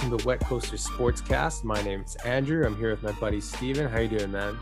welcome 0.00 0.18
to 0.18 0.24
Wetcoaster 0.24 0.80
Sportscast. 0.80 1.62
My 1.62 1.82
name 1.82 2.00
is 2.00 2.16
Andrew. 2.24 2.64
I'm 2.64 2.74
here 2.74 2.90
with 2.90 3.02
my 3.02 3.12
buddy 3.12 3.38
Steven. 3.38 3.86
How 3.86 3.98
you 3.98 4.08
doing, 4.08 4.30
man? 4.30 4.56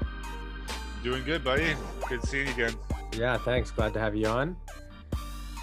Doing 1.04 1.22
good, 1.22 1.44
buddy. 1.44 1.76
Good 2.08 2.24
seeing 2.24 2.48
you 2.48 2.52
again. 2.54 2.74
Yeah, 3.12 3.38
thanks. 3.38 3.70
Glad 3.70 3.94
to 3.94 4.00
have 4.00 4.16
you 4.16 4.26
on. 4.26 4.56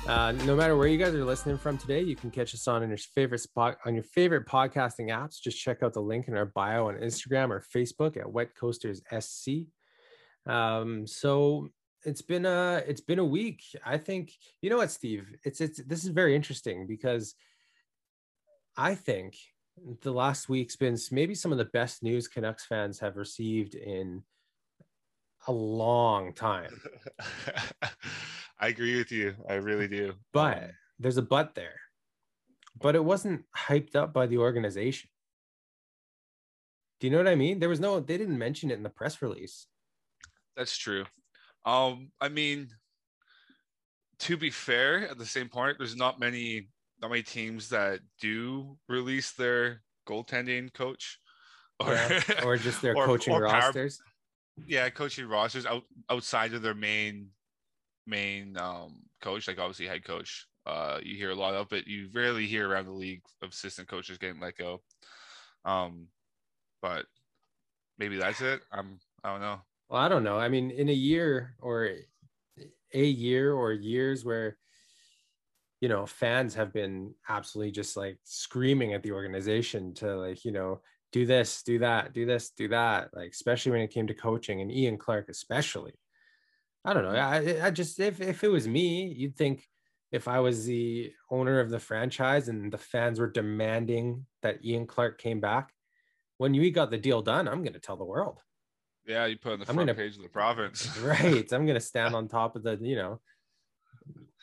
Uh, 0.08 0.32
no 0.46 0.56
matter 0.56 0.78
where 0.78 0.88
you 0.88 0.98
guys 0.98 1.14
are 1.14 1.26
listening 1.26 1.58
from 1.58 1.78
today, 1.78 2.00
you 2.00 2.16
can 2.16 2.32
catch 2.32 2.54
us 2.54 2.70
on 2.70 2.88
your 2.88 2.98
favorite 2.98 3.40
spot 3.40 3.78
on 3.86 3.96
your 3.96 4.06
favorite 4.06 4.48
podcasting 4.48 5.10
apps. 5.10 5.42
Just 5.42 5.62
check 5.62 5.84
out 5.84 5.92
the 5.92 6.02
link 6.02 6.30
in 6.30 6.38
our 6.38 6.46
bio 6.46 6.88
on 6.88 6.96
Instagram 6.96 7.50
or 7.50 7.62
Facebook 7.62 8.16
at 8.16 8.28
Wetcoasters 8.28 9.02
SC. 9.22 9.68
Um, 10.50 11.06
so 11.06 11.68
it's 12.06 12.22
been 12.22 12.46
a 12.46 12.82
it's 12.88 13.02
been 13.02 13.20
a 13.20 13.26
week. 13.26 13.62
I 13.86 13.98
think 13.98 14.32
you 14.62 14.70
know 14.70 14.78
what, 14.78 14.92
Steve. 14.92 15.36
It's 15.44 15.60
it's 15.60 15.84
this 15.84 16.06
is 16.06 16.12
very 16.12 16.34
interesting 16.34 16.88
because 16.88 17.36
I 18.78 18.96
think 18.96 19.36
the 20.02 20.12
last 20.12 20.50
week's 20.50 20.76
been 20.76 20.98
maybe 21.12 21.36
some 21.36 21.52
of 21.52 21.58
the 21.58 21.66
best 21.66 22.04
news 22.04 22.28
Canucks 22.28 22.66
fans 22.66 23.00
have 23.00 23.18
received 23.18 23.76
in 23.76 24.24
a 25.48 25.52
long 25.52 26.34
time. 26.34 26.82
I 28.60 28.68
agree 28.70 28.98
with 28.98 29.12
you. 29.12 29.36
I 29.50 29.56
really 29.56 29.88
do. 29.88 30.14
But 30.34 30.58
um, 30.58 30.70
there's 31.00 31.18
a 31.18 31.22
but 31.22 31.56
there. 31.56 31.80
But 32.82 32.96
it 32.96 33.04
wasn't 33.04 33.44
hyped 33.56 33.96
up 33.96 34.14
by 34.14 34.28
the 34.28 34.38
organization. 34.38 35.10
Do 37.00 37.08
you 37.08 37.12
know 37.12 37.18
what 37.18 37.28
I 37.28 37.36
mean? 37.36 37.60
There 37.60 37.70
was 37.70 37.80
no, 37.80 38.00
they 38.00 38.18
didn't 38.18 38.38
mention 38.38 38.72
it 38.72 38.76
in 38.76 38.84
the 38.84 38.90
press 38.90 39.22
release. 39.22 39.68
That's 40.56 40.78
true. 40.78 41.06
Um, 41.66 42.12
I 42.22 42.30
mean, 42.30 42.70
to 44.20 44.38
be 44.38 44.50
fair, 44.50 45.10
at 45.10 45.18
the 45.18 45.26
same 45.26 45.50
point, 45.50 45.78
there's 45.78 45.96
not 45.96 46.20
many 46.20 46.70
not 47.06 47.12
many 47.12 47.22
teams 47.22 47.70
that 47.70 48.00
do 48.20 48.76
release 48.90 49.34
their 49.34 49.84
goaltending 50.10 50.74
coach 50.74 51.20
or 51.80 51.94
yeah, 51.94 52.22
or 52.44 52.58
just 52.58 52.82
their 52.82 52.98
or, 52.98 53.06
coaching 53.06 53.32
or 53.32 53.44
rosters. 53.44 54.00
Power, 54.00 54.66
yeah, 54.68 54.90
coaching 54.90 55.28
rosters 55.28 55.68
out, 55.68 55.84
outside 56.10 56.56
of 56.56 56.64
their 56.64 56.74
main 56.74 57.28
main 58.08 58.58
um, 58.58 59.04
coach, 59.22 59.48
like 59.48 59.60
obviously 59.60 59.86
head 59.86 60.04
coach. 60.04 60.48
Uh, 60.66 61.00
you 61.04 61.16
hear 61.16 61.30
a 61.30 61.36
lot 61.36 61.54
of, 61.54 61.70
but 61.70 61.86
you 61.86 62.10
rarely 62.12 62.48
hear 62.48 62.68
around 62.68 62.86
the 62.86 62.92
league 62.92 63.22
of 63.44 63.52
assistant 63.52 63.88
coaches 63.88 64.18
getting 64.18 64.42
let 64.42 64.58
go. 64.58 64.82
Um, 65.64 66.08
but 66.82 67.06
maybe 68.00 68.18
that's 68.18 68.42
it. 68.42 68.62
I'm 68.72 68.98
I 69.24 69.32
don't 69.32 69.42
know. 69.42 69.62
Well, 69.90 70.02
I 70.02 70.10
don't 70.10 70.24
know. 70.24 70.40
I 70.40 70.50
mean, 70.50 70.72
in 70.72 70.90
a 70.90 70.94
year 70.94 71.56
or 71.62 71.88
a 72.96 73.04
year 73.04 73.54
or 73.54 73.74
years 73.74 74.26
where 74.26 74.58
you 75.86 75.90
know 75.90 76.06
fans 76.06 76.56
have 76.56 76.72
been 76.74 77.14
absolutely 77.30 77.72
just 77.72 77.96
like 77.96 78.18
screaming 78.24 78.94
at 78.94 79.04
the 79.04 79.12
organization 79.12 79.94
to 79.94 80.16
like 80.16 80.44
you 80.44 80.52
know 80.52 80.82
do 81.12 81.26
this 81.26 81.62
do 81.64 81.78
that 81.80 82.14
do 82.14 82.26
this 82.26 82.50
do 82.50 82.68
that 82.68 83.10
like 83.14 83.32
especially 83.32 83.72
when 83.72 83.82
it 83.82 83.94
came 83.96 84.08
to 84.08 84.14
coaching 84.14 84.62
and 84.62 84.72
ian 84.72 84.98
clark 84.98 85.30
especially 85.30 85.94
I 86.86 86.94
don't 86.94 87.04
know. 87.04 87.20
Mm. 87.20 87.64
I, 87.64 87.68
I 87.68 87.72
just 87.72 88.00
if 88.00 88.22
if 88.22 88.44
it 88.44 88.48
was 88.48 88.68
me, 88.68 89.08
you'd 89.08 89.36
think 89.36 89.68
if 90.12 90.28
I 90.28 90.40
was 90.40 90.66
the 90.66 91.12
owner 91.32 91.60
of 91.60 91.72
the 91.72 91.80
franchise 91.80 92.48
and 92.48 92.72
the 92.72 92.78
fans 92.78 93.20
were 93.20 93.30
demanding 93.30 94.28
that 94.44 94.64
Ian 94.64 94.86
Clark 94.86 95.18
came 95.18 95.42
back, 95.42 95.74
when 96.38 96.54
you 96.54 96.70
got 96.72 96.92
the 96.92 96.98
deal 96.98 97.24
done, 97.24 97.48
I'm 97.48 97.64
going 97.64 97.74
to 97.74 97.80
tell 97.80 97.98
the 97.98 98.06
world. 98.06 98.40
Yeah, 99.08 99.26
you 99.26 99.38
put 99.38 99.54
on 99.54 99.60
the 99.60 99.66
front 99.66 99.80
gonna, 99.80 99.96
page 99.96 100.16
of 100.16 100.22
the 100.22 100.30
province. 100.30 100.98
right. 101.02 101.52
I'm 101.52 101.66
going 101.66 101.74
to 101.80 101.80
stand 101.82 102.16
on 102.16 102.28
top 102.28 102.56
of 102.56 102.64
the, 102.64 102.78
you 102.80 102.96
know, 102.96 103.20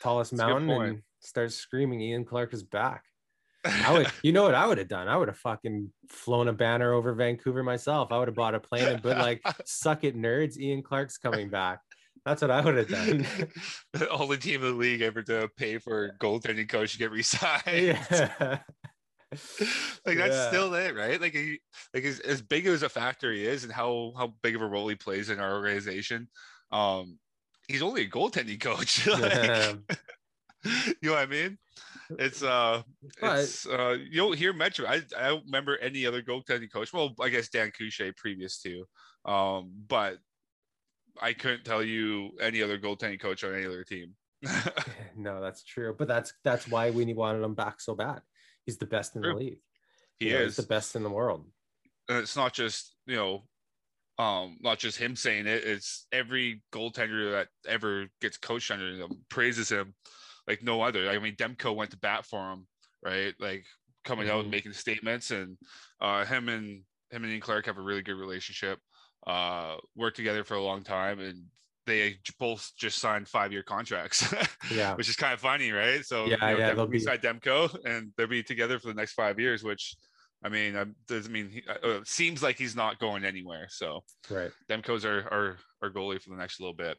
tallest 0.01 0.31
That's 0.31 0.41
mountain 0.41 0.69
and 0.69 1.01
start 1.23 1.51
screaming 1.51 2.01
Ian 2.01 2.25
Clark 2.25 2.53
is 2.53 2.63
back. 2.63 3.05
I 3.65 3.93
would, 3.93 4.07
you 4.23 4.31
know 4.31 4.43
what 4.43 4.55
I 4.55 4.65
would 4.67 4.77
have 4.77 4.87
done? 4.87 5.07
I 5.07 5.17
would 5.17 5.29
have 5.29 5.37
fucking 5.37 5.91
flown 6.09 6.47
a 6.47 6.53
banner 6.53 6.93
over 6.93 7.13
Vancouver 7.13 7.63
myself. 7.63 8.11
I 8.11 8.19
would 8.19 8.27
have 8.27 8.35
bought 8.35 8.55
a 8.55 8.59
plane 8.59 8.87
and 8.87 9.01
put 9.01 9.17
like, 9.17 9.41
suck 9.65 10.03
it 10.03 10.17
nerds, 10.17 10.57
Ian 10.57 10.83
Clark's 10.83 11.17
coming 11.17 11.49
back. 11.49 11.79
That's 12.25 12.41
what 12.41 12.51
I 12.51 12.61
would 12.61 12.77
have 12.77 12.87
done. 12.87 13.25
the 13.93 14.09
only 14.09 14.37
team 14.37 14.63
in 14.63 14.71
the 14.71 14.77
league 14.77 15.01
ever 15.01 15.21
to 15.23 15.49
pay 15.57 15.77
for 15.77 16.05
a 16.05 16.17
goaltending 16.17 16.69
coach 16.69 16.93
to 16.93 16.97
get 16.97 17.11
re-signed. 17.11 17.63
Yeah. 17.65 18.59
like 20.05 20.17
that's 20.17 20.35
yeah. 20.35 20.47
still 20.47 20.73
it, 20.73 20.95
right? 20.95 21.19
Like, 21.19 21.33
he, 21.33 21.59
like 21.93 22.05
as, 22.05 22.19
as 22.21 22.41
big 22.41 22.65
as 22.65 22.83
a 22.83 22.89
factor 22.89 23.31
he 23.31 23.45
is, 23.45 23.63
and 23.63 23.73
how 23.73 24.13
how 24.15 24.33
big 24.41 24.55
of 24.55 24.61
a 24.61 24.65
role 24.65 24.87
he 24.87 24.95
plays 24.95 25.29
in 25.29 25.39
our 25.39 25.53
organization, 25.53 26.29
um, 26.71 27.17
he's 27.67 27.81
only 27.81 28.03
a 28.03 28.09
goaltending 28.09 28.61
coach. 28.61 29.05
like, 29.07 29.97
you 31.01 31.09
know 31.09 31.13
what 31.13 31.19
I 31.19 31.25
mean? 31.25 31.57
It's 32.19 32.43
uh, 32.43 32.83
but, 33.19 33.39
it's 33.39 33.65
uh, 33.65 33.97
you 34.09 34.17
don't 34.17 34.37
hear 34.37 34.53
Metro. 34.53 34.87
I 34.87 35.01
I 35.17 35.29
don't 35.29 35.45
remember 35.45 35.77
any 35.77 36.05
other 36.05 36.21
goaltending 36.21 36.71
coach. 36.71 36.93
Well, 36.93 37.13
I 37.19 37.29
guess 37.29 37.49
Dan 37.49 37.71
Cloutier 37.71 38.15
previous 38.15 38.61
to, 38.61 38.85
um, 39.25 39.71
but 39.87 40.17
I 41.21 41.33
couldn't 41.33 41.65
tell 41.65 41.83
you 41.83 42.31
any 42.39 42.61
other 42.61 42.77
goaltending 42.77 43.19
coach 43.19 43.43
on 43.43 43.55
any 43.55 43.65
other 43.65 43.83
team. 43.83 44.15
no, 45.17 45.41
that's 45.41 45.63
true. 45.63 45.95
But 45.97 46.07
that's 46.07 46.33
that's 46.43 46.67
why 46.67 46.91
we 46.91 47.11
wanted 47.13 47.43
him 47.43 47.55
back 47.55 47.81
so 47.81 47.95
bad. 47.95 48.21
He's 48.65 48.77
the 48.77 48.85
best 48.85 49.15
in 49.15 49.23
true. 49.23 49.33
the 49.33 49.39
league. 49.39 49.59
He 50.19 50.29
you 50.29 50.37
is 50.37 50.57
know, 50.57 50.61
the 50.61 50.67
best 50.67 50.95
in 50.95 51.03
the 51.03 51.09
world. 51.09 51.45
And 52.09 52.19
it's 52.19 52.35
not 52.35 52.53
just 52.53 52.95
you 53.05 53.15
know, 53.15 53.43
um, 54.23 54.57
not 54.61 54.79
just 54.79 54.97
him 54.97 55.15
saying 55.15 55.47
it. 55.47 55.63
It's 55.63 56.07
every 56.11 56.63
goaltender 56.73 57.31
that 57.31 57.47
ever 57.67 58.07
gets 58.21 58.37
coached 58.37 58.71
under 58.71 58.87
him 58.87 59.23
praises 59.29 59.69
him 59.69 59.93
like 60.47 60.63
no 60.63 60.81
other. 60.81 61.09
I 61.09 61.19
mean, 61.19 61.35
Demko 61.35 61.75
went 61.75 61.91
to 61.91 61.97
bat 61.97 62.25
for 62.25 62.51
him, 62.51 62.67
right? 63.03 63.33
Like 63.39 63.65
coming 64.03 64.27
mm-hmm. 64.27 64.35
out 64.35 64.41
and 64.41 64.51
making 64.51 64.73
statements, 64.73 65.31
and 65.31 65.57
uh, 66.01 66.25
him 66.25 66.49
and 66.49 66.83
him 67.11 67.23
and 67.23 67.31
Ian 67.31 67.41
Clark 67.41 67.65
have 67.67 67.77
a 67.77 67.81
really 67.81 68.01
good 68.01 68.17
relationship 68.17 68.79
uh, 69.27 69.77
worked 69.95 70.17
together 70.17 70.43
for 70.43 70.55
a 70.55 70.63
long 70.63 70.83
time 70.83 71.19
and 71.19 71.45
they 71.85 72.15
both 72.39 72.71
just 72.77 72.99
signed 72.99 73.27
five 73.27 73.51
year 73.51 73.63
contracts. 73.63 74.33
yeah. 74.71 74.95
Which 74.95 75.09
is 75.09 75.15
kind 75.15 75.33
of 75.33 75.39
funny, 75.39 75.71
right? 75.71 76.03
So 76.05 76.25
yeah, 76.25 76.49
you 76.49 76.57
know, 76.57 76.57
yeah, 76.59 76.73
they'll 76.73 76.87
be 76.87 76.99
Demko 76.99 77.75
and 77.85 78.11
they'll 78.17 78.27
be 78.27 78.43
together 78.43 78.79
for 78.79 78.87
the 78.87 78.93
next 78.93 79.13
five 79.13 79.39
years, 79.39 79.63
which 79.63 79.95
I 80.43 80.49
mean, 80.49 80.95
doesn't 81.07 81.31
mean 81.31 81.49
he, 81.49 81.63
uh, 81.69 81.87
uh, 81.87 81.99
seems 82.05 82.43
like 82.43 82.57
he's 82.57 82.75
not 82.75 82.99
going 82.99 83.23
anywhere. 83.23 83.67
So 83.69 84.03
right. 84.29 84.51
Demko's 84.69 85.05
our, 85.05 85.21
our, 85.31 85.57
our 85.81 85.89
goalie 85.89 86.21
for 86.21 86.29
the 86.29 86.37
next 86.37 86.59
little 86.59 86.73
bit. 86.73 86.97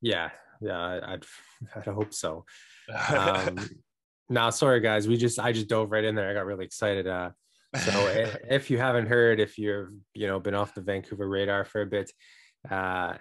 Yeah. 0.00 0.30
Yeah. 0.64 1.00
I'd, 1.06 1.24
I'd 1.76 1.86
hope 1.86 2.14
so. 2.14 2.44
Um, 3.10 3.58
now, 4.28 4.50
sorry 4.50 4.80
guys, 4.80 5.06
we 5.06 5.16
just, 5.16 5.38
I 5.38 5.52
just 5.52 5.68
dove 5.68 5.90
right 5.90 6.04
in 6.04 6.14
there. 6.14 6.30
I 6.30 6.34
got 6.34 6.46
really 6.46 6.64
excited. 6.64 7.06
Uh, 7.06 7.30
so 7.76 8.06
if 8.50 8.70
you 8.70 8.78
haven't 8.78 9.06
heard, 9.06 9.40
if 9.40 9.58
you've 9.58 9.90
you 10.14 10.26
know 10.26 10.40
been 10.40 10.54
off 10.54 10.74
the 10.74 10.80
Vancouver 10.80 11.28
radar 11.28 11.64
for 11.64 11.82
a 11.82 11.86
bit, 11.86 12.10
uh, 12.70 13.14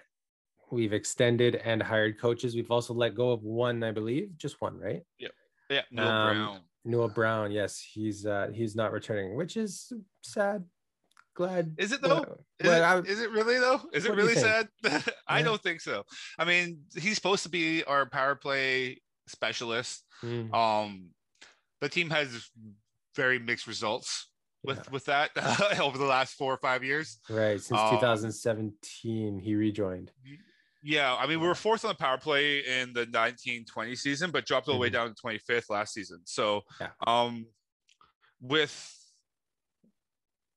we've 0.72 0.94
extended 0.94 1.56
and 1.56 1.82
hired 1.82 2.20
coaches. 2.20 2.56
We've 2.56 2.72
also 2.72 2.94
let 2.94 3.16
go 3.16 3.32
of 3.32 3.44
one, 3.44 3.84
I 3.84 3.92
believe, 3.92 4.38
just 4.38 4.62
one, 4.62 4.78
right? 4.78 5.02
Yeah, 5.20 5.30
yeah. 5.70 5.82
Newell 5.92 6.08
um, 6.08 6.36
Brown. 6.36 6.60
Newell 6.86 7.10
Brown. 7.10 7.52
Yes, 7.52 7.80
he's 7.80 8.26
uh, 8.26 8.50
he's 8.54 8.76
not 8.76 8.92
returning, 8.92 9.36
which 9.36 9.58
is 9.58 9.92
sad. 10.22 10.64
Glad. 11.36 11.76
Is 11.78 11.92
it 11.92 12.02
though? 12.02 12.24
is, 12.60 12.70
it, 12.70 12.82
I, 12.82 13.00
is, 13.00 13.20
it 13.20 13.32
really 13.32 13.58
though? 13.58 13.82
Is 13.92 14.06
it 14.06 14.16
really 14.16 14.36
sad? 14.36 14.68
I 15.28 15.40
yeah. 15.40 15.44
don't 15.44 15.62
think 15.62 15.82
so. 15.82 16.04
I 16.38 16.46
mean, 16.46 16.82
he's 16.96 17.16
supposed 17.16 17.44
to 17.44 17.50
be 17.50 17.84
our 17.86 18.06
power 18.06 18.36
play 18.36 19.02
specialist. 19.28 20.04
Mm. 20.24 20.54
Um, 20.54 21.10
the 21.82 21.90
team 21.90 22.10
has 22.12 22.50
very 23.16 23.40
mixed 23.40 23.68
results 23.68 24.30
with 24.64 24.78
yeah. 24.78 24.84
with 24.92 25.06
that 25.06 25.32
uh, 25.36 25.76
over 25.82 25.98
the 25.98 26.06
last 26.06 26.36
four 26.36 26.54
or 26.54 26.58
five 26.58 26.84
years. 26.84 27.20
Right, 27.30 27.60
since 27.60 27.80
um, 27.80 27.92
2017, 27.92 29.40
he 29.40 29.56
rejoined. 29.56 30.12
Yeah, 30.84 31.16
I 31.16 31.28
mean, 31.28 31.40
we 31.40 31.48
were 31.48 31.56
fourth 31.56 31.86
on 31.86 31.90
the 31.90 31.96
power 31.96 32.18
play 32.18 32.60
in 32.60 32.92
the 32.92 33.02
1920 33.02 33.96
season, 33.96 34.32
but 34.32 34.46
dropped 34.46 34.68
all 34.68 34.74
the 34.74 34.80
way 34.80 34.90
mm-hmm. 34.90 35.08
down 35.08 35.16
to 35.16 35.52
25th 35.52 35.70
last 35.70 35.94
season. 35.94 36.20
So, 36.26 36.62
yeah. 36.82 36.90
um, 37.08 37.46
with, 38.42 38.94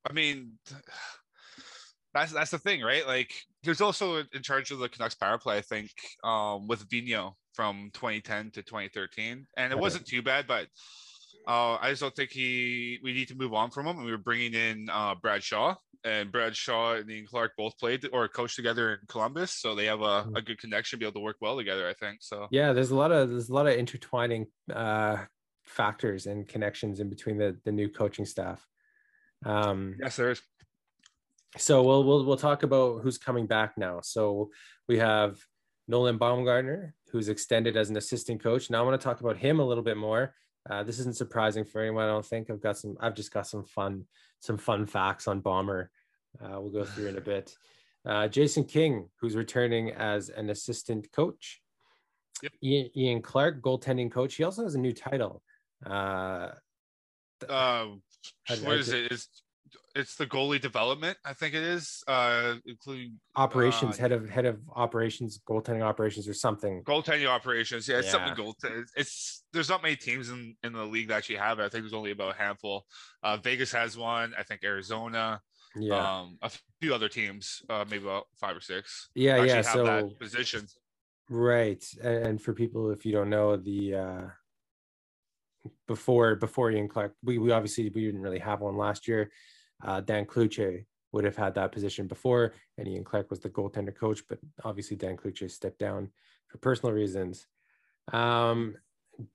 I 0.09 0.13
mean, 0.13 0.53
that's 2.13 2.31
that's 2.31 2.51
the 2.51 2.59
thing, 2.59 2.81
right? 2.81 3.05
Like, 3.05 3.31
he 3.61 3.69
was 3.69 3.81
also 3.81 4.17
in 4.17 4.41
charge 4.41 4.71
of 4.71 4.79
the 4.79 4.89
Canucks 4.89 5.15
power 5.15 5.37
play, 5.37 5.57
I 5.57 5.61
think, 5.61 5.91
um, 6.23 6.67
with 6.67 6.87
Vigneault 6.89 7.33
from 7.53 7.89
2010 7.93 8.51
to 8.51 8.63
2013, 8.63 9.45
and 9.57 9.73
it 9.73 9.79
wasn't 9.79 10.05
too 10.05 10.21
bad, 10.21 10.47
but 10.47 10.67
uh, 11.47 11.77
I 11.79 11.89
just 11.89 12.01
don't 12.01 12.15
think 12.15 12.31
he. 12.31 12.99
We 13.03 13.13
need 13.13 13.29
to 13.29 13.35
move 13.35 13.53
on 13.53 13.71
from 13.71 13.87
him, 13.87 13.97
and 13.97 14.05
we 14.05 14.11
were 14.11 14.17
bringing 14.17 14.53
in 14.53 14.89
uh, 14.91 15.15
Brad 15.15 15.41
Shaw, 15.41 15.75
and 16.03 16.31
Brad 16.31 16.55
Shaw 16.55 16.95
and 16.95 17.09
Ian 17.09 17.25
Clark 17.25 17.53
both 17.57 17.77
played 17.77 18.07
or 18.11 18.27
coached 18.27 18.55
together 18.55 18.93
in 18.93 18.99
Columbus, 19.07 19.53
so 19.53 19.73
they 19.73 19.85
have 19.85 20.01
a, 20.01 20.03
mm-hmm. 20.03 20.35
a 20.35 20.41
good 20.41 20.59
connection, 20.59 20.99
be 20.99 21.05
able 21.05 21.13
to 21.13 21.19
work 21.19 21.37
well 21.39 21.57
together. 21.57 21.87
I 21.87 21.93
think 21.93 22.17
so. 22.21 22.47
Yeah, 22.51 22.73
there's 22.73 22.91
a 22.91 22.95
lot 22.95 23.11
of 23.11 23.29
there's 23.29 23.49
a 23.49 23.53
lot 23.53 23.67
of 23.67 23.73
intertwining 23.73 24.47
uh, 24.73 25.17
factors 25.65 26.25
and 26.25 26.47
connections 26.47 26.99
in 26.99 27.09
between 27.09 27.37
the 27.37 27.57
the 27.63 27.71
new 27.71 27.89
coaching 27.89 28.25
staff. 28.25 28.65
Um, 29.45 29.95
yes, 29.99 30.15
there 30.15 30.31
is. 30.31 30.41
So 31.57 31.83
we'll 31.83 32.03
we'll 32.03 32.25
we'll 32.25 32.37
talk 32.37 32.63
about 32.63 33.01
who's 33.01 33.17
coming 33.17 33.47
back 33.47 33.77
now. 33.77 34.01
So 34.01 34.49
we 34.87 34.97
have 34.99 35.37
Nolan 35.87 36.17
Baumgartner, 36.17 36.93
who's 37.11 37.29
extended 37.29 37.77
as 37.77 37.89
an 37.89 37.97
assistant 37.97 38.43
coach. 38.43 38.69
Now 38.69 38.79
I 38.79 38.85
want 38.85 38.99
to 38.99 39.05
talk 39.05 39.21
about 39.21 39.37
him 39.37 39.59
a 39.59 39.65
little 39.65 39.83
bit 39.83 39.97
more 39.97 40.33
Uh, 40.69 40.83
this 40.83 40.99
isn't 40.99 41.15
surprising 41.15 41.63
for 41.63 41.81
anyone. 41.81 42.03
I 42.03 42.07
don't 42.07 42.25
think 42.25 42.49
I've 42.49 42.61
got 42.61 42.77
some. 42.77 42.97
I've 42.99 43.15
just 43.15 43.31
got 43.31 43.47
some 43.47 43.63
fun, 43.63 44.05
some 44.41 44.57
fun 44.57 44.85
facts 44.85 45.27
on 45.27 45.39
Bomber. 45.39 45.89
Uh, 46.41 46.59
we'll 46.59 46.71
go 46.71 46.83
through 46.83 47.07
in 47.07 47.17
a 47.17 47.21
bit. 47.21 47.55
Uh, 48.05 48.27
Jason 48.27 48.63
King, 48.63 49.09
who's 49.19 49.35
returning 49.35 49.91
as 49.91 50.29
an 50.29 50.49
assistant 50.49 51.11
coach. 51.11 51.61
Yep. 52.43 52.51
Ian, 52.63 52.89
Ian, 52.95 53.21
Clark, 53.21 53.61
goaltending 53.61 54.11
coach. 54.11 54.35
He 54.35 54.43
also 54.43 54.63
has 54.63 54.75
a 54.75 54.79
new 54.79 54.93
title. 54.93 55.41
Uh, 55.85 56.49
what 58.63 58.77
is 58.77 58.89
it? 58.89 59.11
Is 59.11 59.27
it's 59.97 60.15
the 60.15 60.27
goalie 60.27 60.61
development, 60.61 61.17
I 61.25 61.33
think 61.33 61.53
it 61.55 61.63
is, 61.63 62.03
uh, 62.07 62.55
including 62.65 63.19
operations, 63.35 63.97
uh, 63.97 64.01
head 64.01 64.11
of 64.11 64.29
head 64.29 64.45
of 64.45 64.59
operations, 64.75 65.39
goaltending 65.49 65.81
operations, 65.81 66.27
or 66.27 66.33
something. 66.33 66.83
Goaltending 66.83 67.27
operations, 67.27 67.87
yeah, 67.87 67.97
it's 67.97 68.07
yeah. 68.07 68.11
something 68.11 68.35
goal. 68.35 68.55
It's 68.95 69.43
there's 69.53 69.69
not 69.69 69.81
many 69.81 69.95
teams 69.95 70.29
in 70.29 70.55
in 70.63 70.73
the 70.73 70.85
league 70.85 71.07
that 71.07 71.15
actually 71.15 71.37
have 71.37 71.59
it. 71.59 71.63
I 71.63 71.69
think 71.69 71.83
there's 71.83 71.93
only 71.93 72.11
about 72.11 72.35
a 72.35 72.37
handful. 72.37 72.85
Uh, 73.23 73.37
Vegas 73.37 73.71
has 73.71 73.97
one. 73.97 74.33
I 74.37 74.43
think 74.43 74.63
Arizona. 74.63 75.41
Yeah. 75.75 76.19
Um, 76.19 76.37
a 76.41 76.51
few 76.81 76.93
other 76.95 77.09
teams, 77.09 77.61
uh, 77.69 77.85
maybe 77.89 78.03
about 78.03 78.25
five 78.39 78.55
or 78.55 78.61
six. 78.61 79.09
Yeah, 79.13 79.43
yeah. 79.43 79.61
so 79.61 79.83
that 79.83 80.19
position. 80.19 80.65
Right, 81.29 81.83
and 82.01 82.41
for 82.41 82.53
people 82.53 82.91
if 82.91 83.05
you 83.05 83.11
don't 83.11 83.29
know 83.29 83.57
the. 83.57 83.95
uh 83.95 84.21
before 85.87 86.35
before 86.35 86.71
Ian 86.71 86.87
Clark, 86.87 87.13
we, 87.23 87.37
we 87.37 87.51
obviously 87.51 87.89
we 87.89 88.05
didn't 88.05 88.21
really 88.21 88.39
have 88.39 88.61
one 88.61 88.77
last 88.77 89.07
year 89.07 89.29
uh, 89.83 90.01
Dan 90.01 90.25
Cloutier 90.25 90.85
would 91.11 91.23
have 91.23 91.35
had 91.35 91.55
that 91.55 91.71
position 91.71 92.07
before, 92.07 92.53
and 92.77 92.87
Ian 92.87 93.03
Clark 93.03 93.29
was 93.29 93.39
the 93.39 93.49
goaltender 93.49 93.95
coach, 93.95 94.23
but 94.27 94.39
obviously 94.63 94.97
Dan 94.97 95.17
Cloutier 95.17 95.49
stepped 95.49 95.79
down 95.79 96.09
for 96.47 96.57
personal 96.57 96.93
reasons. 96.93 97.47
Um, 98.11 98.75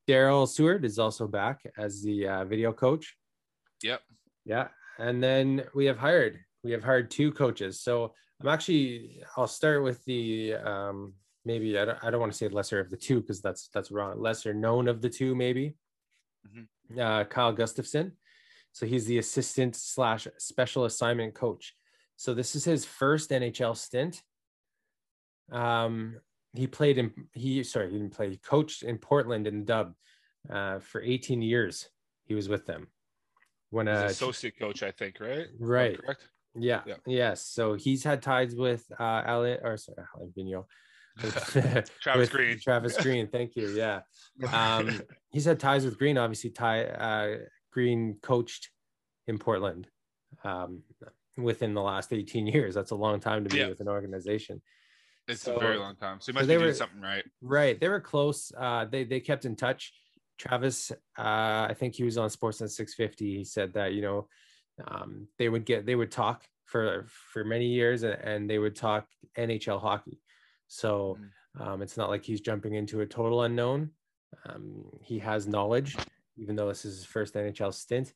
Daryl 0.08 0.48
Seward 0.48 0.84
is 0.84 0.98
also 0.98 1.26
back 1.26 1.60
as 1.76 2.02
the 2.02 2.28
uh, 2.28 2.44
video 2.44 2.72
coach. 2.72 3.16
Yep. 3.82 4.00
Yeah, 4.44 4.68
and 4.98 5.22
then 5.22 5.64
we 5.74 5.86
have 5.86 5.98
hired 5.98 6.38
we 6.64 6.72
have 6.72 6.84
hired 6.84 7.10
two 7.10 7.32
coaches. 7.32 7.80
So 7.80 8.14
I'm 8.40 8.48
actually 8.48 9.22
I'll 9.36 9.48
start 9.48 9.82
with 9.82 10.04
the 10.04 10.54
um, 10.54 11.14
maybe 11.44 11.78
I 11.78 11.84
don't 11.84 11.98
I 12.02 12.10
don't 12.10 12.20
want 12.20 12.32
to 12.32 12.38
say 12.38 12.48
lesser 12.48 12.80
of 12.80 12.90
the 12.90 12.96
two 12.96 13.20
because 13.20 13.40
that's 13.40 13.68
that's 13.72 13.90
wrong. 13.90 14.20
Lesser 14.20 14.54
known 14.54 14.88
of 14.88 15.00
the 15.00 15.08
two 15.08 15.34
maybe. 15.34 15.76
Mm-hmm. 16.46 16.98
Uh, 17.00 17.24
Kyle 17.24 17.52
Gustafson 17.52 18.12
so 18.72 18.86
he's 18.86 19.06
the 19.06 19.18
assistant 19.18 19.76
slash 19.76 20.26
special 20.38 20.86
assignment 20.86 21.34
coach. 21.34 21.74
So 22.16 22.34
this 22.34 22.56
is 22.56 22.64
his 22.64 22.84
first 22.84 23.30
NHL 23.30 23.76
stint. 23.76 24.22
Um, 25.50 26.16
he 26.54 26.66
played 26.66 26.98
in 26.98 27.12
he 27.32 27.62
sorry 27.62 27.90
he 27.90 27.98
didn't 27.98 28.14
play. 28.14 28.30
He 28.30 28.36
coached 28.38 28.82
in 28.82 28.98
Portland 28.98 29.46
in 29.46 29.60
the 29.60 29.64
Dub 29.64 29.94
uh, 30.50 30.78
for 30.80 31.02
18 31.02 31.42
years. 31.42 31.88
He 32.24 32.34
was 32.34 32.48
with 32.48 32.66
them. 32.66 32.88
When 33.70 33.88
a 33.88 34.06
associate 34.06 34.58
coach, 34.58 34.82
I 34.82 34.90
think, 34.90 35.18
right? 35.20 35.46
Right. 35.58 35.98
Correct. 35.98 36.28
Yeah. 36.54 36.82
yeah. 36.86 36.96
Yes. 37.06 37.46
So 37.46 37.74
he's 37.74 38.04
had 38.04 38.22
ties 38.22 38.54
with 38.54 38.84
uh 38.98 39.22
Alan 39.24 39.58
or 39.62 39.76
sorry, 39.76 39.98
Alain 40.16 40.32
Vigneault. 40.36 40.66
Travis 42.00 42.28
Green. 42.28 42.58
Travis 42.58 42.96
Green. 42.96 43.28
Thank 43.28 43.56
you. 43.56 43.68
Yeah. 43.68 44.00
Um, 44.52 45.02
he's 45.30 45.44
had 45.44 45.60
ties 45.60 45.84
with 45.84 45.98
Green, 45.98 46.16
obviously. 46.16 46.50
Ty 46.50 46.84
uh, 46.84 47.36
Green 47.70 48.16
coached 48.22 48.70
in 49.26 49.38
Portland 49.38 49.86
um, 50.42 50.82
within 51.36 51.74
the 51.74 51.82
last 51.82 52.12
18 52.12 52.46
years. 52.46 52.74
That's 52.74 52.92
a 52.92 52.96
long 52.96 53.20
time 53.20 53.44
to 53.44 53.50
be 53.50 53.58
yeah. 53.58 53.68
with 53.68 53.80
an 53.80 53.88
organization. 53.88 54.62
It's 55.28 55.42
so, 55.42 55.56
a 55.56 55.60
very 55.60 55.78
long 55.78 55.96
time. 55.96 56.18
So 56.20 56.30
you 56.30 56.34
must 56.34 56.46
so 56.46 56.54
be 56.54 56.58
doing 56.58 56.74
something 56.74 57.00
right. 57.00 57.24
Right. 57.40 57.78
They 57.78 57.88
were 57.88 58.00
close. 58.00 58.50
Uh, 58.56 58.86
they, 58.86 59.04
they 59.04 59.20
kept 59.20 59.44
in 59.44 59.54
touch. 59.54 59.92
Travis, 60.38 60.90
uh, 61.18 61.66
I 61.68 61.74
think 61.78 61.94
he 61.94 62.04
was 62.04 62.18
on 62.18 62.30
Sportsnet 62.30 62.70
650. 62.70 63.36
He 63.36 63.44
said 63.44 63.74
that, 63.74 63.92
you 63.92 64.02
know, 64.02 64.28
um, 64.88 65.28
they 65.38 65.48
would 65.48 65.66
get, 65.66 65.86
they 65.86 65.94
would 65.94 66.10
talk 66.10 66.42
for, 66.64 67.06
for 67.32 67.44
many 67.44 67.66
years 67.66 68.02
and, 68.02 68.14
and 68.14 68.50
they 68.50 68.58
would 68.58 68.74
talk 68.74 69.06
NHL 69.38 69.80
hockey. 69.80 70.20
So 70.72 71.18
mm-hmm. 71.18 71.68
um, 71.68 71.82
it's 71.82 71.96
not 71.96 72.08
like 72.08 72.24
he's 72.24 72.40
jumping 72.40 72.74
into 72.74 73.00
a 73.00 73.06
total 73.06 73.42
unknown. 73.42 73.90
Um, 74.46 74.86
he 75.02 75.18
has 75.18 75.46
knowledge 75.46 75.96
even 76.36 76.56
though 76.56 76.68
this 76.68 76.84
is 76.84 76.98
his 76.98 77.04
first 77.04 77.34
NHL 77.34 77.72
stint. 77.72 78.12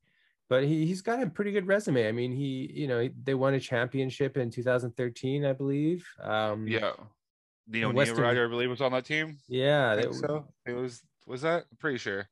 But 0.49 0.64
he, 0.64 0.87
he's 0.87 1.03
got 1.03 1.23
a 1.23 1.26
pretty 1.26 1.50
good 1.50 1.67
resume. 1.67 2.06
I 2.06 2.12
mean, 2.12 2.32
he, 2.32 2.70
you 2.73 2.87
know, 2.87 3.08
they 3.25 3.35
won 3.35 3.55
a 3.55 3.61
championship 3.61 4.37
in 4.37 4.50
2013, 4.50 5.44
I 5.44 5.53
believe. 5.53 6.06
Um, 6.23 6.69
yeah. 6.69 6.93
Nino 7.69 7.93
Western... 7.93 8.19
Niederreiter, 8.19 8.47
I 8.47 8.49
believe, 8.49 8.70
was 8.70 8.81
on 8.81 8.93
that 8.93 9.05
team. 9.05 9.38
Yeah. 9.49 9.94
It, 9.94 10.14
so. 10.14 10.47
It 10.64 10.75
was, 10.75 11.03
was 11.26 11.43
that? 11.43 11.64
I'm 11.70 11.76
pretty 11.79 11.99
sure. 11.99 12.29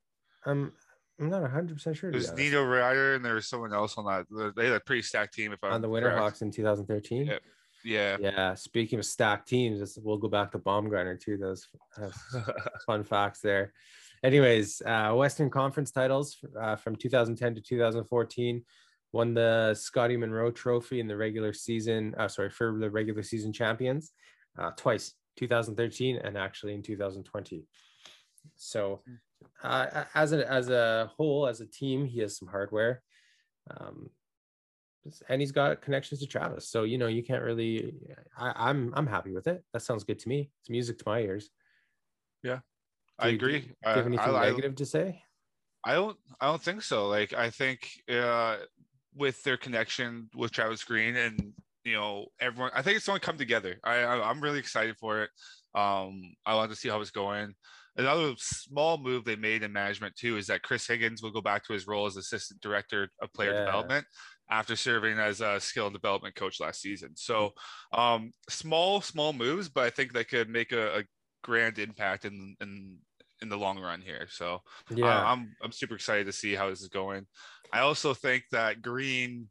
I'm, 0.47 0.73
I'm 1.19 1.29
not 1.29 1.43
100% 1.43 1.97
sure. 1.97 2.11
It 2.11 2.15
was 2.15 2.33
Nino 2.35 2.63
Ryder 2.63 3.17
and 3.17 3.25
there 3.25 3.35
was 3.35 3.49
someone 3.49 3.73
else 3.73 3.99
on 3.99 4.05
that. 4.05 4.55
They 4.55 4.67
had 4.67 4.75
a 4.75 4.81
pretty 4.81 5.03
stacked 5.03 5.35
team. 5.35 5.53
If 5.53 5.65
I'm 5.65 5.73
on 5.73 5.83
the 5.83 5.89
Winterhawks 5.89 6.43
in 6.43 6.53
2013. 6.53 7.27
Yeah. 7.27 7.39
Yeah. 7.85 8.17
Yeah. 8.21 8.55
Speaking 8.55 8.99
of 8.99 9.05
stacked 9.05 9.49
teams, 9.49 9.99
we'll 10.03 10.17
go 10.17 10.29
back 10.29 10.53
to 10.53 10.59
Baumgartner 10.59 11.17
too. 11.17 11.37
Those 11.37 11.69
fun 12.87 13.05
facts 13.05 13.41
there 13.41 13.73
anyways, 14.25 14.83
uh, 14.85 15.13
Western 15.13 15.51
Conference 15.51 15.93
titles 15.93 16.39
uh, 16.61 16.75
from 16.75 16.97
2010 16.97 17.55
to 17.55 17.61
2014 17.61 18.65
won 19.13 19.33
the 19.35 19.73
Scotty 19.75 20.17
Munro 20.17 20.51
Trophy 20.51 20.99
in 20.99 21.07
the 21.07 21.17
regular 21.17 21.53
season. 21.53 22.15
Uh, 22.19 22.27
sorry, 22.27 22.51
for 22.51 22.77
the 22.77 22.91
regular 22.91 23.23
season 23.23 23.53
champions 23.53 24.13
uh, 24.59 24.73
twice, 24.77 25.13
2013 25.37 26.17
and 26.17 26.37
actually 26.37 26.75
in 26.75 26.83
2020. 26.83 27.65
So, 28.57 29.03
uh, 29.63 30.05
as 30.15 30.33
a 30.33 30.51
as 30.51 30.69
a 30.69 31.11
whole, 31.17 31.47
as 31.47 31.61
a 31.61 31.67
team, 31.67 32.05
he 32.05 32.21
has 32.21 32.37
some 32.37 32.49
hardware, 32.49 33.03
um, 33.71 34.11
and 35.29 35.41
he's 35.41 35.53
got 35.53 35.83
connections 35.83 36.21
to 36.21 36.27
Travis. 36.27 36.69
So 36.69 36.85
you 36.85 36.99
know, 36.99 37.07
you 37.07 37.23
can't 37.23 37.43
really. 37.43 37.95
I, 38.37 38.53
I'm 38.57 38.93
I'm 38.97 39.07
happy 39.07 39.33
with 39.33 39.47
it. 39.47 39.63
That 39.73 39.83
sounds 39.83 40.05
good 40.05 40.19
to 40.21 40.29
me. 40.29 40.51
It's 40.61 40.71
music 40.71 40.99
to 40.99 41.05
my 41.07 41.21
ears. 41.21 41.51
Yeah, 42.43 42.61
I 43.19 43.29
agree. 43.29 43.61
Do 43.61 43.67
you 43.67 43.75
have 43.85 44.07
anything 44.07 44.35
I, 44.35 44.47
negative 44.49 44.73
I, 44.73 44.75
to 44.75 44.87
say? 44.87 45.23
I 45.85 45.95
don't. 45.95 46.17
I 46.41 46.47
don't 46.47 46.63
think 46.63 46.83
so. 46.83 47.07
Like 47.09 47.33
I 47.33 47.51
think 47.51 47.89
uh, 48.11 48.57
with 49.15 49.43
their 49.43 49.57
connection 49.57 50.29
with 50.35 50.53
Travis 50.53 50.85
Green 50.85 51.17
and 51.17 51.53
you 51.85 51.95
know 51.95 52.27
everyone, 52.41 52.73
I 52.75 52.83
think 52.83 52.97
it's 52.97 53.07
going 53.07 53.21
to 53.21 53.27
come 53.27 53.39
together. 53.39 53.77
I, 53.85 53.97
I 53.97 54.31
am 54.31 54.41
really 54.41 54.59
excited 54.59 54.97
for 54.99 55.23
it. 55.23 55.31
Um, 55.75 56.23
I 56.47 56.55
want 56.55 56.71
to 56.71 56.77
see 56.77 56.89
how 56.89 57.01
it's 57.01 57.11
going. 57.11 57.55
Another 57.97 58.35
small 58.39 58.99
move 58.99 59.25
they 59.25 59.37
made 59.37 59.63
in 59.63 59.73
management 59.73 60.17
too 60.17 60.37
is 60.37 60.49
that 60.49 60.63
Chris 60.63 60.87
Higgins 60.87 61.23
will 61.23 61.31
go 61.31 61.41
back 61.41 61.65
to 61.67 61.73
his 61.73 61.87
role 61.87 62.07
as 62.07 62.17
assistant 62.17 62.61
director 62.61 63.09
of 63.23 63.33
player 63.33 63.53
yeah. 63.53 63.67
development 63.67 64.05
after 64.51 64.77
serving 64.77 65.19
as 65.19 65.41
a 65.41 65.59
skill 65.61 65.87
and 65.87 65.95
development 65.95 66.35
coach 66.35 66.61
last 66.61 66.81
season. 66.81 67.11
So, 67.15 67.53
um, 67.93 68.33
small, 68.49 69.01
small 69.01 69.33
moves, 69.33 69.69
but 69.69 69.85
I 69.85 69.91
think 69.91 70.13
they 70.13 70.25
could 70.25 70.49
make 70.49 70.73
a, 70.73 70.99
a 70.99 71.03
grand 71.43 71.79
impact 71.79 72.25
in 72.25 72.57
in 72.61 72.99
in 73.43 73.49
the 73.49 73.57
long 73.57 73.79
run 73.79 74.01
here. 74.01 74.27
So 74.31 74.61
yeah, 74.91 75.07
uh, 75.07 75.25
I'm 75.25 75.55
I'm 75.63 75.73
super 75.73 75.95
excited 75.95 76.27
to 76.27 76.33
see 76.33 76.55
how 76.55 76.71
this 76.71 76.83
is 76.83 76.89
going. 76.89 77.27
I 77.73 77.81
also 77.81 78.15
think 78.15 78.45
that 78.53 78.83
Green 78.83 79.49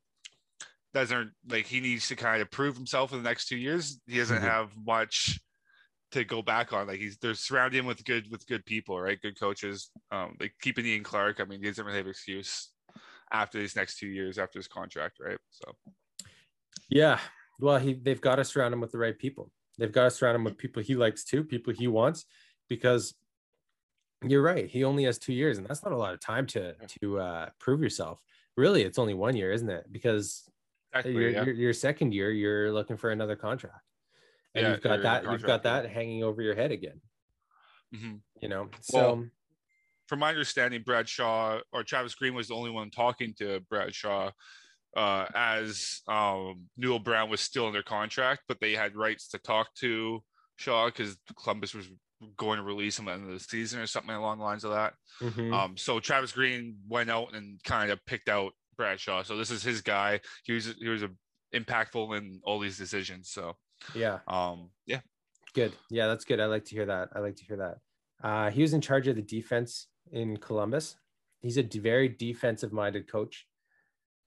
doesn't 0.93 1.31
like 1.50 1.65
he 1.65 1.79
needs 1.79 2.07
to 2.09 2.15
kind 2.15 2.41
of 2.41 2.51
prove 2.51 2.75
himself 2.75 3.13
in 3.13 3.19
the 3.19 3.29
next 3.29 3.47
two 3.47 3.57
years. 3.57 4.00
He 4.07 4.17
doesn't 4.17 4.38
mm-hmm. 4.38 4.45
have 4.45 4.71
much 4.85 5.39
to 6.12 6.23
go 6.23 6.41
back 6.41 6.73
on. 6.73 6.88
Like 6.88 7.00
he's 7.00 7.17
they're 7.17 7.33
surrounding 7.33 7.79
him 7.79 7.85
with 7.85 8.03
good 8.05 8.25
with 8.29 8.45
good 8.47 8.65
people, 8.65 9.00
right? 9.00 9.21
Good 9.21 9.39
coaches. 9.39 9.89
Um, 10.12 10.35
like 10.39 10.53
keeping 10.62 10.85
Ian 10.85 11.03
Clark. 11.03 11.39
I 11.39 11.45
mean, 11.45 11.62
he 11.62 11.67
doesn't 11.67 11.85
really 11.85 11.97
have 11.97 12.07
excuse 12.07 12.73
after 13.34 13.60
these 13.60 13.75
next 13.75 13.98
two 13.98 14.08
years 14.08 14.38
after 14.38 14.60
his 14.60 14.68
contract, 14.68 15.18
right? 15.20 15.40
So 15.50 15.75
yeah. 16.90 17.20
Well, 17.60 17.78
he 17.78 17.94
they've 17.94 18.22
got 18.22 18.36
to 18.36 18.44
surround 18.44 18.74
him 18.74 18.82
with 18.82 18.92
the 18.92 18.98
right 18.98 19.18
people. 19.18 19.52
They've 19.78 19.92
got 19.92 20.06
to 20.06 20.12
surround 20.12 20.36
him 20.36 20.44
with 20.44 20.58
people 20.58 20.84
he 20.84 20.96
likes 20.96 21.24
too, 21.24 21.44
people 21.44 21.74
he 21.74 21.88
wants, 21.88 22.25
because 22.70 23.16
you're 24.24 24.42
right. 24.42 24.70
He 24.70 24.84
only 24.84 25.04
has 25.06 25.18
two 25.18 25.34
years, 25.34 25.58
and 25.58 25.68
that's 25.68 25.84
not 25.84 25.94
a 25.94 25.98
lot 25.98 26.13
of 26.13 26.20
time 26.20 26.46
to 26.48 26.75
to 27.02 27.20
uh, 27.20 27.50
prove 27.60 27.82
yourself. 27.82 28.20
Really, 28.56 28.84
it's 28.84 29.00
only 29.00 29.13
one 29.13 29.36
year, 29.36 29.52
isn't 29.52 29.70
it? 29.70 29.86
Because 29.92 30.48
exactly, 30.92 31.13
your, 31.13 31.30
yeah. 31.30 31.44
your, 31.44 31.54
your 31.56 31.74
second 31.74 32.13
year, 32.13 32.32
you're 32.32 32.72
looking 32.72 32.98
for 32.98 33.10
another 33.10 33.36
contract, 33.36 33.82
and 34.56 34.63
yeah, 34.63 34.72
you've 34.72 34.82
got 34.82 35.02
that 35.02 35.24
you've 35.32 35.44
got 35.44 35.63
that 35.63 35.90
hanging 35.90 36.24
over 36.24 36.42
your 36.42 36.56
head 36.56 36.72
again. 36.72 37.02
Mm-hmm. 37.96 38.16
You 38.42 38.50
know, 38.50 38.70
so. 38.82 38.98
Well, 38.98 39.25
from 40.07 40.19
my 40.19 40.29
understanding, 40.29 40.83
Brad 40.86 41.07
Shaw 41.07 41.60
or 41.72 41.83
Travis 41.83 42.15
Green 42.15 42.33
was 42.33 42.50
the 42.50 42.55
only 42.55 42.72
one 42.72 42.89
talking 42.89 43.33
to 43.39 43.62
Brad 43.69 43.93
Shaw 43.93 44.31
uh, 44.95 45.25
as 45.33 46.01
um, 46.07 46.65
Newell 46.77 47.00
Brown 47.00 47.29
was 47.29 47.41
still 47.41 47.67
under 47.67 47.81
contract, 47.81 48.41
but 48.48 48.60
they 48.60 48.74
had 48.74 48.95
rights 48.95 49.29
to 49.29 49.39
talk 49.39 49.74
to 49.75 50.24
Shaw 50.57 50.88
because 50.88 51.17
Columbus 51.41 51.74
was 51.74 51.89
going 52.38 52.57
to 52.57 52.63
release 52.63 52.98
him 52.98 53.07
at 53.07 53.15
the 53.15 53.22
end 53.24 53.31
of 53.31 53.39
the 53.39 53.43
season 53.43 53.79
or 53.79 53.88
something 53.88 54.15
along 54.15 54.38
the 54.38 54.43
lines 54.43 54.63
of 54.63 54.72
that. 54.72 54.93
Mm-hmm. 55.22 55.53
Um, 55.53 55.77
so 55.77 56.00
Travis 56.00 56.31
Green 56.31 56.77
went 56.88 57.10
out 57.10 57.33
and 57.33 57.62
kind 57.63 57.91
of 57.91 58.03
picked 58.05 58.29
out 58.29 58.53
Brad 58.77 59.00
Shaw. 59.00 59.24
So 59.24 59.38
this 59.38 59.51
is 59.51 59.63
his 59.63 59.81
guy. 59.81 60.19
He 60.43 60.53
was 60.53 60.74
he 60.79 60.89
was 60.89 61.03
a, 61.03 61.10
impactful 61.53 62.17
in 62.17 62.39
all 62.43 62.60
these 62.60 62.77
decisions. 62.77 63.29
So 63.29 63.55
yeah, 63.95 64.19
um, 64.27 64.69
yeah, 64.86 65.01
good. 65.53 65.74
Yeah, 65.89 66.07
that's 66.07 66.25
good. 66.25 66.39
I 66.39 66.45
like 66.45 66.65
to 66.65 66.75
hear 66.75 66.86
that. 66.86 67.10
I 67.15 67.19
like 67.19 67.36
to 67.38 67.45
hear 67.45 67.57
that. 67.57 67.77
Uh, 68.27 68.51
he 68.51 68.62
was 68.62 68.74
in 68.74 68.81
charge 68.81 69.07
of 69.07 69.15
the 69.15 69.22
defense 69.22 69.88
in 70.13 70.38
Columbus. 70.38 70.96
he's 71.41 71.58
a 71.58 71.63
very 71.63 72.08
defensive 72.08 72.72
minded 72.72 73.12
coach. 73.12 73.46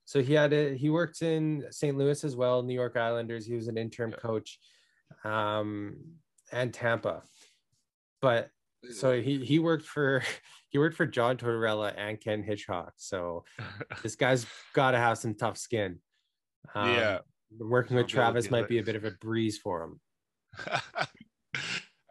So 0.05 0.21
he 0.21 0.33
had 0.33 0.53
a, 0.53 0.77
he 0.77 0.89
worked 0.89 1.21
in 1.21 1.65
St. 1.71 1.97
Louis 1.97 2.23
as 2.23 2.35
well, 2.35 2.61
New 2.61 2.73
York 2.73 2.95
Islanders. 2.95 3.45
He 3.45 3.55
was 3.55 3.67
an 3.67 3.77
interim 3.77 4.11
yeah. 4.11 4.17
coach, 4.17 4.59
um, 5.25 5.97
and 6.51 6.73
Tampa. 6.73 7.23
But 8.21 8.49
so 8.93 9.19
he 9.19 9.43
he 9.43 9.59
worked 9.59 9.85
for 9.85 10.23
he 10.69 10.77
worked 10.77 10.95
for 10.95 11.05
John 11.05 11.37
Tortorella 11.37 11.93
and 11.97 12.21
Ken 12.21 12.43
Hitchcock. 12.43 12.93
So 12.97 13.43
this 14.03 14.15
guy's 14.15 14.45
got 14.73 14.91
to 14.91 14.97
have 14.97 15.17
some 15.17 15.35
tough 15.35 15.57
skin. 15.57 15.99
Um, 16.73 16.93
yeah, 16.93 17.17
working 17.59 17.97
with 17.97 18.07
Travis 18.07 18.51
might 18.51 18.67
be 18.67 18.79
a 18.79 18.83
bit 18.83 18.95
of 18.95 19.03
a 19.03 19.11
breeze 19.11 19.57
for 19.57 19.83
him. 19.83 19.99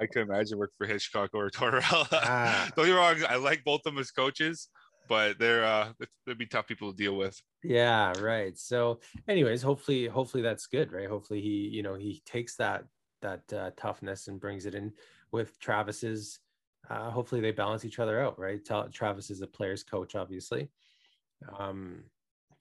I 0.00 0.06
can 0.06 0.22
imagine 0.22 0.58
work 0.58 0.72
for 0.76 0.86
Hitchcock 0.86 1.30
or 1.34 1.50
Tortorella. 1.50 2.06
Ah. 2.12 2.70
Don't 2.76 2.86
get 2.86 2.92
me 2.92 2.98
wrong, 2.98 3.16
I 3.28 3.36
like 3.36 3.64
both 3.64 3.80
of 3.86 3.94
them 3.94 3.98
as 3.98 4.10
coaches, 4.10 4.68
but 5.08 5.38
they're 5.38 5.64
uh 5.64 5.92
they'd 6.26 6.38
be 6.38 6.46
tough 6.46 6.66
people 6.66 6.92
to 6.92 6.96
deal 6.96 7.16
with. 7.16 7.40
Yeah, 7.62 8.12
right. 8.20 8.56
So, 8.58 9.00
anyways, 9.28 9.62
hopefully, 9.62 10.06
hopefully 10.06 10.42
that's 10.42 10.66
good, 10.66 10.92
right? 10.92 11.08
Hopefully 11.08 11.40
he, 11.40 11.68
you 11.68 11.82
know, 11.82 11.94
he 11.94 12.22
takes 12.26 12.56
that 12.56 12.84
that 13.22 13.52
uh, 13.52 13.70
toughness 13.76 14.28
and 14.28 14.40
brings 14.40 14.66
it 14.66 14.74
in 14.74 14.92
with 15.32 15.58
Travis's. 15.58 16.40
Uh, 16.88 17.10
hopefully 17.10 17.40
they 17.40 17.50
balance 17.50 17.84
each 17.84 17.98
other 17.98 18.20
out, 18.20 18.38
right? 18.38 18.60
Travis 18.92 19.30
is 19.30 19.42
a 19.42 19.46
player's 19.46 19.82
coach, 19.82 20.14
obviously. 20.14 20.68
Um, 21.58 22.04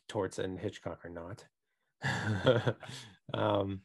Torts 0.07 0.39
and 0.39 0.59
Hitchcock 0.59 1.05
are 1.05 1.09
not. 1.09 1.45
um, 3.33 3.81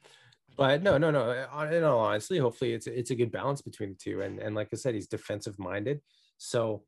but 0.56 0.82
no, 0.82 0.98
no, 0.98 1.10
no. 1.10 1.30
In 1.70 1.84
all 1.84 2.00
honesty, 2.00 2.38
hopefully 2.38 2.72
it's 2.72 2.86
it's 2.86 3.10
a 3.10 3.14
good 3.14 3.32
balance 3.32 3.62
between 3.62 3.90
the 3.90 3.96
two. 3.96 4.22
And 4.22 4.38
and 4.38 4.54
like 4.54 4.68
I 4.72 4.76
said, 4.76 4.94
he's 4.94 5.08
defensive 5.08 5.58
minded, 5.58 6.00
so 6.38 6.84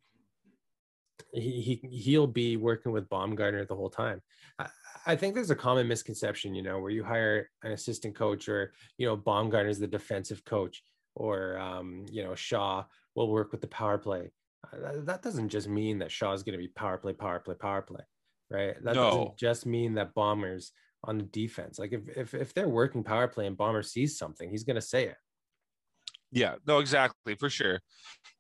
he, 1.32 1.60
he 1.82 1.88
he'll 1.88 2.26
be 2.26 2.56
working 2.56 2.92
with 2.92 3.08
Baumgartner 3.08 3.64
the 3.64 3.76
whole 3.76 3.90
time. 3.90 4.20
I, 4.58 4.68
I 5.06 5.16
think 5.16 5.34
there's 5.34 5.50
a 5.50 5.56
common 5.56 5.88
misconception, 5.88 6.54
you 6.54 6.62
know, 6.62 6.78
where 6.78 6.90
you 6.90 7.02
hire 7.02 7.50
an 7.62 7.72
assistant 7.72 8.14
coach 8.14 8.48
or 8.48 8.72
you 8.98 9.06
know 9.06 9.16
Baumgartner's 9.16 9.78
the 9.78 9.86
defensive 9.86 10.44
coach 10.44 10.82
or 11.14 11.58
um, 11.58 12.04
you 12.10 12.22
know 12.22 12.34
Shaw 12.34 12.84
will 13.14 13.30
work 13.30 13.52
with 13.52 13.60
the 13.60 13.66
power 13.68 13.98
play. 13.98 14.30
Uh, 14.72 14.92
that 15.04 15.22
doesn't 15.22 15.48
just 15.48 15.68
mean 15.68 15.98
that 15.98 16.10
Shaw 16.10 16.32
is 16.32 16.42
going 16.42 16.52
to 16.52 16.62
be 16.62 16.68
power 16.68 16.98
play, 16.98 17.12
power 17.12 17.40
play, 17.40 17.54
power 17.54 17.82
play, 17.82 18.02
right? 18.50 18.74
That 18.82 18.94
no. 18.94 19.10
doesn't 19.10 19.36
just 19.36 19.66
mean 19.66 19.94
that 19.94 20.14
Bombers 20.14 20.72
on 21.04 21.18
the 21.18 21.24
defense. 21.24 21.78
Like 21.78 21.92
if 21.92 22.08
if 22.16 22.34
if 22.34 22.54
they're 22.54 22.68
working 22.68 23.02
power 23.02 23.28
play 23.28 23.46
and 23.46 23.56
Bomber 23.56 23.82
sees 23.82 24.18
something, 24.18 24.50
he's 24.50 24.64
going 24.64 24.76
to 24.76 24.82
say 24.82 25.06
it. 25.06 25.16
Yeah, 26.30 26.54
no, 26.66 26.78
exactly, 26.78 27.34
for 27.34 27.50
sure. 27.50 27.80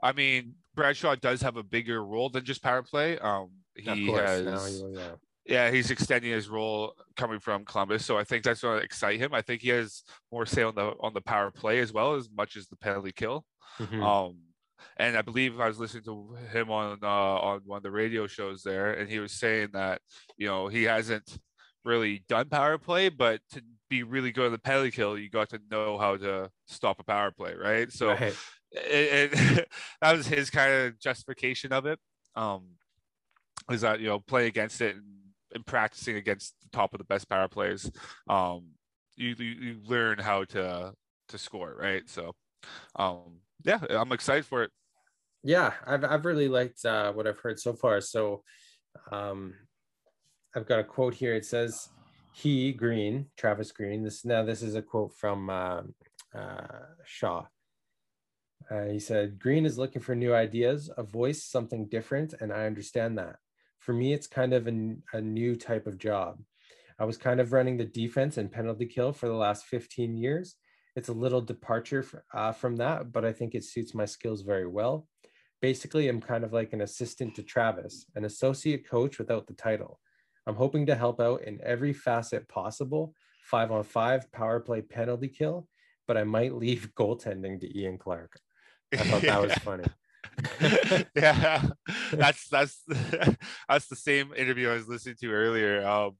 I 0.02 0.12
mean, 0.12 0.54
Brad 0.74 0.96
Shaw 0.96 1.14
does 1.14 1.42
have 1.42 1.58
a 1.58 1.62
bigger 1.62 2.04
role 2.04 2.30
than 2.30 2.44
just 2.44 2.62
power 2.62 2.82
play. 2.82 3.18
Um, 3.18 3.50
he 3.76 4.10
has, 4.12 4.42
no, 4.82 4.88
yeah. 4.88 5.08
yeah, 5.44 5.70
he's 5.70 5.90
extending 5.90 6.30
his 6.30 6.48
role 6.48 6.94
coming 7.16 7.38
from 7.38 7.66
Columbus, 7.66 8.04
so 8.04 8.16
I 8.16 8.24
think 8.24 8.44
that's 8.44 8.62
going 8.62 8.78
to 8.78 8.84
excite 8.84 9.20
him. 9.20 9.34
I 9.34 9.42
think 9.42 9.60
he 9.60 9.68
has 9.70 10.04
more 10.30 10.46
say 10.46 10.62
on 10.62 10.74
the 10.74 10.94
on 11.00 11.12
the 11.12 11.20
power 11.20 11.50
play 11.50 11.80
as 11.80 11.92
well 11.92 12.14
as 12.14 12.30
much 12.34 12.56
as 12.56 12.66
the 12.68 12.76
penalty 12.76 13.12
kill. 13.12 13.44
Mm-hmm. 13.78 14.02
Um, 14.02 14.36
and 14.96 15.16
I 15.16 15.22
believe 15.22 15.60
I 15.60 15.68
was 15.68 15.78
listening 15.78 16.04
to 16.04 16.36
him 16.52 16.70
on 16.70 16.98
uh, 17.02 17.06
on 17.06 17.60
one 17.64 17.78
of 17.78 17.82
the 17.82 17.90
radio 17.90 18.26
shows 18.26 18.62
there, 18.62 18.94
and 18.94 19.08
he 19.08 19.18
was 19.18 19.32
saying 19.32 19.68
that 19.72 20.00
you 20.36 20.46
know 20.46 20.68
he 20.68 20.84
hasn't 20.84 21.38
really 21.84 22.24
done 22.28 22.48
power 22.48 22.78
play, 22.78 23.08
but 23.08 23.40
to 23.52 23.62
be 23.88 24.02
really 24.02 24.32
good 24.32 24.46
at 24.46 24.52
the 24.52 24.58
penalty 24.58 24.90
kill, 24.90 25.18
you 25.18 25.28
got 25.28 25.50
to 25.50 25.60
know 25.70 25.98
how 25.98 26.16
to 26.16 26.50
stop 26.66 26.98
a 27.00 27.04
power 27.04 27.30
play, 27.30 27.54
right? 27.54 27.92
So 27.92 28.08
right. 28.08 28.34
It, 28.72 29.32
it, 29.34 29.68
that 30.00 30.16
was 30.16 30.26
his 30.26 30.50
kind 30.50 30.72
of 30.72 30.98
justification 30.98 31.72
of 31.72 31.86
it. 31.86 31.98
Um, 32.34 32.62
is 33.70 33.82
that 33.82 34.00
you 34.00 34.06
know 34.06 34.18
play 34.18 34.46
against 34.46 34.80
it 34.80 34.96
and, 34.96 35.04
and, 35.54 35.66
practicing 35.66 36.16
against 36.16 36.54
the 36.62 36.68
top 36.70 36.94
of 36.94 36.98
the 36.98 37.04
best 37.04 37.28
power 37.28 37.48
players, 37.48 37.90
um, 38.28 38.68
you, 39.16 39.34
you, 39.38 39.44
you 39.44 39.76
learn 39.86 40.18
how 40.18 40.44
to 40.44 40.92
to 41.28 41.38
score, 41.38 41.76
right? 41.78 42.08
So, 42.08 42.34
um, 42.96 43.40
yeah, 43.64 43.80
I'm 43.90 44.12
excited 44.12 44.46
for 44.46 44.62
it. 44.62 44.70
Yeah, 45.44 45.72
I've 45.86 46.04
I've 46.04 46.24
really 46.24 46.48
liked 46.48 46.84
uh, 46.84 47.12
what 47.12 47.26
I've 47.26 47.38
heard 47.38 47.60
so 47.60 47.74
far. 47.74 48.00
So, 48.00 48.42
um, 49.10 49.54
I've 50.54 50.66
got 50.66 50.80
a 50.80 50.84
quote 50.84 51.14
here. 51.14 51.34
It 51.34 51.46
says, 51.46 51.88
"He 52.32 52.72
Green, 52.72 53.26
Travis 53.36 53.72
Green." 53.72 54.02
This 54.02 54.24
now 54.24 54.42
this 54.42 54.62
is 54.62 54.74
a 54.74 54.82
quote 54.82 55.14
from 55.14 55.48
uh, 55.48 55.82
uh, 56.34 56.86
Shaw. 57.04 57.46
Uh, 58.70 58.84
he 58.84 58.98
said, 58.98 59.38
"Green 59.38 59.64
is 59.64 59.78
looking 59.78 60.02
for 60.02 60.14
new 60.14 60.34
ideas, 60.34 60.90
a 60.96 61.02
voice, 61.02 61.42
something 61.42 61.86
different, 61.86 62.34
and 62.40 62.52
I 62.52 62.66
understand 62.66 63.18
that. 63.18 63.36
For 63.78 63.92
me, 63.94 64.12
it's 64.12 64.26
kind 64.26 64.52
of 64.52 64.68
a, 64.68 64.94
a 65.14 65.20
new 65.20 65.56
type 65.56 65.86
of 65.86 65.98
job. 65.98 66.42
I 66.98 67.04
was 67.04 67.16
kind 67.16 67.40
of 67.40 67.52
running 67.52 67.78
the 67.78 67.84
defense 67.84 68.36
and 68.36 68.52
penalty 68.52 68.86
kill 68.86 69.12
for 69.12 69.26
the 69.26 69.34
last 69.34 69.64
15 69.66 70.16
years. 70.16 70.56
It's 70.94 71.08
a 71.08 71.12
little 71.12 71.40
departure 71.40 72.02
for, 72.02 72.24
uh, 72.32 72.52
from 72.52 72.76
that, 72.76 73.10
but 73.10 73.24
I 73.24 73.32
think 73.32 73.54
it 73.54 73.64
suits 73.64 73.94
my 73.94 74.04
skills 74.04 74.42
very 74.42 74.66
well. 74.66 75.08
Basically, 75.62 76.08
I'm 76.08 76.20
kind 76.20 76.44
of 76.44 76.52
like 76.52 76.72
an 76.74 76.82
assistant 76.82 77.34
to 77.36 77.42
Travis, 77.42 78.06
an 78.14 78.26
associate 78.26 78.86
coach 78.86 79.18
without 79.18 79.46
the 79.46 79.54
title." 79.54 79.98
I'm 80.46 80.56
hoping 80.56 80.86
to 80.86 80.94
help 80.94 81.20
out 81.20 81.42
in 81.42 81.60
every 81.62 81.92
facet 81.92 82.48
possible 82.48 83.14
five 83.42 83.70
on 83.70 83.84
five, 83.84 84.30
power 84.32 84.60
play, 84.60 84.80
penalty 84.80 85.28
kill, 85.28 85.68
but 86.06 86.16
I 86.16 86.24
might 86.24 86.54
leave 86.54 86.90
goaltending 86.98 87.60
to 87.60 87.78
Ian 87.78 87.98
Clark. 87.98 88.38
I 88.92 88.96
thought 88.98 89.22
that 89.22 89.42
was 89.42 89.54
funny. 89.58 89.84
yeah, 91.16 91.62
that's 92.12 92.48
that's 92.48 92.82
that's 93.68 93.86
the 93.88 93.96
same 93.96 94.32
interview 94.34 94.70
I 94.70 94.74
was 94.74 94.88
listening 94.88 95.16
to 95.20 95.32
earlier, 95.32 95.86
um, 95.86 96.16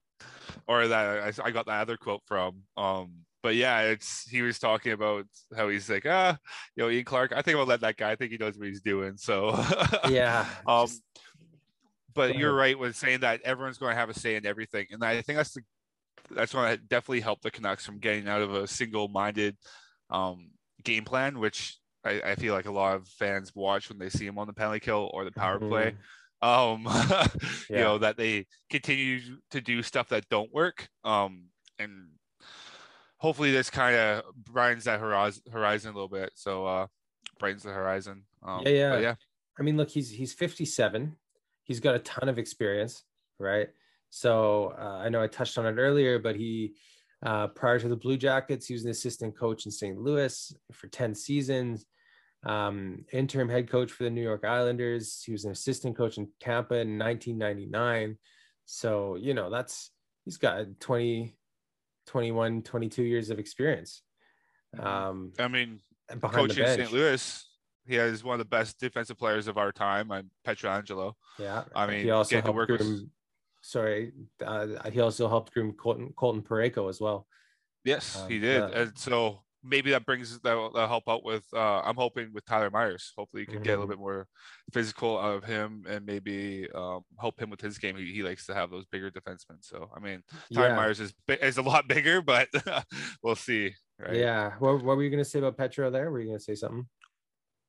or 0.66 0.88
that 0.88 1.38
I, 1.40 1.46
I 1.46 1.50
got 1.50 1.66
that 1.66 1.80
other 1.82 1.96
quote 1.96 2.22
from. 2.26 2.62
Um, 2.76 3.12
but 3.42 3.54
yeah, 3.54 3.82
it's 3.82 4.28
he 4.28 4.42
was 4.42 4.58
talking 4.58 4.92
about 4.92 5.26
how 5.56 5.68
he's 5.68 5.88
like, 5.88 6.04
ah, 6.06 6.36
you 6.76 6.82
know, 6.82 6.90
Ian 6.90 7.04
Clark. 7.04 7.32
I 7.34 7.42
think 7.42 7.56
I'll 7.56 7.66
let 7.66 7.80
that 7.80 7.96
guy. 7.96 8.10
I 8.10 8.16
think 8.16 8.32
he 8.32 8.38
knows 8.38 8.58
what 8.58 8.68
he's 8.68 8.82
doing. 8.82 9.16
So 9.16 9.50
yeah, 10.08 10.46
um, 10.66 10.86
just 10.86 11.02
but 12.14 12.36
you're 12.36 12.54
right 12.54 12.78
with 12.78 12.96
saying 12.96 13.20
that 13.20 13.40
everyone's 13.42 13.78
going 13.78 13.92
to 13.92 13.98
have 13.98 14.10
a 14.10 14.14
say 14.14 14.36
in 14.36 14.46
everything, 14.46 14.86
and 14.90 15.04
I 15.04 15.22
think 15.22 15.36
that's 15.36 15.52
the 15.52 15.62
that's 16.30 16.52
going 16.52 16.76
to 16.76 16.82
definitely 16.82 17.20
help 17.20 17.40
the 17.42 17.50
Canucks 17.50 17.84
from 17.84 17.98
getting 17.98 18.28
out 18.28 18.42
of 18.42 18.54
a 18.54 18.66
single-minded 18.66 19.56
um, 20.10 20.50
game 20.84 21.04
plan, 21.04 21.38
which 21.38 21.76
I, 22.04 22.20
I, 22.24 22.34
feel 22.34 22.54
like 22.54 22.66
a 22.66 22.72
lot 22.72 22.96
of 22.96 23.08
fans 23.08 23.54
watch 23.54 23.88
when 23.88 23.98
they 23.98 24.08
see 24.08 24.26
him 24.26 24.38
on 24.38 24.46
the 24.46 24.52
penalty 24.52 24.80
kill 24.80 25.10
or 25.12 25.24
the 25.24 25.32
power 25.32 25.58
mm-hmm. 25.58 25.68
play. 25.68 25.94
Um, 26.42 26.84
yeah. 26.88 27.28
you 27.70 27.76
know 27.76 27.98
that 27.98 28.16
they 28.16 28.46
continue 28.68 29.20
to 29.50 29.60
do 29.60 29.82
stuff 29.82 30.08
that 30.08 30.28
don't 30.28 30.52
work, 30.52 30.88
um, 31.04 31.44
and 31.78 32.08
hopefully 33.18 33.52
this 33.52 33.70
kind 33.70 33.94
of 33.94 34.24
brightens 34.34 34.84
that 34.84 34.98
horizon, 34.98 35.42
horizon 35.52 35.92
a 35.92 35.94
little 35.94 36.08
bit. 36.08 36.32
So 36.34 36.66
uh, 36.66 36.86
brightens 37.38 37.62
the 37.62 37.70
horizon. 37.70 38.24
Um, 38.42 38.62
yeah, 38.64 38.72
yeah, 38.72 38.98
yeah. 38.98 39.14
I 39.58 39.62
mean, 39.62 39.76
look, 39.76 39.90
he's 39.90 40.10
he's 40.10 40.32
57 40.32 41.16
he's 41.72 41.80
got 41.80 41.94
a 41.94 42.00
ton 42.00 42.28
of 42.28 42.38
experience, 42.38 43.02
right? 43.38 43.68
So 44.10 44.74
uh, 44.78 44.98
I 44.98 45.08
know 45.08 45.22
I 45.22 45.26
touched 45.26 45.56
on 45.56 45.64
it 45.64 45.80
earlier, 45.80 46.18
but 46.18 46.36
he 46.36 46.74
uh, 47.24 47.46
prior 47.46 47.78
to 47.78 47.88
the 47.88 47.96
Blue 47.96 48.18
Jackets, 48.18 48.66
he 48.66 48.74
was 48.74 48.84
an 48.84 48.90
assistant 48.90 49.38
coach 49.38 49.64
in 49.64 49.72
St. 49.72 49.98
Louis 49.98 50.54
for 50.70 50.88
10 50.88 51.14
seasons, 51.14 51.86
um, 52.44 53.06
interim 53.10 53.48
head 53.48 53.70
coach 53.70 53.90
for 53.90 54.04
the 54.04 54.10
New 54.10 54.22
York 54.22 54.44
Islanders. 54.44 55.22
He 55.24 55.32
was 55.32 55.46
an 55.46 55.52
assistant 55.52 55.96
coach 55.96 56.18
in 56.18 56.28
Tampa 56.40 56.74
in 56.74 56.98
1999. 56.98 58.18
So, 58.66 59.16
you 59.16 59.32
know, 59.32 59.48
that's 59.50 59.90
he's 60.26 60.36
got 60.36 60.66
20, 60.78 61.34
21, 62.06 62.62
22 62.62 63.02
years 63.02 63.30
of 63.30 63.38
experience. 63.38 64.02
Mm-hmm. 64.76 64.86
Um, 64.86 65.32
I 65.38 65.48
mean, 65.48 65.80
coaching 66.20 66.66
St. 66.66 66.92
Louis, 66.92 67.46
he 67.86 67.96
is 67.96 68.24
one 68.24 68.34
of 68.34 68.38
the 68.38 68.44
best 68.44 68.78
defensive 68.78 69.18
players 69.18 69.48
of 69.48 69.58
our 69.58 69.72
time. 69.72 70.10
I'm 70.12 70.30
Pietrangelo. 70.46 71.14
Yeah, 71.38 71.64
I 71.74 71.86
mean, 71.86 72.04
he 72.04 72.10
also 72.10 72.40
helped 72.40 72.56
work 72.56 72.68
groom, 72.68 72.78
with... 72.78 73.08
Sorry, 73.62 74.12
uh, 74.44 74.88
he 74.90 75.00
also 75.00 75.28
helped 75.28 75.52
groom 75.52 75.72
Colton, 75.72 76.12
Colton 76.16 76.42
Parayko 76.42 76.88
as 76.88 77.00
well. 77.00 77.26
Yes, 77.84 78.20
um, 78.20 78.30
he 78.30 78.38
did, 78.38 78.62
uh, 78.62 78.70
and 78.74 78.98
so 78.98 79.42
maybe 79.64 79.90
that 79.90 80.04
brings 80.04 80.38
that 80.40 80.54
will 80.54 80.72
help 80.74 81.04
out 81.08 81.24
with. 81.24 81.44
Uh, 81.52 81.80
I'm 81.80 81.96
hoping 81.96 82.32
with 82.32 82.44
Tyler 82.44 82.70
Myers. 82.70 83.12
Hopefully, 83.16 83.42
you 83.42 83.46
can 83.46 83.56
mm-hmm. 83.56 83.64
get 83.64 83.70
a 83.70 83.80
little 83.80 83.84
mm-hmm. 83.84 83.92
bit 83.92 83.98
more 83.98 84.26
physical 84.72 85.18
out 85.18 85.36
of 85.36 85.44
him, 85.44 85.84
and 85.88 86.04
maybe 86.04 86.68
um, 86.74 87.02
help 87.20 87.40
him 87.40 87.50
with 87.50 87.60
his 87.60 87.78
game. 87.78 87.96
He, 87.96 88.12
he, 88.12 88.22
likes 88.22 88.46
to 88.46 88.54
have 88.54 88.70
those 88.70 88.86
bigger 88.86 89.10
defensemen. 89.10 89.58
So, 89.60 89.90
I 89.96 90.00
mean, 90.00 90.22
Tyler 90.52 90.68
yeah. 90.68 90.76
Myers 90.76 91.00
is 91.00 91.12
is 91.28 91.58
a 91.58 91.62
lot 91.62 91.88
bigger, 91.88 92.22
but 92.22 92.48
we'll 93.22 93.36
see. 93.36 93.72
Right? 93.98 94.16
Yeah. 94.16 94.52
What, 94.58 94.82
what 94.82 94.96
were 94.96 95.02
you 95.02 95.10
going 95.10 95.22
to 95.22 95.28
say 95.28 95.38
about 95.38 95.56
Petro 95.56 95.90
there? 95.90 96.10
Were 96.10 96.20
you 96.20 96.26
going 96.26 96.38
to 96.38 96.44
say 96.44 96.54
something? 96.54 96.86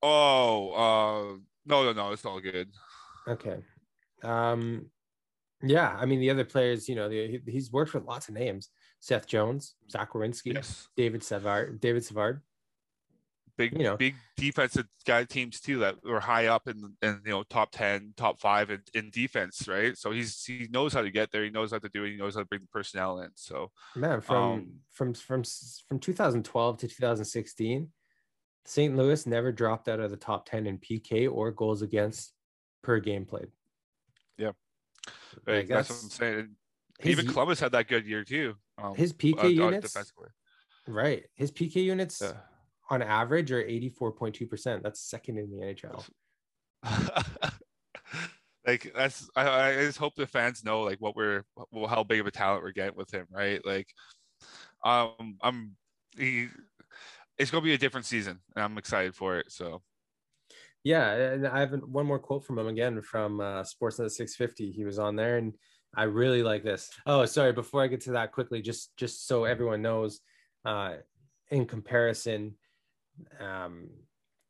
Oh, 0.06 0.72
uh, 0.74 1.38
no, 1.66 1.86
no, 1.86 1.94
no, 1.94 2.12
it's 2.12 2.26
all 2.26 2.42
good. 2.42 2.68
Okay. 3.26 3.60
Um, 4.22 4.88
yeah, 5.62 5.96
I 5.98 6.06
mean 6.06 6.20
the 6.20 6.30
other 6.30 6.44
players, 6.44 6.90
you 6.90 6.96
know, 6.96 7.08
the, 7.08 7.42
he's 7.48 7.72
worked 7.72 7.94
with 7.94 8.04
lots 8.04 8.28
of 8.28 8.36
names: 8.36 8.70
Seth 9.00 9.26
Jones, 9.26 9.76
Zach 9.90 10.12
Werenski, 10.12 10.56
yes. 10.56 10.90
David 10.98 11.24
Savard, 11.24 11.80
David 11.80 12.04
Savard. 12.04 12.42
big 13.56 13.72
you 13.78 13.84
know 13.84 13.96
big 13.96 14.16
defensive 14.36 14.88
guy 15.06 15.24
teams 15.24 15.62
too 15.62 15.80
that 15.80 15.96
were 16.04 16.20
high 16.20 16.48
up 16.48 16.68
in 16.68 16.96
in 17.02 17.22
you 17.24 17.32
know 17.32 17.44
top 17.44 17.70
10 17.72 18.14
top 18.18 18.40
5 18.40 18.72
in, 18.72 18.82
in 18.96 19.10
defense 19.12 19.68
right 19.68 19.96
so 19.96 20.12
he's 20.12 20.44
he 20.44 20.68
knows 20.72 20.92
how 20.92 21.02
to 21.02 21.12
get 21.12 21.32
there 21.32 21.44
he 21.44 21.52
knows 21.52 21.72
how 21.72 21.78
to 21.78 21.90
do 21.90 22.04
it 22.04 22.12
he 22.12 22.18
knows 22.18 22.34
how 22.34 22.42
to 22.42 22.48
bring 22.48 22.62
the 22.62 22.68
personnel 22.68 23.20
in 23.20 23.30
so 23.36 23.70
man 23.96 24.22
from 24.22 24.38
um, 24.38 24.74
from 24.92 25.14
from 25.14 25.44
from 25.88 26.00
2012 26.00 26.78
to 26.80 26.88
2016 26.88 27.90
St. 28.66 28.96
Louis 28.96 29.26
never 29.26 29.52
dropped 29.52 29.90
out 29.90 30.00
of 30.00 30.12
the 30.12 30.18
top 30.18 30.48
10 30.48 30.68
in 30.68 30.78
PK 30.78 31.32
or 31.32 31.52
goals 31.52 31.82
against 31.82 32.34
per 32.82 33.00
game 33.00 33.26
played 33.26 33.48
yeah 34.38 34.52
like 35.48 35.68
that's, 35.68 35.90
that's, 35.90 35.90
what 35.90 36.04
I'm 36.04 36.10
saying 36.10 36.50
even 37.04 37.28
Columbus 37.28 37.60
had 37.60 37.72
that 37.74 37.88
good 37.88 38.06
year 38.06 38.24
too 38.24 38.56
um, 38.82 38.96
his 38.96 39.14
PK 39.14 39.44
uh, 39.44 39.48
units 39.48 39.96
right 40.88 41.24
his 41.36 41.52
PK 41.52 41.76
units 41.76 42.22
yeah 42.22 42.34
on 42.90 43.02
average 43.02 43.52
are 43.52 43.64
84.2%. 43.64 44.82
That's 44.82 45.02
second 45.02 45.38
in 45.38 45.50
the 45.50 45.66
NHL. 45.66 46.06
like 48.68 48.92
that's 48.96 49.30
I, 49.36 49.70
I 49.70 49.76
just 49.86 49.98
hope 49.98 50.16
the 50.16 50.28
fans 50.28 50.66
know 50.66 50.82
like 50.82 51.00
what 51.00 51.16
we're 51.16 51.44
well, 51.72 51.88
how 51.88 52.04
big 52.04 52.20
of 52.20 52.28
a 52.28 52.32
talent 52.32 52.62
we're 52.62 52.72
getting 52.72 52.98
with 52.98 53.10
him, 53.14 53.26
right? 53.32 53.66
Like 53.66 53.88
um 54.84 55.38
I'm 55.42 55.78
he 56.18 56.50
it's 57.38 57.52
gonna 57.52 57.64
be 57.64 57.74
a 57.74 57.78
different 57.78 58.06
season 58.06 58.40
and 58.56 58.64
I'm 58.64 58.78
excited 58.78 59.16
for 59.16 59.38
it. 59.38 59.52
So 59.52 59.82
yeah, 60.84 61.14
and 61.14 61.48
I 61.48 61.62
have 61.62 61.72
one 61.72 62.06
more 62.06 62.20
quote 62.20 62.46
from 62.46 62.60
him 62.60 62.68
again 62.68 63.02
from 63.02 63.40
uh, 63.40 63.64
Sportsnet 63.64 64.12
650. 64.12 64.72
He 64.72 64.84
was 64.84 65.00
on 65.00 65.16
there, 65.16 65.38
and 65.38 65.54
I 65.96 66.04
really 66.04 66.44
like 66.44 66.64
this. 66.64 66.90
Oh, 67.06 67.26
sorry. 67.26 67.54
Before 67.54 67.82
I 67.82 67.88
get 67.88 68.02
to 68.02 68.12
that, 68.12 68.34
quickly, 68.34 68.62
just 68.62 68.96
just 68.98 69.26
so 69.26 69.46
everyone 69.46 69.82
knows, 69.82 70.20
uh, 70.66 70.96
in 71.50 71.66
comparison, 71.66 72.56
um, 73.40 73.90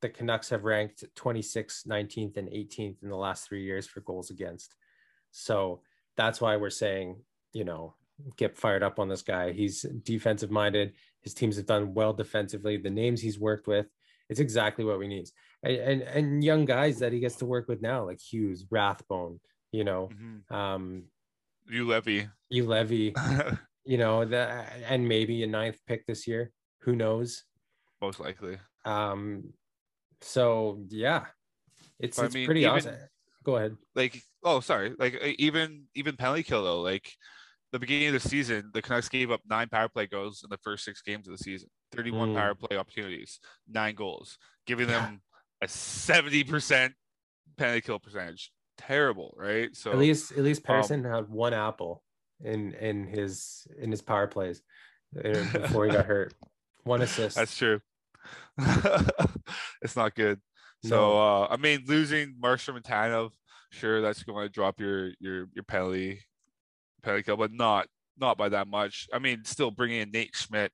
the 0.02 0.10
Canucks 0.10 0.50
have 0.50 0.64
ranked 0.64 1.04
26th, 1.16 1.88
19th, 1.88 2.38
and 2.38 2.50
18th 2.50 3.04
in 3.04 3.10
the 3.10 3.16
last 3.16 3.48
three 3.48 3.64
years 3.64 3.86
for 3.86 4.02
goals 4.02 4.32
against. 4.32 4.76
So 5.32 5.82
that's 6.18 6.42
why 6.42 6.58
we're 6.58 6.72
saying, 6.72 7.18
you 7.54 7.64
know, 7.64 7.94
get 8.38 8.58
fired 8.58 8.84
up 8.84 9.00
on 9.00 9.08
this 9.08 9.22
guy. 9.22 9.52
He's 9.52 9.84
defensive 10.04 10.52
minded. 10.52 10.94
His 11.24 11.34
teams 11.34 11.58
have 11.58 11.66
done 11.66 11.94
well 11.94 12.14
defensively. 12.14 12.78
The 12.78 12.90
names 12.90 13.22
he's 13.22 13.40
worked 13.40 13.68
with, 13.68 13.88
it's 14.30 14.40
exactly 14.40 14.86
what 14.86 15.00
we 15.00 15.08
need. 15.08 15.30
And 15.64 15.78
and, 15.78 16.02
and 16.02 16.44
young 16.44 16.66
guys 16.66 17.00
that 17.00 17.14
he 17.14 17.20
gets 17.20 17.38
to 17.38 17.46
work 17.46 17.68
with 17.68 17.82
now, 17.82 18.06
like 18.06 18.20
Hughes, 18.20 18.66
Rathbone, 18.70 19.40
you 19.72 19.84
know, 19.84 20.10
mm-hmm. 20.14 20.54
um, 20.54 21.04
Juolevi, 21.72 22.30
you 22.50 22.66
Levy, 22.66 23.16
you 23.86 23.98
know, 23.98 24.26
that 24.26 24.74
and 24.88 25.08
maybe 25.08 25.44
a 25.44 25.48
ninth 25.48 25.80
pick 25.88 26.06
this 26.06 26.28
year. 26.28 26.52
Who 26.82 26.96
knows? 26.96 27.44
most 28.04 28.20
likely. 28.20 28.58
Um, 28.86 29.54
so 30.22 30.84
yeah, 30.90 31.26
it's, 32.00 32.20
it's 32.20 32.36
I 32.36 32.38
mean, 32.38 32.46
pretty 32.46 32.62
even, 32.62 32.74
awesome. 32.74 32.96
Go 33.44 33.56
ahead. 33.56 33.78
Like, 33.96 34.22
oh, 34.44 34.60
sorry. 34.60 34.94
Like 35.00 35.22
even 35.40 35.86
even 35.96 36.18
penalty 36.18 36.44
kill 36.44 36.64
though. 36.64 36.82
Like 36.82 37.10
the 37.74 37.80
beginning 37.80 38.08
of 38.10 38.14
the 38.14 38.30
season, 38.30 38.70
the 38.72 38.84
Canucks 38.84 39.10
gave 39.10 39.32
up 39.32 39.42
nine 39.50 39.68
power 39.68 39.90
play 39.90 40.06
goals 40.06 40.44
in 40.44 40.50
the 40.52 40.58
first 40.58 40.86
six 40.86 41.02
games 41.02 41.28
of 41.28 41.36
the 41.36 41.44
season. 41.44 41.70
Thirty-one 41.92 42.30
mm. 42.30 42.36
power 42.36 42.54
play 42.54 42.78
opportunities, 42.78 43.40
nine 43.68 43.96
goals, 43.96 44.38
giving 44.68 44.88
them 44.88 45.22
a 45.60 45.68
seventy 45.68 46.44
percent 46.44 46.94
penalty 47.58 47.82
kill 47.82 47.98
percentage. 47.98 48.52
Terrible, 48.78 49.34
right? 49.36 49.76
So 49.76 49.92
at 49.92 49.98
least 49.98 50.34
at 50.34 50.44
least 50.44 50.64
Pettersson 50.64 51.04
um, 51.06 51.12
had 51.12 51.30
one 51.30 51.54
apple 51.54 52.04
in 52.44 52.74
in 52.74 53.08
his 53.08 53.66
in 53.80 53.90
his 53.90 54.04
power 54.04 54.28
plays 54.28 54.62
uh, 55.18 55.44
before 55.52 55.86
he 55.86 55.92
got 55.92 56.06
hurt. 56.06 56.34
One 56.84 57.02
assist. 57.02 57.38
That's 57.38 57.58
true. 57.58 57.80
it's 59.82 59.96
not 59.96 60.16
good. 60.16 60.42
No. 60.84 60.90
So 60.90 61.18
uh, 61.18 61.48
I 61.50 61.56
mean, 61.56 61.86
losing 61.88 62.36
Markstrom 62.44 62.76
and 62.76 62.84
Tanev, 62.84 63.30
sure, 63.72 64.02
that's 64.02 64.22
going 64.24 64.46
to 64.46 64.50
drop 64.50 64.82
your 64.82 65.12
your 65.22 65.48
your 65.54 65.64
penalty 65.66 66.20
but 67.04 67.52
not 67.52 67.88
not 68.20 68.38
by 68.38 68.50
that 68.50 68.68
much. 68.68 69.08
I 69.14 69.20
mean, 69.20 69.44
still 69.46 69.72
bringing 69.72 70.02
in 70.02 70.12
Nate 70.12 70.36
Schmidt 70.36 70.72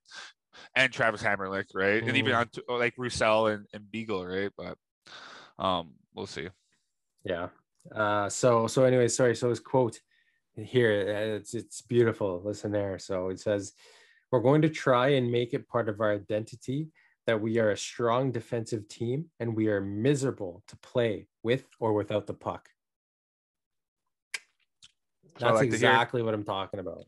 and 0.74 0.92
Travis 0.92 1.22
Hamonic, 1.22 1.66
right, 1.74 2.02
mm. 2.02 2.08
and 2.08 2.16
even 2.16 2.32
mm. 2.32 2.58
on 2.68 2.78
like 2.78 2.94
Roussel 2.96 3.48
and, 3.48 3.66
and 3.72 3.90
Beagle, 3.90 4.26
right? 4.26 4.50
But 4.56 4.76
um, 5.58 5.92
we'll 6.14 6.26
see. 6.26 6.48
Yeah. 7.24 7.48
Uh, 7.94 8.28
so 8.28 8.66
so 8.66 8.84
anyway, 8.84 9.08
sorry. 9.08 9.34
So 9.34 9.48
his 9.48 9.60
quote 9.60 9.98
here, 10.56 10.90
it's 10.92 11.54
it's 11.54 11.82
beautiful. 11.82 12.42
Listen 12.44 12.72
there. 12.72 12.98
So 12.98 13.28
it 13.28 13.40
says, 13.40 13.72
"We're 14.30 14.40
going 14.40 14.62
to 14.62 14.68
try 14.68 15.08
and 15.10 15.30
make 15.30 15.54
it 15.54 15.68
part 15.68 15.88
of 15.88 16.00
our 16.00 16.12
identity 16.12 16.88
that 17.26 17.40
we 17.40 17.58
are 17.58 17.70
a 17.70 17.76
strong 17.76 18.32
defensive 18.32 18.88
team 18.88 19.26
and 19.38 19.54
we 19.54 19.68
are 19.68 19.80
miserable 19.80 20.64
to 20.66 20.76
play 20.78 21.28
with 21.42 21.64
or 21.78 21.92
without 21.92 22.26
the 22.26 22.34
puck. 22.34 22.68
That's 25.38 25.56
like 25.56 25.66
exactly 25.66 26.22
what 26.22 26.34
I'm 26.34 26.44
talking 26.44 26.80
about. 26.80 27.04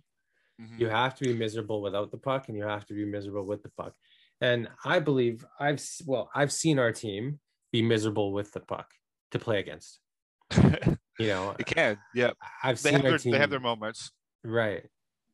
Mm-hmm. 0.61 0.81
You 0.81 0.89
have 0.89 1.15
to 1.17 1.25
be 1.25 1.35
miserable 1.35 1.83
without 1.83 2.11
the 2.11 2.19
puck 2.19 2.49
and 2.49 2.57
you 2.57 2.65
have 2.65 2.87
to 2.87 2.95
be 2.95 3.05
miserable 3.05 3.45
with 3.45 3.63
the 3.63 3.71
puck. 3.71 3.95
And 4.41 4.69
I 4.85 4.99
believe 4.99 5.45
I've 5.59 5.83
well, 6.07 6.31
I've 6.35 6.53
seen 6.53 6.79
our 6.79 6.93
team 6.93 7.39
be 7.73 7.83
miserable 7.83 8.33
with 8.33 8.53
the 8.53 8.61
puck 8.61 8.91
to 9.31 9.39
play 9.39 9.61
against. 9.61 10.01
you 11.19 11.29
know, 11.29 11.55
it 11.59 11.67
can. 11.67 11.99
Yeah, 12.15 12.33
I've 12.63 12.81
they 12.83 12.91
seen 12.91 13.03
their, 13.03 13.19
team, 13.19 13.33
they 13.33 13.39
have 13.39 13.51
their 13.51 13.61
moments, 13.61 14.11
right? 14.45 14.85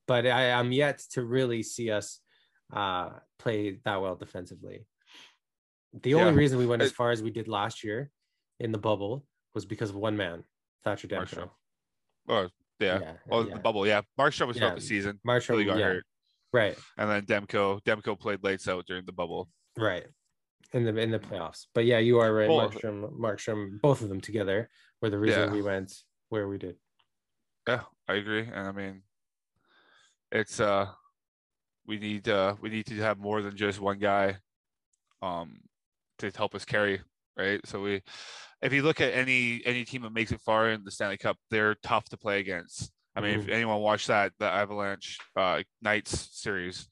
But 0.07 0.27
I, 0.27 0.53
I'm 0.53 0.73
yet 0.73 1.03
to 1.13 1.25
really 1.25 1.63
see 1.63 1.91
us 1.91 2.21
uh, 2.73 3.11
play 3.39 3.79
that 3.85 4.01
well 4.01 4.15
defensively. 4.15 4.87
The 6.03 6.15
only 6.15 6.33
reason 6.33 6.59
we 6.59 6.67
went 6.67 6.83
as 6.83 6.93
far 6.93 7.11
as 7.11 7.23
we 7.23 7.31
did 7.31 7.49
last 7.49 7.83
year 7.83 8.11
in 8.61 8.73
the 8.73 8.79
bubble 8.79 9.25
was 9.55 9.65
because 9.65 9.91
of 9.91 9.97
one 9.97 10.17
man, 10.17 10.45
Thatcher 10.85 11.09
Demko. 11.09 11.51
Oh, 12.29 12.49
yeah. 12.81 13.01
yeah 13.01 13.13
oh, 13.31 13.47
yeah. 13.47 13.55
the 13.55 13.61
bubble. 13.61 13.87
Yeah. 13.87 14.03
Markstrom 14.19 14.49
was 14.49 14.57
yeah. 14.57 14.75
the 14.75 14.81
season. 14.81 15.21
Markstrom 15.27 15.51
really 15.51 15.65
got 15.65 15.79
yeah. 15.79 15.85
hurt. 15.85 16.05
Right. 16.53 16.79
And 16.97 17.11
then 17.11 17.27
Demko, 17.27 17.83
Demko 17.83 18.19
played 18.19 18.43
lights 18.43 18.69
out 18.69 18.87
during 18.87 19.05
the 19.05 19.13
bubble. 19.13 19.49
Right. 19.77 20.07
In 20.73 20.85
the 20.85 20.97
in 20.97 21.11
the 21.11 21.19
playoffs. 21.19 21.67
But 21.75 21.87
yeah, 21.87 21.99
you 21.99 22.19
are 22.19 22.33
right. 22.33 22.49
Well, 22.49 22.69
Markstrom, 22.69 23.13
Markstrom, 23.19 23.81
both 23.81 24.03
of 24.03 24.09
them 24.09 24.21
together 24.21 24.69
were 25.01 25.09
the 25.09 25.19
reason 25.19 25.51
we 25.53 25.63
went 25.63 25.93
where 26.29 26.47
we 26.47 26.59
did. 26.59 26.77
Yeah, 27.67 27.83
I 28.07 28.15
agree. 28.15 28.43
And 28.43 28.69
I 28.69 28.73
mean, 28.73 29.03
it's 30.31 30.61
uh 30.61 30.87
we 31.87 31.99
need 31.99 32.29
uh 32.29 32.55
we 32.61 32.69
need 32.69 32.87
to 32.87 32.95
have 32.97 33.19
more 33.19 33.43
than 33.43 33.57
just 33.57 33.81
one 33.81 33.99
guy 33.99 34.37
um 35.23 35.59
to 36.19 36.31
help 36.37 36.55
us 36.55 36.65
carry 36.65 37.01
right 37.37 37.61
so 37.65 37.81
we 37.81 38.03
if 38.63 38.73
you 38.73 38.83
look 38.83 39.01
at 39.01 39.15
any 39.15 39.63
any 39.65 39.85
team 39.85 40.03
that 40.03 40.13
makes 40.13 40.33
it 40.33 40.41
far 40.41 40.71
in 40.71 40.85
the 40.85 40.91
stanley 40.91 41.17
cup 41.17 41.37
they're 41.51 41.77
tough 41.83 42.05
to 42.09 42.17
play 42.17 42.41
against 42.41 42.91
i 43.17 43.21
mean 43.21 43.33
mm-hmm. 43.33 43.49
if 43.49 43.49
anyone 43.49 43.81
watched 43.81 44.09
that 44.09 44.33
the 44.39 44.47
avalanche 44.47 45.19
uh 45.37 45.63
knights 45.83 46.29
series 46.33 46.89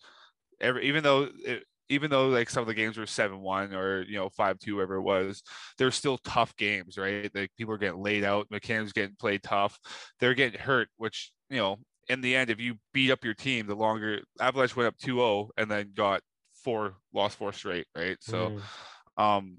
every 0.61 0.87
even 0.87 1.03
though 1.03 1.29
it, 1.45 1.65
even 1.89 2.11
though 2.11 2.29
like 2.29 2.51
some 2.51 2.63
of 2.63 2.67
the 2.67 2.75
games 2.75 2.99
were 2.99 3.05
7-1 3.05 3.73
or 3.73 4.03
you 4.03 4.17
know 4.17 4.29
5-2 4.29 4.75
whatever 4.75 4.97
it 4.97 5.03
was 5.03 5.43
they're 5.79 5.91
still 5.91 6.19
tough 6.19 6.57
games 6.57 6.99
right 6.99 7.31
like 7.35 7.51
people 7.57 7.75
are 7.75 7.79
getting 7.79 8.03
laid 8.03 8.25
out 8.25 8.49
mechanics 8.51 8.93
getting 8.93 9.17
played 9.19 9.43
tough 9.43 9.79
they're 10.19 10.35
getting 10.35 10.61
hurt 10.61 10.89
which 10.97 11.31
you 11.49 11.59
know 11.59 11.79
in 12.09 12.21
the 12.21 12.37
end, 12.37 12.51
if 12.51 12.61
you 12.61 12.77
beat 12.93 13.11
up 13.11 13.25
your 13.25 13.35
team, 13.35 13.67
the 13.67 13.75
longer 13.75 14.21
Avalanche 14.41 14.77
went 14.77 14.89
up 14.89 14.97
2-0 14.99 15.51
and 15.57 15.71
then 15.71 15.93
got 15.95 16.21
four 16.63 16.95
lost 17.13 17.37
four 17.37 17.53
straight, 17.53 17.87
right? 17.97 18.17
So 18.21 18.61
mm. 19.19 19.23
um 19.23 19.59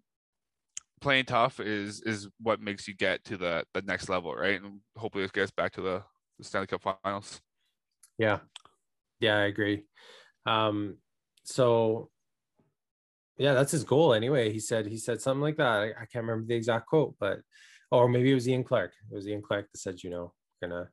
playing 0.99 1.25
tough 1.25 1.59
is 1.59 2.01
is 2.01 2.27
what 2.41 2.61
makes 2.61 2.87
you 2.87 2.95
get 2.95 3.23
to 3.25 3.37
the 3.37 3.63
the 3.73 3.81
next 3.83 4.09
level, 4.09 4.33
right? 4.33 4.61
And 4.61 4.79
hopefully 4.95 5.23
it 5.23 5.33
gets 5.33 5.51
back 5.51 5.73
to 5.73 5.81
the, 5.81 6.03
the 6.37 6.43
Stanley 6.43 6.67
Cup 6.67 6.81
finals. 7.03 7.41
Yeah. 8.17 8.39
Yeah, 9.19 9.37
I 9.37 9.45
agree. 9.45 9.85
Um 10.45 10.97
so 11.43 12.09
yeah, 13.37 13.53
that's 13.53 13.71
his 13.71 13.83
goal 13.83 14.13
anyway. 14.13 14.51
He 14.51 14.59
said 14.59 14.87
he 14.87 14.97
said 14.97 15.21
something 15.21 15.41
like 15.41 15.57
that. 15.57 15.79
I, 15.79 15.85
I 15.89 16.05
can't 16.11 16.25
remember 16.25 16.47
the 16.47 16.55
exact 16.55 16.87
quote, 16.87 17.15
but 17.19 17.39
or 17.91 18.09
maybe 18.09 18.31
it 18.31 18.35
was 18.35 18.49
Ian 18.49 18.63
Clark. 18.63 18.93
It 19.11 19.15
was 19.15 19.27
Ian 19.27 19.41
Clark 19.41 19.67
that 19.71 19.77
said, 19.77 20.03
you 20.03 20.09
know, 20.09 20.33
gonna 20.61 20.89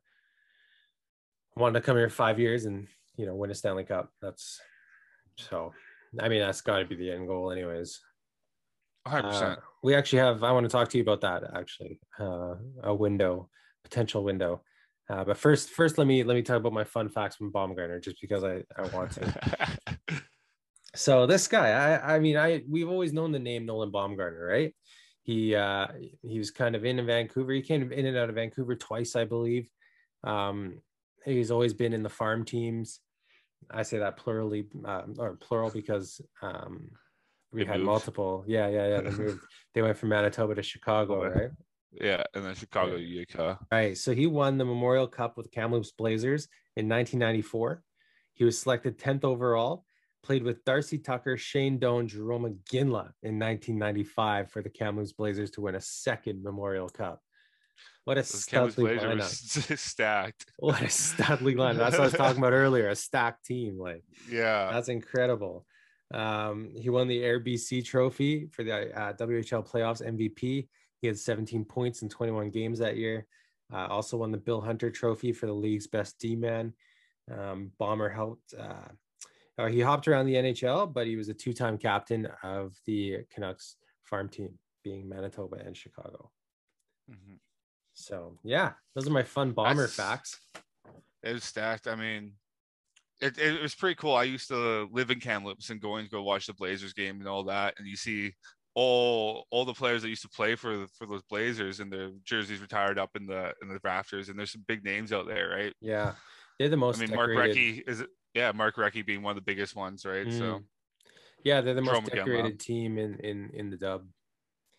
wanted 1.57 1.79
to 1.79 1.85
come 1.85 1.97
here 1.97 2.09
five 2.09 2.39
years 2.39 2.65
and 2.65 2.87
you 3.17 3.25
know 3.25 3.35
win 3.35 3.51
a 3.51 3.55
Stanley 3.55 3.83
Cup. 3.83 4.11
That's 4.21 4.59
so. 5.37 5.73
I 6.19 6.29
mean, 6.29 6.39
that's 6.39 6.61
got 6.61 6.79
to 6.79 6.85
be 6.85 6.95
the 6.95 7.11
end 7.11 7.27
goal, 7.27 7.51
anyways. 7.51 7.99
100. 9.05 9.27
Uh, 9.27 9.55
we 9.83 9.93
actually 9.93 10.19
have. 10.19 10.43
I 10.43 10.51
want 10.51 10.65
to 10.65 10.69
talk 10.69 10.89
to 10.89 10.97
you 10.97 11.03
about 11.03 11.21
that. 11.21 11.43
Actually, 11.55 11.99
uh, 12.19 12.55
a 12.83 12.93
window, 12.93 13.49
potential 13.83 14.23
window. 14.23 14.61
Uh, 15.09 15.23
but 15.23 15.37
first, 15.37 15.69
first 15.69 15.97
let 15.97 16.07
me 16.07 16.23
let 16.23 16.35
me 16.35 16.41
talk 16.41 16.57
about 16.57 16.73
my 16.73 16.83
fun 16.83 17.09
facts 17.09 17.35
from 17.35 17.51
Baumgartner, 17.51 17.99
just 17.99 18.19
because 18.19 18.43
I 18.43 18.63
I 18.75 18.87
want 18.93 19.11
to. 19.11 19.33
so 20.95 21.27
this 21.27 21.47
guy, 21.47 21.69
I 21.69 22.15
I 22.15 22.19
mean, 22.19 22.35
I 22.37 22.63
we've 22.67 22.89
always 22.89 23.13
known 23.13 23.31
the 23.31 23.39
name 23.39 23.65
Nolan 23.65 23.91
Baumgartner, 23.91 24.45
right? 24.45 24.73
He 25.21 25.55
uh 25.55 25.87
he 26.23 26.39
was 26.39 26.49
kind 26.49 26.75
of 26.75 26.83
in 26.83 27.05
Vancouver. 27.05 27.51
He 27.51 27.61
came 27.61 27.91
in 27.91 28.05
and 28.07 28.17
out 28.17 28.29
of 28.29 28.35
Vancouver 28.35 28.75
twice, 28.75 29.15
I 29.15 29.25
believe. 29.25 29.69
Um, 30.23 30.81
he's 31.23 31.51
always 31.51 31.73
been 31.73 31.93
in 31.93 32.01
the 32.01 32.09
farm 32.09 32.43
teams. 32.43 32.99
I 33.69 33.83
say 33.83 33.99
that 33.99 34.17
plurally 34.17 34.65
uh, 34.83 35.03
or 35.17 35.35
plural 35.35 35.69
because 35.69 36.21
um, 36.41 36.89
we 37.55 37.65
had 37.65 37.77
moved. 37.77 37.85
multiple. 37.85 38.43
Yeah, 38.47 38.67
yeah, 38.67 38.87
yeah. 38.87 39.01
They 39.01 39.09
moved. 39.23 39.39
they 39.73 39.81
went 39.81 39.97
from 39.97 40.09
Manitoba 40.09 40.55
to 40.55 40.63
Chicago, 40.63 41.25
right? 41.27 41.49
Yeah, 41.91 42.23
and 42.33 42.45
then 42.45 42.55
Chicago, 42.55 42.95
yeah. 42.95 43.19
Utica. 43.19 43.59
Right. 43.71 43.97
So 43.97 44.13
he 44.13 44.27
won 44.27 44.57
the 44.57 44.65
Memorial 44.65 45.07
Cup 45.07 45.37
with 45.37 45.51
Kamloops 45.51 45.91
Blazers 45.91 46.47
in 46.75 46.89
1994. 46.89 47.81
He 48.33 48.43
was 48.43 48.59
selected 48.59 48.99
10th 48.99 49.23
overall. 49.23 49.85
Played 50.21 50.43
with 50.43 50.65
Darcy 50.65 50.97
Tucker, 50.97 51.37
Shane 51.37 51.77
Doan, 51.77 52.07
Jarome 52.09 52.57
Iginla 52.57 53.11
in 53.21 53.39
1995 53.39 54.49
for 54.49 54.61
the 54.61 54.69
Kamloops 54.69 55.13
Blazers 55.13 55.51
to 55.51 55.61
win 55.61 55.75
a 55.75 55.81
second 55.81 56.43
Memorial 56.43 56.89
Cup. 56.89 57.21
What 58.05 58.17
a 58.17 58.21
studly 58.21 58.99
lineup! 58.99 59.77
stacked. 59.79 60.45
What 60.59 60.81
a 60.81 60.85
studly 60.85 61.55
lineup. 61.55 61.77
That's 61.77 61.93
what 61.93 62.01
I 62.01 62.05
was 62.05 62.13
talking 62.13 62.37
about 62.39 62.53
earlier. 62.53 62.89
A 62.89 62.95
stacked 62.95 63.45
team. 63.45 63.77
Like, 63.79 64.03
yeah, 64.29 64.71
that's 64.71 64.89
incredible. 64.89 65.65
Um, 66.13 66.71
he 66.75 66.89
won 66.89 67.07
the 67.07 67.23
Air 67.23 67.39
BC 67.39 67.83
Trophy 67.85 68.47
for 68.51 68.63
the 68.63 68.97
uh, 68.97 69.13
WHL 69.13 69.67
playoffs 69.67 70.05
MVP. 70.05 70.67
He 71.01 71.07
had 71.07 71.17
17 71.17 71.65
points 71.65 72.01
in 72.01 72.09
21 72.09 72.51
games 72.51 72.79
that 72.79 72.97
year. 72.97 73.27
Uh, 73.73 73.87
also 73.87 74.17
won 74.17 74.31
the 74.31 74.37
Bill 74.37 74.61
Hunter 74.61 74.91
Trophy 74.91 75.31
for 75.31 75.47
the 75.47 75.53
league's 75.53 75.87
best 75.87 76.19
D 76.19 76.35
man. 76.35 76.73
Um, 77.31 77.71
Bomber 77.79 78.09
helped. 78.09 78.53
Uh, 78.53 79.67
he 79.67 79.79
hopped 79.79 80.07
around 80.07 80.25
the 80.25 80.35
NHL, 80.35 80.93
but 80.93 81.07
he 81.07 81.15
was 81.15 81.29
a 81.29 81.33
two-time 81.33 81.77
captain 81.77 82.27
of 82.43 82.75
the 82.85 83.19
Canucks 83.33 83.77
farm 84.03 84.29
team, 84.29 84.59
being 84.83 85.07
Manitoba 85.07 85.57
and 85.65 85.75
Chicago. 85.75 86.29
Mm-hmm. 87.09 87.35
So 87.93 88.37
yeah, 88.43 88.73
those 88.93 89.07
are 89.07 89.11
my 89.11 89.23
fun 89.23 89.51
bomber 89.51 89.83
That's, 89.83 89.95
facts. 89.95 90.39
It 91.23 91.33
was 91.33 91.43
stacked. 91.43 91.87
I 91.87 91.95
mean, 91.95 92.33
it, 93.21 93.37
it 93.37 93.61
was 93.61 93.75
pretty 93.75 93.95
cool. 93.95 94.15
I 94.15 94.23
used 94.23 94.49
to 94.49 94.89
live 94.91 95.11
in 95.11 95.19
Kamloops 95.19 95.69
and 95.69 95.81
going 95.81 96.05
to 96.05 96.11
go 96.11 96.23
watch 96.23 96.47
the 96.47 96.53
Blazers 96.53 96.93
game 96.93 97.19
and 97.19 97.27
all 97.27 97.43
that, 97.45 97.75
and 97.77 97.87
you 97.87 97.95
see 97.95 98.33
all 98.75 99.45
all 99.51 99.63
the 99.63 99.73
players 99.73 100.01
that 100.01 100.09
used 100.09 100.23
to 100.23 100.29
play 100.29 100.55
for 100.55 100.85
for 100.97 101.07
those 101.07 101.23
Blazers 101.23 101.79
and 101.79 101.91
their 101.91 102.11
jerseys 102.23 102.59
retired 102.59 102.99
up 102.99 103.11
in 103.15 103.25
the 103.25 103.53
in 103.61 103.69
the 103.69 103.79
rafters, 103.83 104.29
and 104.29 104.37
there's 104.37 104.51
some 104.51 104.65
big 104.67 104.83
names 104.83 105.13
out 105.13 105.27
there, 105.27 105.49
right? 105.49 105.73
Yeah, 105.81 106.13
they're 106.59 106.69
the 106.69 106.77
most. 106.77 106.97
I 106.97 107.01
mean, 107.01 107.09
decorated... 107.11 107.35
Mark 107.35 107.49
Recchi 107.49 107.89
is 107.89 108.03
yeah, 108.33 108.51
Mark 108.51 108.75
Recchi 108.75 109.05
being 109.05 109.21
one 109.21 109.31
of 109.31 109.35
the 109.37 109.49
biggest 109.49 109.75
ones, 109.75 110.05
right? 110.05 110.27
Mm. 110.27 110.37
So 110.37 110.61
yeah, 111.43 111.61
they're 111.61 111.73
the 111.73 111.81
most 111.81 112.05
decorated 112.07 112.59
team 112.59 112.97
in 112.97 113.15
in 113.19 113.51
in 113.53 113.69
the 113.69 113.77
dub. 113.77 114.07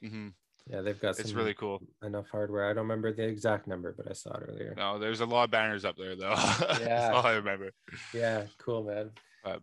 Mm-hmm. 0.04 0.28
Yeah, 0.68 0.80
they've 0.80 1.00
got. 1.00 1.18
It's 1.18 1.32
really 1.32 1.54
cool. 1.54 1.80
Enough 2.02 2.26
hardware. 2.30 2.68
I 2.68 2.72
don't 2.72 2.88
remember 2.88 3.12
the 3.12 3.22
exact 3.22 3.68
number, 3.68 3.94
but 3.96 4.10
I 4.10 4.14
saw 4.14 4.34
it 4.36 4.42
earlier. 4.48 4.74
No, 4.76 4.98
there's 4.98 5.20
a 5.20 5.26
lot 5.26 5.44
of 5.44 5.50
banners 5.50 5.84
up 5.84 5.96
there 5.96 6.16
though. 6.16 6.34
Yeah, 6.34 6.78
That's 6.78 7.14
all 7.14 7.26
I 7.26 7.34
remember. 7.34 7.70
Yeah, 8.12 8.46
cool, 8.58 8.84
man. 8.84 9.10
I'm, 9.44 9.60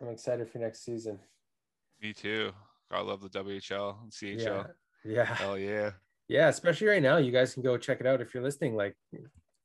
I'm, 0.00 0.08
excited 0.08 0.50
for 0.50 0.58
next 0.58 0.84
season. 0.84 1.20
Me 2.02 2.12
too. 2.12 2.52
I 2.90 3.00
love 3.00 3.20
the 3.20 3.28
WHL 3.28 4.02
and 4.02 4.10
CHL. 4.10 4.68
Yeah. 5.04 5.12
yeah. 5.12 5.24
Hell 5.24 5.58
yeah. 5.58 5.90
Yeah, 6.28 6.48
especially 6.48 6.88
right 6.88 7.02
now. 7.02 7.18
You 7.18 7.30
guys 7.30 7.54
can 7.54 7.62
go 7.62 7.76
check 7.76 8.00
it 8.00 8.06
out 8.06 8.20
if 8.20 8.34
you're 8.34 8.42
listening. 8.42 8.74
Like, 8.74 8.96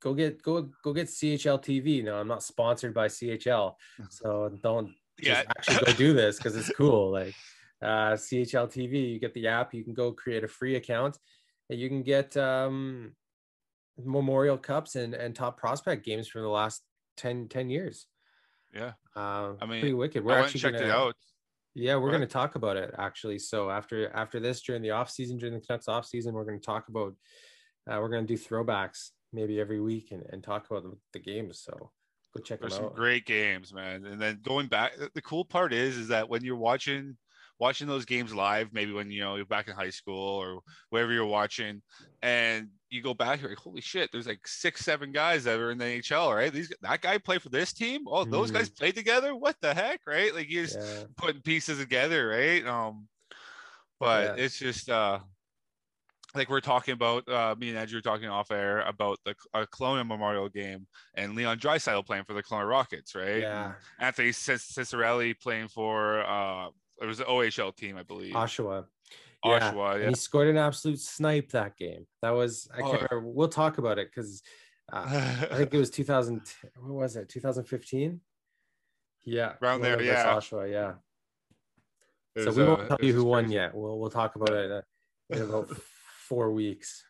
go 0.02 0.14
get 0.14 0.42
go 0.42 0.70
go 0.84 0.94
get 0.94 1.08
CHL 1.08 1.64
TV. 1.64 2.04
No, 2.04 2.18
I'm 2.18 2.28
not 2.28 2.44
sponsored 2.44 2.94
by 2.94 3.08
CHL, 3.08 3.74
so 4.10 4.60
don't 4.62 4.94
yeah 5.20 5.44
actually 5.50 5.86
go 5.86 5.94
do 5.94 6.14
this 6.14 6.38
because 6.38 6.56
it's 6.56 6.72
cool. 6.76 7.12
Like 7.12 7.34
uh, 7.82 8.14
CHL 8.14 8.72
TV. 8.72 9.14
You 9.14 9.20
get 9.20 9.34
the 9.34 9.48
app. 9.48 9.74
You 9.74 9.84
can 9.84 9.94
go 9.94 10.12
create 10.12 10.44
a 10.44 10.48
free 10.48 10.76
account, 10.76 11.18
and 11.70 11.80
you 11.80 11.90
can 11.90 12.04
get 12.04 12.36
um, 12.38 13.14
Memorial 13.98 14.58
Cups 14.58 14.96
and 14.96 15.14
and 15.14 15.36
top 15.36 15.58
prospect 15.58 16.06
games 16.06 16.28
from 16.28 16.42
the 16.42 16.50
last 16.50 16.82
10, 17.18 17.48
10 17.50 17.70
years. 17.70 18.08
Yeah, 18.74 18.94
uh, 19.16 19.54
I 19.62 19.66
mean, 19.66 19.82
pretty 19.82 19.94
wicked. 19.94 20.24
We're 20.24 20.38
actually 20.38 20.62
checked 20.62 20.78
gonna, 20.78 20.88
it 20.88 20.92
out. 20.92 21.16
Yeah, 21.74 21.96
we're 21.96 22.10
going 22.10 22.22
to 22.22 22.28
talk 22.28 22.56
about 22.56 22.78
it 22.78 22.94
actually. 22.98 23.40
So 23.40 23.70
after 23.70 24.10
after 24.14 24.40
this, 24.40 24.62
during 24.62 24.82
the 24.82 24.92
off 24.92 25.10
season, 25.10 25.38
during 25.38 25.54
the 25.54 25.62
Canucks 25.62 25.88
off 25.88 26.06
season, 26.06 26.34
we're 26.34 26.46
going 26.46 26.60
to 26.60 26.66
talk 26.66 26.88
about. 26.90 27.14
Uh, 27.90 27.98
we're 28.00 28.10
going 28.10 28.26
to 28.26 28.36
do 28.36 28.42
throwbacks 28.42 29.10
maybe 29.34 29.60
every 29.60 29.82
week 29.82 30.12
and, 30.12 30.24
and 30.30 30.44
talk 30.44 30.70
about 30.70 30.84
the, 30.84 30.96
the 31.14 31.20
games. 31.20 31.62
So 31.64 31.92
go 32.36 32.44
check 32.44 32.60
There's 32.60 32.76
them 32.76 32.86
out. 32.86 32.90
some 32.92 32.96
great 32.96 33.26
games, 33.26 33.74
man. 33.74 34.06
And 34.06 34.22
then 34.22 34.40
going 34.44 34.68
back, 34.68 34.92
the 35.14 35.22
cool 35.22 35.46
part 35.46 35.74
is 35.74 35.98
is 35.98 36.10
that 36.10 36.30
when 36.30 36.44
you're 36.44 36.56
watching 36.56 37.18
watching 37.62 37.88
those 37.88 38.06
games 38.06 38.34
live, 38.34 38.74
maybe 38.74 38.92
when 38.92 39.12
you 39.12 39.22
know 39.22 39.36
you're 39.36 39.46
back 39.46 39.68
in 39.68 39.76
high 39.76 39.92
school 39.92 40.20
or 40.20 40.62
wherever 40.90 41.14
you're 41.14 41.26
watching, 41.28 41.82
and 42.24 42.70
you 42.90 43.04
go 43.04 43.14
back, 43.14 43.40
you're 43.40 43.52
like, 43.52 43.60
holy 43.60 43.80
shit, 43.80 44.10
there's 44.12 44.26
like 44.26 44.46
six, 44.48 44.84
seven 44.84 45.12
guys 45.12 45.44
that 45.44 45.60
are 45.60 45.70
in 45.70 45.78
the 45.78 45.86
NHL, 45.86 46.36
right? 46.36 46.52
These 46.52 46.74
that 46.82 47.02
guy 47.02 47.20
played 47.20 47.44
for 47.44 47.50
this 47.50 47.72
team. 47.72 48.02
Oh, 48.08 48.26
those 48.26 48.48
mm-hmm. 48.48 48.58
guys 48.58 48.70
played 48.70 48.96
together. 48.96 49.36
What 49.36 49.56
the 49.62 49.76
heck, 49.76 50.02
right? 50.08 50.34
Like 50.34 50.50
you're 50.50 50.66
just 50.66 50.80
yeah. 50.80 51.04
putting 51.16 51.42
pieces 51.44 51.78
together, 51.78 52.28
right? 52.28 52.66
Um, 52.66 53.08
but 54.00 54.38
yeah. 54.38 54.44
it's 54.44 54.58
just 54.58 54.90
uh 54.90 55.20
like 56.34 56.50
we're 56.50 56.62
talking 56.62 56.94
about 56.94 57.28
uh, 57.28 57.56
me 57.60 57.70
and 57.70 57.78
Andrew 57.78 57.98
were 57.98 58.02
talking 58.02 58.30
off 58.30 58.52
air 58.52 58.82
about 58.82 59.20
the 59.26 59.36
uh, 59.54 59.66
Kelowna 59.66 60.08
Memorial 60.08 60.50
game 60.50 60.88
and 61.14 61.36
Leon 61.36 61.60
Draisaitl 61.60 62.06
playing 62.06 62.24
for 62.24 62.34
the 62.34 62.42
Kelowna 62.42 62.70
Rockets, 62.70 63.16
right? 63.16 63.42
Yeah. 63.42 63.66
And 63.66 63.74
Anthony 64.00 64.30
Cirelli 64.30 65.38
playing 65.38 65.68
for 65.68 66.22
uh, 66.22 66.70
it 67.02 67.06
was 67.06 67.18
the 67.18 67.26
OHL 67.26 67.76
team, 67.76 67.98
I 67.98 68.04
believe. 68.04 68.34
Oshawa. 68.34 68.86
Yeah. 69.44 69.60
Oshawa, 69.74 70.02
yeah. 70.02 70.10
He 70.10 70.16
scored 70.16 70.48
an 70.50 70.58
absolute 70.58 71.00
snipe 71.00 71.52
that 71.52 71.76
game. 71.78 72.06
That 72.22 72.32
was 72.32 72.70
I 72.74 72.82
can't 72.82 72.94
oh. 72.94 73.08
remember. 73.10 73.30
We'll 73.30 73.48
talk 73.48 73.80
about 73.80 73.98
it 73.98 74.10
because 74.14 74.44
uh, 74.92 75.06
I 75.52 75.56
think 75.58 75.74
it 75.74 75.78
was 75.78 75.90
2000. 75.90 76.42
What 76.80 76.94
was 76.94 77.16
it? 77.16 77.30
2015. 77.30 78.22
Yeah, 79.24 79.54
around 79.62 79.82
there. 79.82 80.02
Yeah, 80.02 80.26
Oshawa. 80.26 80.72
Yeah. 80.72 80.94
so 82.44 82.52
we 82.52 82.64
won't 82.64 82.82
uh, 82.82 82.88
tell 82.88 82.98
you 83.02 83.14
who 83.14 83.24
won 83.24 83.52
yet. 83.52 83.74
We'll 83.76 84.00
we'll 84.00 84.10
talk 84.10 84.36
about 84.36 84.52
it 84.54 84.72
uh, 84.72 84.82
in 85.30 85.42
about 85.42 85.70
four 86.28 86.52
weeks. 86.52 87.04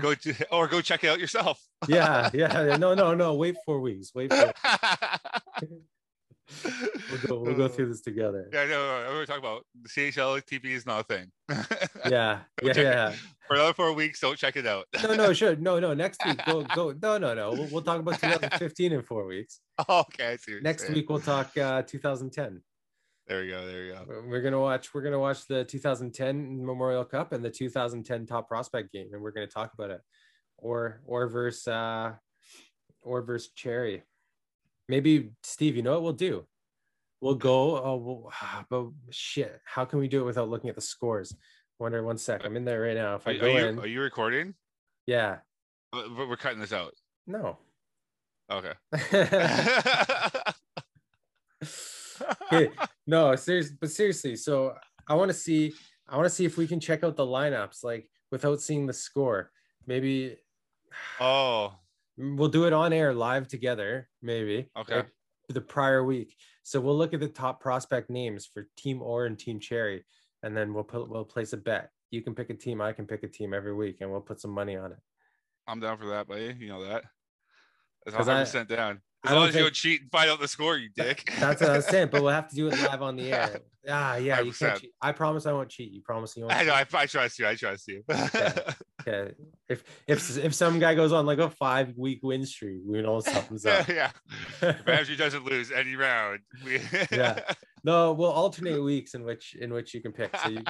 go 0.00 0.14
to, 0.14 0.34
or 0.52 0.68
go 0.68 0.80
check 0.80 1.04
it 1.04 1.08
out 1.08 1.18
yourself. 1.18 1.60
yeah, 1.88 2.30
yeah. 2.32 2.76
No, 2.76 2.94
no, 2.94 3.14
no. 3.14 3.34
Wait 3.42 3.56
four 3.64 3.80
weeks. 3.80 4.12
Wait. 4.14 4.32
For, 4.32 4.52
we'll 6.64 7.20
go 7.26 7.40
we'll 7.40 7.54
go 7.54 7.68
through 7.68 7.88
this 7.88 8.00
together. 8.00 8.48
Yeah, 8.52 8.64
no, 8.64 8.86
no, 8.86 9.04
no. 9.04 9.10
we're 9.12 9.26
talking 9.26 9.42
about 9.42 9.64
the 9.82 9.88
CHL 9.88 10.42
TV 10.44 10.66
is 10.66 10.86
not 10.86 11.00
a 11.00 11.04
thing. 11.04 11.30
yeah, 12.10 12.40
yeah, 12.62 12.72
yeah. 12.76 13.14
For 13.46 13.56
another 13.56 13.72
four 13.72 13.92
weeks, 13.92 14.20
don't 14.20 14.36
check 14.36 14.56
it 14.56 14.66
out. 14.66 14.86
no, 15.02 15.14
no, 15.14 15.32
sure, 15.32 15.56
no, 15.56 15.78
no. 15.78 15.94
Next 15.94 16.24
week, 16.24 16.40
go, 16.46 16.62
go. 16.74 16.94
No, 17.02 17.18
no, 17.18 17.34
no. 17.34 17.52
We'll, 17.52 17.66
we'll 17.66 17.82
talk 17.82 18.00
about 18.00 18.20
2015 18.20 18.92
in 18.92 19.02
four 19.02 19.26
weeks. 19.26 19.60
okay, 19.88 20.36
Next 20.62 20.88
week 20.90 21.08
we'll 21.08 21.20
talk 21.20 21.56
uh, 21.56 21.82
2010. 21.82 22.62
There 23.26 23.40
we 23.40 23.48
go. 23.48 23.66
There 23.66 23.82
we 23.82 23.88
go. 23.88 24.22
We're 24.28 24.42
gonna 24.42 24.60
watch. 24.60 24.92
We're 24.92 25.02
gonna 25.02 25.18
watch 25.18 25.46
the 25.46 25.64
2010 25.64 26.64
Memorial 26.64 27.04
Cup 27.04 27.32
and 27.32 27.42
the 27.42 27.50
2010 27.50 28.26
Top 28.26 28.48
Prospect 28.48 28.92
game, 28.92 29.08
and 29.12 29.22
we're 29.22 29.30
gonna 29.30 29.46
talk 29.46 29.72
about 29.72 29.90
it, 29.90 30.00
or 30.58 31.00
or 31.06 31.28
versus 31.28 31.66
uh, 31.66 32.12
Orr 33.00 33.22
versus 33.22 33.50
Cherry 33.54 34.02
maybe 34.88 35.30
Steve, 35.42 35.76
you 35.76 35.82
know 35.82 35.92
what 35.92 36.02
we'll 36.02 36.12
do? 36.12 36.46
We'll 37.20 37.34
go. 37.34 37.82
Oh, 37.82 37.96
we'll, 37.96 38.30
ah, 38.32 38.64
but 38.68 38.86
shit, 39.10 39.60
how 39.64 39.84
can 39.84 39.98
we 39.98 40.08
do 40.08 40.20
it 40.20 40.24
without 40.24 40.48
looking 40.48 40.68
at 40.68 40.76
the 40.76 40.82
scores? 40.82 41.34
Wonder 41.78 42.04
one 42.04 42.18
sec. 42.18 42.42
Uh, 42.42 42.46
I'm 42.46 42.56
in 42.56 42.64
there 42.64 42.82
right 42.82 42.96
now. 42.96 43.16
If 43.16 43.26
I 43.26 43.32
are, 43.32 43.38
go 43.38 43.46
are 43.46 43.50
you, 43.50 43.66
in, 43.66 43.78
are 43.78 43.86
you 43.86 44.00
recording? 44.00 44.54
Yeah. 45.06 45.38
But 45.92 46.16
we're 46.16 46.36
cutting 46.36 46.60
this 46.60 46.72
out. 46.72 46.92
No. 47.26 47.58
Okay. 48.50 48.72
okay. 52.52 52.70
No, 53.06 53.34
seriously, 53.36 53.76
but 53.80 53.90
seriously. 53.90 54.36
So 54.36 54.74
I 55.08 55.14
want 55.14 55.30
to 55.30 55.36
see. 55.36 55.72
I 56.08 56.16
want 56.16 56.26
to 56.26 56.34
see 56.34 56.44
if 56.44 56.58
we 56.58 56.66
can 56.66 56.80
check 56.80 57.02
out 57.02 57.16
the 57.16 57.24
lineups 57.24 57.82
like 57.82 58.10
without 58.30 58.60
seeing 58.60 58.86
the 58.86 58.92
score. 58.92 59.50
Maybe. 59.86 60.36
Oh. 61.20 61.74
We'll 62.16 62.48
do 62.48 62.66
it 62.66 62.72
on 62.72 62.92
air 62.92 63.12
live 63.12 63.48
together, 63.48 64.08
maybe. 64.22 64.68
Okay. 64.76 65.02
the 65.48 65.60
prior 65.60 66.04
week. 66.04 66.36
So 66.62 66.80
we'll 66.80 66.96
look 66.96 67.12
at 67.12 67.20
the 67.20 67.28
top 67.28 67.60
prospect 67.60 68.08
names 68.08 68.46
for 68.46 68.68
Team 68.76 69.02
Orr 69.02 69.26
and 69.26 69.38
Team 69.38 69.60
Cherry, 69.60 70.04
and 70.42 70.56
then 70.56 70.72
we'll 70.72 70.84
put 70.84 71.10
we'll 71.10 71.24
place 71.24 71.52
a 71.52 71.56
bet. 71.56 71.90
You 72.10 72.22
can 72.22 72.34
pick 72.34 72.50
a 72.50 72.54
team, 72.54 72.80
I 72.80 72.92
can 72.92 73.06
pick 73.06 73.22
a 73.24 73.28
team 73.28 73.52
every 73.52 73.74
week, 73.74 73.98
and 74.00 74.10
we'll 74.10 74.20
put 74.20 74.40
some 74.40 74.52
money 74.52 74.76
on 74.76 74.92
it. 74.92 74.98
I'm 75.66 75.80
down 75.80 75.98
for 75.98 76.06
that, 76.06 76.28
buddy. 76.28 76.54
You 76.58 76.68
know 76.68 76.84
that. 76.84 77.04
That's 78.04 78.16
100 78.16 78.40
percent 78.40 78.68
down. 78.68 79.00
As 79.24 79.32
long 79.32 79.48
as 79.48 79.54
think, 79.54 79.60
you 79.60 79.64
don't 79.64 79.74
cheat 79.74 80.02
and 80.02 80.10
find 80.10 80.30
out 80.30 80.38
the 80.38 80.48
score, 80.48 80.76
you 80.76 80.90
dick. 80.94 81.32
That's 81.38 81.62
what 81.62 81.70
I 81.70 81.76
was 81.76 81.86
saying, 81.86 82.08
but 82.12 82.22
we'll 82.22 82.32
have 82.32 82.48
to 82.48 82.54
do 82.54 82.68
it 82.68 82.78
live 82.90 83.00
on 83.00 83.16
the 83.16 83.32
air. 83.32 83.60
Ah, 83.88 84.16
yeah, 84.16 84.40
100%. 84.40 84.44
you 84.44 84.52
can't 84.52 84.80
cheat. 84.80 84.90
I 85.00 85.12
promise 85.12 85.46
I 85.46 85.52
won't 85.52 85.70
cheat. 85.70 85.92
You 85.92 86.02
promise 86.02 86.36
you 86.36 86.42
won't. 86.42 86.54
I 86.54 86.64
know. 86.64 86.74
I, 86.74 86.86
I 86.92 87.06
trust 87.06 87.38
you. 87.38 87.46
I 87.46 87.54
trust 87.54 87.88
you. 87.88 88.02
okay. 89.06 89.34
If 89.68 89.84
if 90.06 90.36
if 90.38 90.54
some 90.54 90.78
guy 90.78 90.94
goes 90.94 91.12
on 91.12 91.26
like 91.26 91.38
a 91.38 91.50
five 91.50 91.94
week 91.96 92.20
win 92.22 92.44
streak, 92.46 92.80
we 92.86 93.02
know 93.02 93.20
something's 93.20 93.66
up. 93.66 93.88
yeah. 93.88 94.10
If 94.62 94.88
Andrew 94.88 95.16
doesn't 95.16 95.44
lose 95.44 95.70
any 95.70 95.96
round, 95.96 96.40
we... 96.64 96.80
yeah. 97.10 97.40
No, 97.82 98.12
we'll 98.12 98.30
alternate 98.30 98.80
weeks 98.82 99.14
in 99.14 99.24
which 99.24 99.54
in 99.54 99.72
which 99.72 99.94
you 99.94 100.00
can 100.00 100.12
pick. 100.12 100.36
So 100.36 100.50
you 100.50 100.62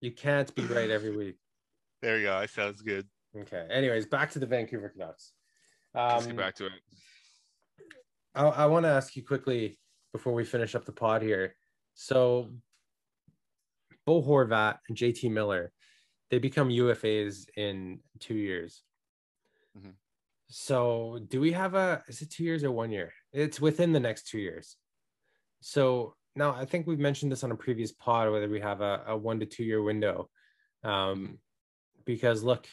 you 0.00 0.12
can't 0.12 0.52
be 0.54 0.62
right 0.62 0.90
every 0.90 1.16
week. 1.16 1.36
There 2.02 2.18
you 2.18 2.26
go. 2.26 2.40
That 2.40 2.50
sounds 2.50 2.82
good. 2.82 3.06
Okay. 3.36 3.66
Anyways, 3.70 4.06
back 4.06 4.30
to 4.32 4.38
the 4.38 4.46
Vancouver 4.46 4.88
Canucks. 4.88 5.32
Um, 5.94 6.08
Let's 6.08 6.26
get 6.26 6.36
back 6.36 6.54
to 6.56 6.66
it. 6.66 6.72
I, 8.34 8.44
I 8.44 8.66
want 8.66 8.84
to 8.84 8.90
ask 8.90 9.16
you 9.16 9.24
quickly 9.24 9.78
before 10.12 10.32
we 10.32 10.44
finish 10.44 10.74
up 10.74 10.84
the 10.84 10.92
pod 10.92 11.22
here. 11.22 11.54
So 11.94 12.52
Bo 14.06 14.22
Horvat 14.22 14.78
and 14.88 14.96
JT 14.96 15.30
Miller, 15.30 15.72
they 16.30 16.38
become 16.38 16.68
UFAs 16.68 17.46
in 17.56 18.00
two 18.20 18.34
years. 18.34 18.82
Mm-hmm. 19.76 19.90
So 20.48 21.20
do 21.28 21.40
we 21.40 21.52
have 21.52 21.74
a 21.74 22.02
is 22.08 22.22
it 22.22 22.30
two 22.30 22.44
years 22.44 22.64
or 22.64 22.70
one 22.70 22.90
year? 22.90 23.12
It's 23.32 23.60
within 23.60 23.92
the 23.92 24.00
next 24.00 24.28
two 24.28 24.38
years. 24.38 24.76
So 25.60 26.14
now 26.34 26.54
I 26.54 26.64
think 26.64 26.86
we've 26.86 26.98
mentioned 26.98 27.32
this 27.32 27.44
on 27.44 27.50
a 27.50 27.56
previous 27.56 27.92
pod 27.92 28.30
whether 28.30 28.48
we 28.48 28.60
have 28.60 28.80
a, 28.80 29.02
a 29.08 29.16
one 29.16 29.40
to 29.40 29.46
two 29.46 29.64
year 29.64 29.82
window. 29.82 30.28
Um, 30.84 31.38
because 32.04 32.42
look, 32.42 32.66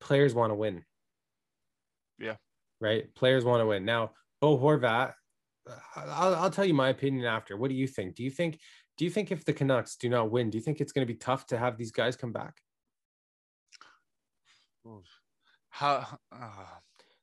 players 0.00 0.34
want 0.34 0.50
to 0.50 0.54
win. 0.54 0.84
Yeah. 2.18 2.36
Right. 2.80 3.14
Players 3.14 3.44
want 3.44 3.60
to 3.60 3.66
win. 3.66 3.84
Now, 3.84 4.12
Bo 4.40 4.58
Horvat, 4.58 5.12
I'll, 5.94 6.34
I'll 6.34 6.50
tell 6.50 6.64
you 6.64 6.74
my 6.74 6.88
opinion 6.88 7.24
after. 7.26 7.56
What 7.56 7.70
do 7.70 7.76
you 7.76 7.86
think? 7.86 8.16
Do 8.16 8.22
you 8.22 8.30
think 8.30 8.58
do 8.96 9.04
you 9.04 9.10
think 9.10 9.30
if 9.30 9.44
the 9.44 9.52
Canucks 9.52 9.96
do 9.96 10.08
not 10.08 10.30
win, 10.30 10.50
do 10.50 10.58
you 10.58 10.62
think 10.62 10.80
it's 10.80 10.92
going 10.92 11.06
to 11.06 11.12
be 11.12 11.18
tough 11.18 11.46
to 11.46 11.58
have 11.58 11.76
these 11.76 11.90
guys 11.90 12.16
come 12.16 12.32
back? 12.32 12.60
How 15.68 16.18
uh, 16.32 16.48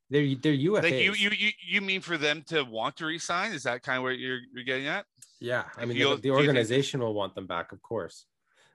they're 0.10 0.36
they're 0.36 0.54
UFAs. 0.54 0.84
Like 0.84 0.94
you, 0.94 1.14
you 1.14 1.32
you 1.32 1.52
you 1.66 1.82
mean 1.82 2.02
for 2.02 2.18
them 2.18 2.44
to 2.48 2.64
want 2.64 2.98
to 2.98 3.06
resign? 3.06 3.54
Is 3.54 3.64
that 3.64 3.82
kind 3.82 3.98
of 3.98 4.04
what 4.04 4.20
you're 4.20 4.40
you're 4.54 4.66
getting 4.66 4.88
at? 4.88 5.06
Yeah, 5.40 5.64
I 5.78 5.86
mean 5.86 5.98
the, 5.98 6.18
the 6.18 6.32
organization 6.32 7.00
think... 7.00 7.08
will 7.08 7.14
want 7.14 7.36
them 7.36 7.48
back, 7.48 7.72
of 7.72 7.82
course. 7.82 8.26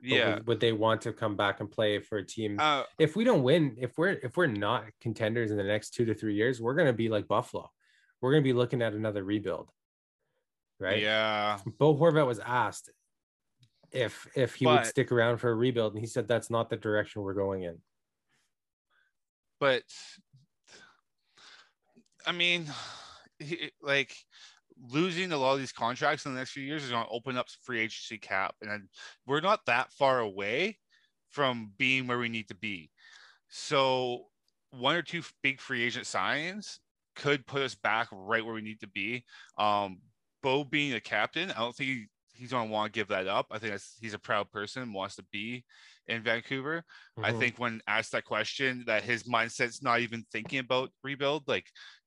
But 0.01 0.09
yeah, 0.09 0.35
would, 0.35 0.47
would, 0.47 0.61
they 0.61 0.73
want 0.73 1.03
to 1.03 1.13
come 1.13 1.37
back 1.37 1.61
and 1.61 1.71
play 1.71 1.99
for 2.01 2.19
a 2.19 2.27
team? 2.27 2.57
Uh, 2.59 2.85
if 2.99 3.15
we 3.15 3.25
don't 3.25 3.43
win, 3.43 3.77
if 3.79 3.99
we're 3.99 4.19
if 4.23 4.37
we're 4.37 4.47
not 4.47 4.85
contenders 5.01 5.51
in 5.51 5.59
the 5.59 5.65
next 5.65 5.91
two 5.91 6.07
to 6.07 6.15
three 6.15 6.35
years, 6.35 6.61
we're 6.61 6.75
going 6.75 6.87
to 6.87 6.93
be 6.93 7.09
like 7.09 7.29
Buffalo. 7.29 7.71
We're 8.21 8.33
going 8.33 8.43
to 8.43 8.49
be 8.49 8.55
looking 8.55 8.83
at 8.83 8.95
another 8.95 9.23
rebuild 9.23 9.71
right? 10.81 11.01
Yeah. 11.03 11.59
Bo 11.79 11.95
Horvat 11.97 12.27
was 12.27 12.39
asked 12.39 12.91
if 13.91 14.27
if 14.35 14.55
he 14.55 14.65
but, 14.65 14.81
would 14.81 14.87
stick 14.87 15.13
around 15.13 15.39
for 15.39 15.51
a 15.51 15.55
rebuild, 15.55 15.95
and 15.95 16.01
he 16.01 16.07
said 16.07 16.29
that's 16.29 16.51
not 16.51 16.71
the 16.71 16.77
direction 16.77 17.23
we're 17.23 17.35
going 17.35 17.63
in. 17.63 17.79
But 19.61 19.83
I 22.27 22.33
mean, 22.33 22.67
he, 23.39 23.71
like 23.83 24.15
losing 24.91 25.33
a 25.33 25.37
lot 25.37 25.55
of 25.55 25.59
these 25.59 25.73
contracts 25.73 26.27
in 26.27 26.33
the 26.33 26.39
next 26.39 26.53
few 26.53 26.63
years 26.63 26.85
is 26.85 26.91
going 26.91 27.05
to 27.05 27.11
open 27.11 27.37
up 27.37 27.47
free 27.63 27.81
agency 27.81 28.19
cap, 28.19 28.55
and 28.63 28.89
we're 29.27 29.41
not 29.41 29.65
that 29.67 29.93
far 29.93 30.21
away 30.21 30.79
from 31.31 31.73
being 31.79 32.07
where 32.07 32.19
we 32.19 32.29
need 32.29 32.49
to 32.49 32.55
be. 32.55 32.91
So 33.49 34.27
one 34.71 34.97
or 34.97 35.03
two 35.03 35.23
big 35.43 35.61
free 35.61 35.83
agent 35.83 36.07
signs 36.07 36.81
could 37.17 37.47
put 37.47 37.63
us 37.63 37.75
back 37.75 38.09
right 38.13 38.45
where 38.45 38.55
we 38.55 38.63
need 38.63 38.81
to 38.81 38.89
be. 38.89 39.25
Um, 39.59 39.99
Bo 40.43 40.65
being 40.65 40.95
a 40.95 41.01
captain, 41.01 41.51
I 41.51 41.61
don't 41.61 41.75
think 41.75 41.91
he, 41.91 42.07
he's 42.33 42.51
going 42.51 42.69
to 42.69 42.73
want 42.73 42.93
to 42.93 42.99
give 42.99 43.09
that 43.09 43.27
up. 43.27 43.47
I 43.51 43.59
think 43.59 43.81
he's 44.01 44.15
a 44.15 44.19
proud 44.19 44.51
person, 44.51 44.93
wants 44.93 45.17
to 45.17 45.25
be 45.33 45.65
in 46.07 46.23
Vancouver. 46.23 46.85
Mm-hmm. 47.19 47.25
I 47.25 47.33
think 47.39 47.59
when 47.59 47.81
asked 47.87 48.13
that 48.13 48.25
question, 48.25 48.85
that 48.87 49.03
his 49.03 49.25
mindset's 49.25 49.83
not 49.83 50.01
even 50.01 50.25
thinking 50.33 50.61
about 50.61 50.91
rebuild. 51.03 51.45
Like, 51.47 51.67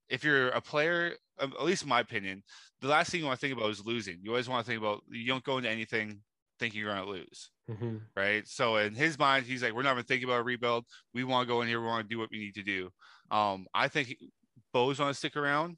if 0.10 0.24
you're 0.24 0.50
a 0.50 0.62
player, 0.62 1.14
um, 1.40 1.54
at 1.58 1.66
least 1.66 1.84
in 1.84 1.90
my 1.90 2.02
opinion, 2.02 2.44
the 2.82 2.88
last 2.88 3.12
thing 3.12 3.22
you 3.22 3.26
want 3.26 3.40
to 3.40 3.46
think 3.46 3.58
about 3.58 3.72
is 3.72 3.86
losing. 3.86 4.20
You 4.22 4.32
always 4.32 4.50
want 4.50 4.66
to 4.66 4.70
think 4.70 4.82
about 4.82 5.02
you 5.10 5.28
don't 5.28 5.44
go 5.44 5.58
into 5.58 5.70
anything 5.70 6.20
thinking 6.60 6.82
you're 6.82 6.94
going 6.94 7.04
to 7.04 7.10
lose, 7.10 7.50
mm-hmm. 7.70 7.98
right? 8.16 8.48
So 8.48 8.78
in 8.78 8.94
his 8.94 9.18
mind, 9.18 9.46
he's 9.46 9.64
like, 9.64 9.74
we're 9.74 9.84
not 9.84 9.94
even 9.94 10.04
thinking 10.04 10.28
about 10.28 10.42
a 10.42 10.44
rebuild. 10.44 10.86
We 11.14 11.24
want 11.24 11.48
to 11.48 11.54
go 11.54 11.62
in 11.62 11.68
here. 11.68 11.80
We 11.80 11.88
want 11.88 12.08
to 12.08 12.14
do 12.14 12.20
what 12.20 12.30
we 12.32 12.40
need 12.40 12.56
to 12.56 12.64
do. 12.64 12.90
Um, 13.32 13.66
I 13.74 13.88
think 13.88 14.16
Bo's 14.74 15.00
want 15.00 15.14
to 15.14 15.18
stick 15.18 15.38
around. 15.38 15.78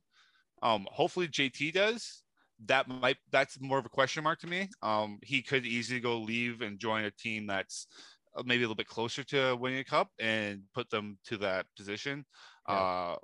Um, 0.62 0.88
hopefully 0.90 1.28
JT 1.28 1.74
does 1.74 2.23
that 2.66 2.88
might 2.88 3.18
that's 3.32 3.60
more 3.60 3.78
of 3.78 3.86
a 3.86 3.90
question 3.90 4.24
mark 4.24 4.40
to 4.40 4.48
me. 4.48 4.70
Um, 4.82 5.20
he 5.24 5.42
could 5.42 5.66
easily 5.66 6.00
go 6.00 6.18
leave 6.18 6.62
and 6.62 6.80
join 6.80 7.06
a 7.06 7.12
team 7.12 7.48
that's 7.48 7.88
uh, 8.36 8.44
maybe 8.46 8.64
a 8.64 8.68
little 8.68 8.76
bit 8.76 8.88
closer 8.88 9.24
to 9.26 9.56
winning 9.56 9.80
a 9.80 9.84
cup 9.84 10.10
and 10.20 10.62
put 10.74 10.90
them 10.90 11.18
to 11.26 11.38
that 11.38 11.66
position. 11.76 12.26
Yeah. 12.68 12.76
Uh, 12.76 13.16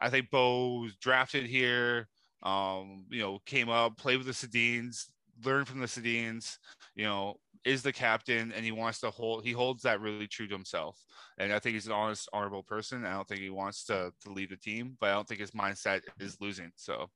I 0.00 0.10
think 0.10 0.30
Bo's 0.30 0.96
drafted 0.96 1.46
here. 1.46 2.08
Um, 2.42 3.06
you 3.10 3.20
know, 3.20 3.40
came 3.46 3.68
up, 3.68 3.96
played 3.96 4.18
with 4.18 4.26
the 4.26 4.32
Sedins, 4.32 5.06
learned 5.44 5.66
from 5.66 5.80
the 5.80 5.86
Sedins. 5.86 6.56
You 6.94 7.04
know, 7.04 7.34
is 7.64 7.82
the 7.82 7.92
captain, 7.92 8.52
and 8.52 8.64
he 8.64 8.72
wants 8.72 9.00
to 9.00 9.10
hold. 9.10 9.44
He 9.44 9.52
holds 9.52 9.82
that 9.82 10.00
really 10.00 10.26
true 10.26 10.46
to 10.46 10.54
himself, 10.54 10.98
and 11.38 11.52
I 11.52 11.58
think 11.58 11.74
he's 11.74 11.86
an 11.86 11.92
honest, 11.92 12.28
honorable 12.32 12.62
person. 12.62 13.04
I 13.04 13.12
don't 13.12 13.26
think 13.26 13.40
he 13.40 13.50
wants 13.50 13.84
to 13.86 14.12
to 14.22 14.32
leave 14.32 14.50
the 14.50 14.56
team, 14.56 14.96
but 15.00 15.10
I 15.10 15.14
don't 15.14 15.26
think 15.26 15.40
his 15.40 15.50
mindset 15.50 16.02
is 16.20 16.40
losing. 16.40 16.70
So 16.76 17.10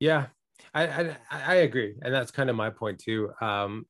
yeah, 0.00 0.26
I, 0.74 0.86
I, 0.86 1.16
I 1.30 1.54
agree, 1.56 1.96
and 2.02 2.12
that's 2.12 2.30
kind 2.30 2.50
of 2.50 2.56
my 2.56 2.70
point 2.70 2.98
too. 2.98 3.30
Um, 3.40 3.86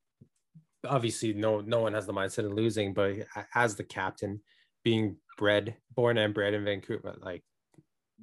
obviously, 0.86 1.32
no 1.32 1.60
no 1.60 1.80
one 1.80 1.94
has 1.94 2.06
the 2.06 2.12
mindset 2.12 2.46
of 2.46 2.52
losing, 2.52 2.94
but 2.94 3.16
as 3.54 3.76
the 3.76 3.84
captain, 3.84 4.40
being 4.84 5.16
bred, 5.38 5.76
born 5.94 6.18
and 6.18 6.34
bred 6.34 6.54
in 6.54 6.64
Vancouver, 6.64 7.16
like 7.20 7.42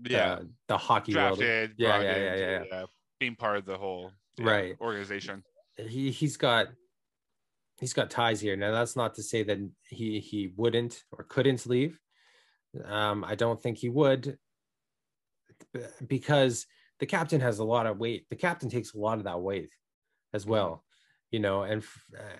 yeah, 0.07 0.35
the, 0.35 0.49
the 0.69 0.77
hockey 0.77 1.13
Drafted, 1.13 1.47
world, 1.47 1.71
yeah, 1.77 2.01
yeah, 2.01 2.17
yeah, 2.17 2.35
yeah, 2.35 2.63
yeah, 2.71 2.85
being 3.19 3.35
part 3.35 3.57
of 3.57 3.65
the 3.65 3.77
whole 3.77 4.11
yeah, 4.37 4.45
right 4.45 4.75
organization. 4.81 5.43
He 5.77 6.11
he's 6.11 6.37
got 6.37 6.67
he's 7.79 7.93
got 7.93 8.09
ties 8.09 8.39
here. 8.39 8.55
Now 8.55 8.71
that's 8.71 8.95
not 8.95 9.15
to 9.15 9.23
say 9.23 9.43
that 9.43 9.59
he 9.89 10.19
he 10.19 10.53
wouldn't 10.55 11.03
or 11.11 11.25
couldn't 11.25 11.65
leave. 11.65 11.99
Um, 12.85 13.23
I 13.23 13.35
don't 13.35 13.61
think 13.61 13.77
he 13.77 13.89
would 13.89 14.37
because 16.07 16.65
the 16.99 17.06
captain 17.06 17.41
has 17.41 17.60
a 17.60 17.63
lot 17.63 17.86
of 17.86 17.97
weight. 17.97 18.25
The 18.29 18.36
captain 18.36 18.69
takes 18.69 18.93
a 18.93 18.97
lot 18.97 19.17
of 19.17 19.25
that 19.25 19.41
weight 19.41 19.69
as 20.34 20.45
well, 20.45 20.69
mm-hmm. 20.69 20.77
you 21.32 21.39
know, 21.39 21.63
and 21.63 21.84
uh, 22.17 22.38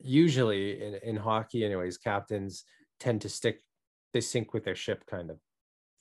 usually 0.00 0.82
in, 0.82 0.94
in 1.02 1.16
hockey, 1.16 1.64
anyways, 1.64 1.98
captains 1.98 2.64
tend 3.00 3.22
to 3.22 3.28
stick, 3.28 3.60
they 4.12 4.20
sink 4.20 4.52
with 4.52 4.64
their 4.64 4.74
ship 4.74 5.04
kind 5.06 5.30
of. 5.30 5.38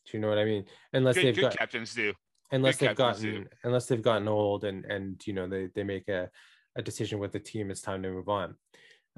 Do 0.05 0.17
you 0.17 0.21
know 0.21 0.29
what 0.29 0.39
I 0.39 0.45
mean? 0.45 0.65
Unless 0.93 1.15
good, 1.15 1.25
they've 1.25 1.35
good 1.35 1.41
got 1.41 1.57
captains 1.57 1.93
do. 1.93 2.13
Unless 2.51 2.77
good 2.77 2.89
they've 2.89 2.97
gotten 2.97 3.21
do. 3.21 3.45
unless 3.63 3.85
they've 3.85 4.01
gotten 4.01 4.27
old 4.27 4.63
and 4.63 4.83
and 4.85 5.21
you 5.25 5.33
know 5.33 5.47
they 5.47 5.69
they 5.73 5.83
make 5.83 6.07
a, 6.09 6.29
a 6.75 6.81
decision 6.81 7.19
with 7.19 7.31
the 7.31 7.39
team. 7.39 7.71
It's 7.71 7.81
time 7.81 8.01
to 8.03 8.09
move 8.09 8.29
on. 8.29 8.55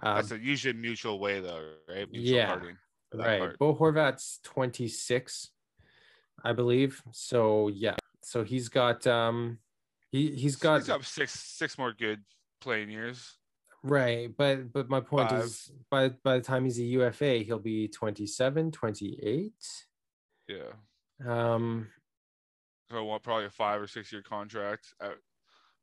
Um, 0.01 0.15
That's 0.15 0.31
a 0.31 0.39
usually 0.39 0.73
mutual 0.73 1.19
way 1.19 1.39
though, 1.39 1.73
right? 1.87 2.09
Mutual 2.11 2.35
yeah, 2.35 2.59
right. 3.13 3.39
Part. 3.39 3.59
Bo 3.59 3.75
Horvat's 3.75 4.39
twenty 4.43 4.87
six, 4.87 5.49
I 6.43 6.53
believe. 6.53 7.01
So 7.11 7.69
yeah, 7.69 7.95
so 8.23 8.43
he's 8.43 8.69
got 8.69 9.05
um 9.07 9.59
he 10.11 10.31
he's 10.31 10.55
got 10.55 10.77
he's 10.77 10.87
got 10.87 11.03
six 11.05 11.33
six 11.33 11.77
more 11.77 11.93
good 11.93 12.21
playing 12.61 12.89
years. 12.89 13.37
Right, 13.83 14.29
but 14.35 14.71
but 14.71 14.89
my 14.89 15.01
point 15.01 15.29
Five. 15.29 15.43
is 15.43 15.71
by 15.91 16.09
by 16.23 16.37
the 16.37 16.43
time 16.43 16.63
he's 16.63 16.79
a 16.79 16.83
UFA, 16.83 17.39
he'll 17.39 17.59
be 17.59 17.89
27, 17.89 18.71
28. 18.71 19.51
Yeah. 20.47 20.57
Um 21.25 21.89
so 22.89 22.97
I 22.97 23.01
want 23.01 23.23
probably 23.23 23.45
a 23.45 23.49
5 23.49 23.81
or 23.81 23.87
6 23.87 24.11
year 24.11 24.21
contract 24.21 24.93
at 25.01 25.13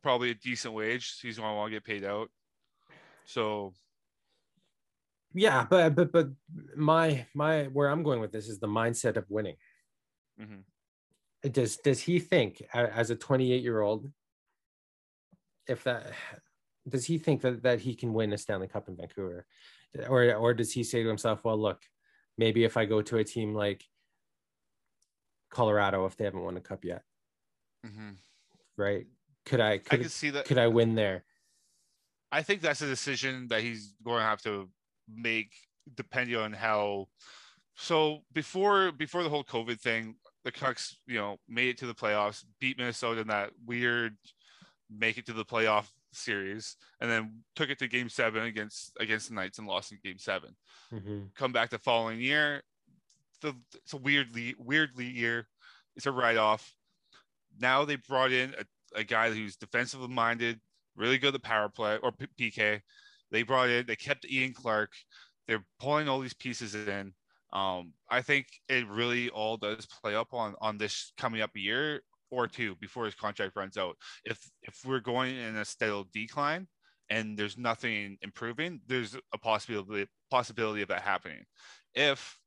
probably 0.02 0.30
a 0.30 0.34
decent 0.34 0.74
wage. 0.74 1.18
He's 1.20 1.38
going 1.38 1.50
to 1.50 1.54
want 1.56 1.72
to 1.72 1.76
get 1.76 1.84
paid 1.84 2.04
out. 2.04 2.30
So 3.24 3.74
yeah, 5.34 5.66
but 5.68 5.94
but 5.94 6.12
but 6.12 6.28
my 6.76 7.26
my 7.34 7.64
where 7.64 7.88
I'm 7.88 8.02
going 8.02 8.20
with 8.20 8.32
this 8.32 8.48
is 8.48 8.60
the 8.60 8.68
mindset 8.68 9.16
of 9.16 9.26
winning. 9.28 9.56
Mm-hmm 10.40 10.60
does 11.42 11.76
does 11.78 12.00
he 12.00 12.18
think 12.18 12.62
as 12.72 13.10
a 13.10 13.16
28 13.16 13.62
year 13.62 13.80
old 13.80 14.10
if 15.66 15.84
that 15.84 16.12
does 16.88 17.06
he 17.06 17.18
think 17.18 17.40
that, 17.42 17.62
that 17.62 17.80
he 17.80 17.94
can 17.94 18.12
win 18.12 18.32
a 18.32 18.38
stanley 18.38 18.68
cup 18.68 18.88
in 18.88 18.96
vancouver? 18.96 19.46
Or 20.08 20.34
or 20.34 20.54
does 20.54 20.72
he 20.72 20.84
say 20.84 21.02
to 21.02 21.08
himself 21.08 21.44
well 21.44 21.58
look 21.58 21.82
maybe 22.36 22.64
if 22.64 22.76
i 22.76 22.84
go 22.84 23.02
to 23.02 23.18
a 23.18 23.24
team 23.24 23.54
like 23.54 23.84
colorado 25.50 26.06
if 26.06 26.16
they 26.16 26.24
haven't 26.24 26.42
won 26.42 26.56
a 26.56 26.60
cup 26.60 26.84
yet. 26.84 27.02
Mm-hmm. 27.86 28.10
right? 28.76 29.06
Could 29.46 29.60
i 29.60 29.78
could 29.78 30.00
i 30.00 30.02
could 30.02 30.10
see 30.10 30.30
that 30.30 30.44
could 30.44 30.58
i 30.58 30.68
win 30.68 30.94
there? 30.94 31.24
I 32.32 32.42
think 32.42 32.60
that's 32.60 32.82
a 32.82 32.86
decision 32.86 33.48
that 33.48 33.62
he's 33.62 33.94
going 34.04 34.18
to 34.18 34.24
have 34.24 34.42
to 34.42 34.68
make 35.12 35.52
depending 35.96 36.36
on 36.36 36.52
how 36.52 37.08
so 37.74 38.22
before 38.32 38.92
before 38.92 39.22
the 39.22 39.28
whole 39.28 39.42
covid 39.42 39.80
thing 39.80 40.14
the 40.44 40.52
Canucks, 40.52 40.96
you 41.06 41.18
know, 41.18 41.36
made 41.48 41.68
it 41.68 41.78
to 41.78 41.86
the 41.86 41.94
playoffs, 41.94 42.44
beat 42.60 42.78
Minnesota 42.78 43.20
in 43.20 43.28
that 43.28 43.50
weird 43.66 44.16
make 44.90 45.18
it 45.18 45.26
to 45.26 45.32
the 45.32 45.44
playoff 45.44 45.86
series, 46.12 46.76
and 47.00 47.10
then 47.10 47.42
took 47.54 47.70
it 47.70 47.78
to 47.78 47.88
Game 47.88 48.08
Seven 48.08 48.44
against 48.44 48.92
against 48.98 49.28
the 49.28 49.34
Knights 49.34 49.58
and 49.58 49.68
lost 49.68 49.92
in 49.92 49.98
Game 50.02 50.18
7 50.18 50.50
mm-hmm. 50.92 51.20
Come 51.36 51.52
back 51.52 51.70
the 51.70 51.78
following 51.78 52.20
year, 52.20 52.62
the, 53.40 53.54
it's 53.74 53.92
a 53.92 53.96
weirdly 53.96 54.54
weirdly 54.58 55.06
year. 55.06 55.46
It's 55.96 56.06
a 56.06 56.12
write 56.12 56.36
off. 56.36 56.74
Now 57.58 57.84
they 57.84 57.96
brought 57.96 58.32
in 58.32 58.54
a, 58.58 59.00
a 59.00 59.04
guy 59.04 59.30
who's 59.30 59.56
defensively 59.56 60.08
minded, 60.08 60.60
really 60.96 61.18
good 61.18 61.28
at 61.28 61.34
the 61.34 61.40
power 61.40 61.68
play 61.68 61.98
or 62.02 62.12
P- 62.12 62.50
PK. 62.50 62.80
They 63.30 63.42
brought 63.42 63.70
in, 63.70 63.86
they 63.86 63.96
kept 63.96 64.30
Ian 64.30 64.52
Clark. 64.52 64.92
They're 65.46 65.64
pulling 65.78 66.08
all 66.08 66.20
these 66.20 66.34
pieces 66.34 66.74
in. 66.74 67.12
Um, 67.52 67.94
I 68.08 68.22
think 68.22 68.46
it 68.68 68.88
really 68.88 69.28
all 69.30 69.56
does 69.56 69.86
play 69.86 70.14
up 70.14 70.32
on 70.32 70.54
on 70.60 70.78
this 70.78 71.12
coming 71.18 71.40
up 71.40 71.50
year 71.54 72.02
or 72.30 72.46
two 72.46 72.76
before 72.76 73.04
his 73.04 73.14
contract 73.14 73.56
runs 73.56 73.76
out. 73.76 73.96
If 74.24 74.38
if 74.62 74.80
we're 74.84 75.00
going 75.00 75.36
in 75.36 75.56
a 75.56 75.64
steady 75.64 76.04
decline 76.12 76.68
and 77.08 77.36
there's 77.36 77.58
nothing 77.58 78.18
improving, 78.22 78.80
there's 78.86 79.16
a 79.34 79.38
possibility 79.38 80.06
possibility 80.30 80.82
of 80.82 80.88
that 80.88 81.02
happening. 81.02 81.44
If 81.94 82.38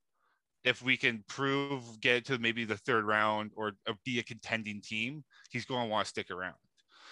if 0.63 0.82
we 0.82 0.96
can 0.96 1.24
prove 1.28 2.00
get 2.00 2.26
to 2.26 2.39
maybe 2.39 2.63
the 2.63 2.78
third 2.78 3.04
round 3.06 3.52
or, 3.56 3.74
be 4.06 4.20
a 4.20 4.24
contending 4.24 4.82
team, 4.82 5.24
he's 5.52 5.66
going 5.66 5.84
to 5.84 5.89
want 5.89 6.06
to 6.06 6.10
stick 6.10 6.32
around. 6.32 6.56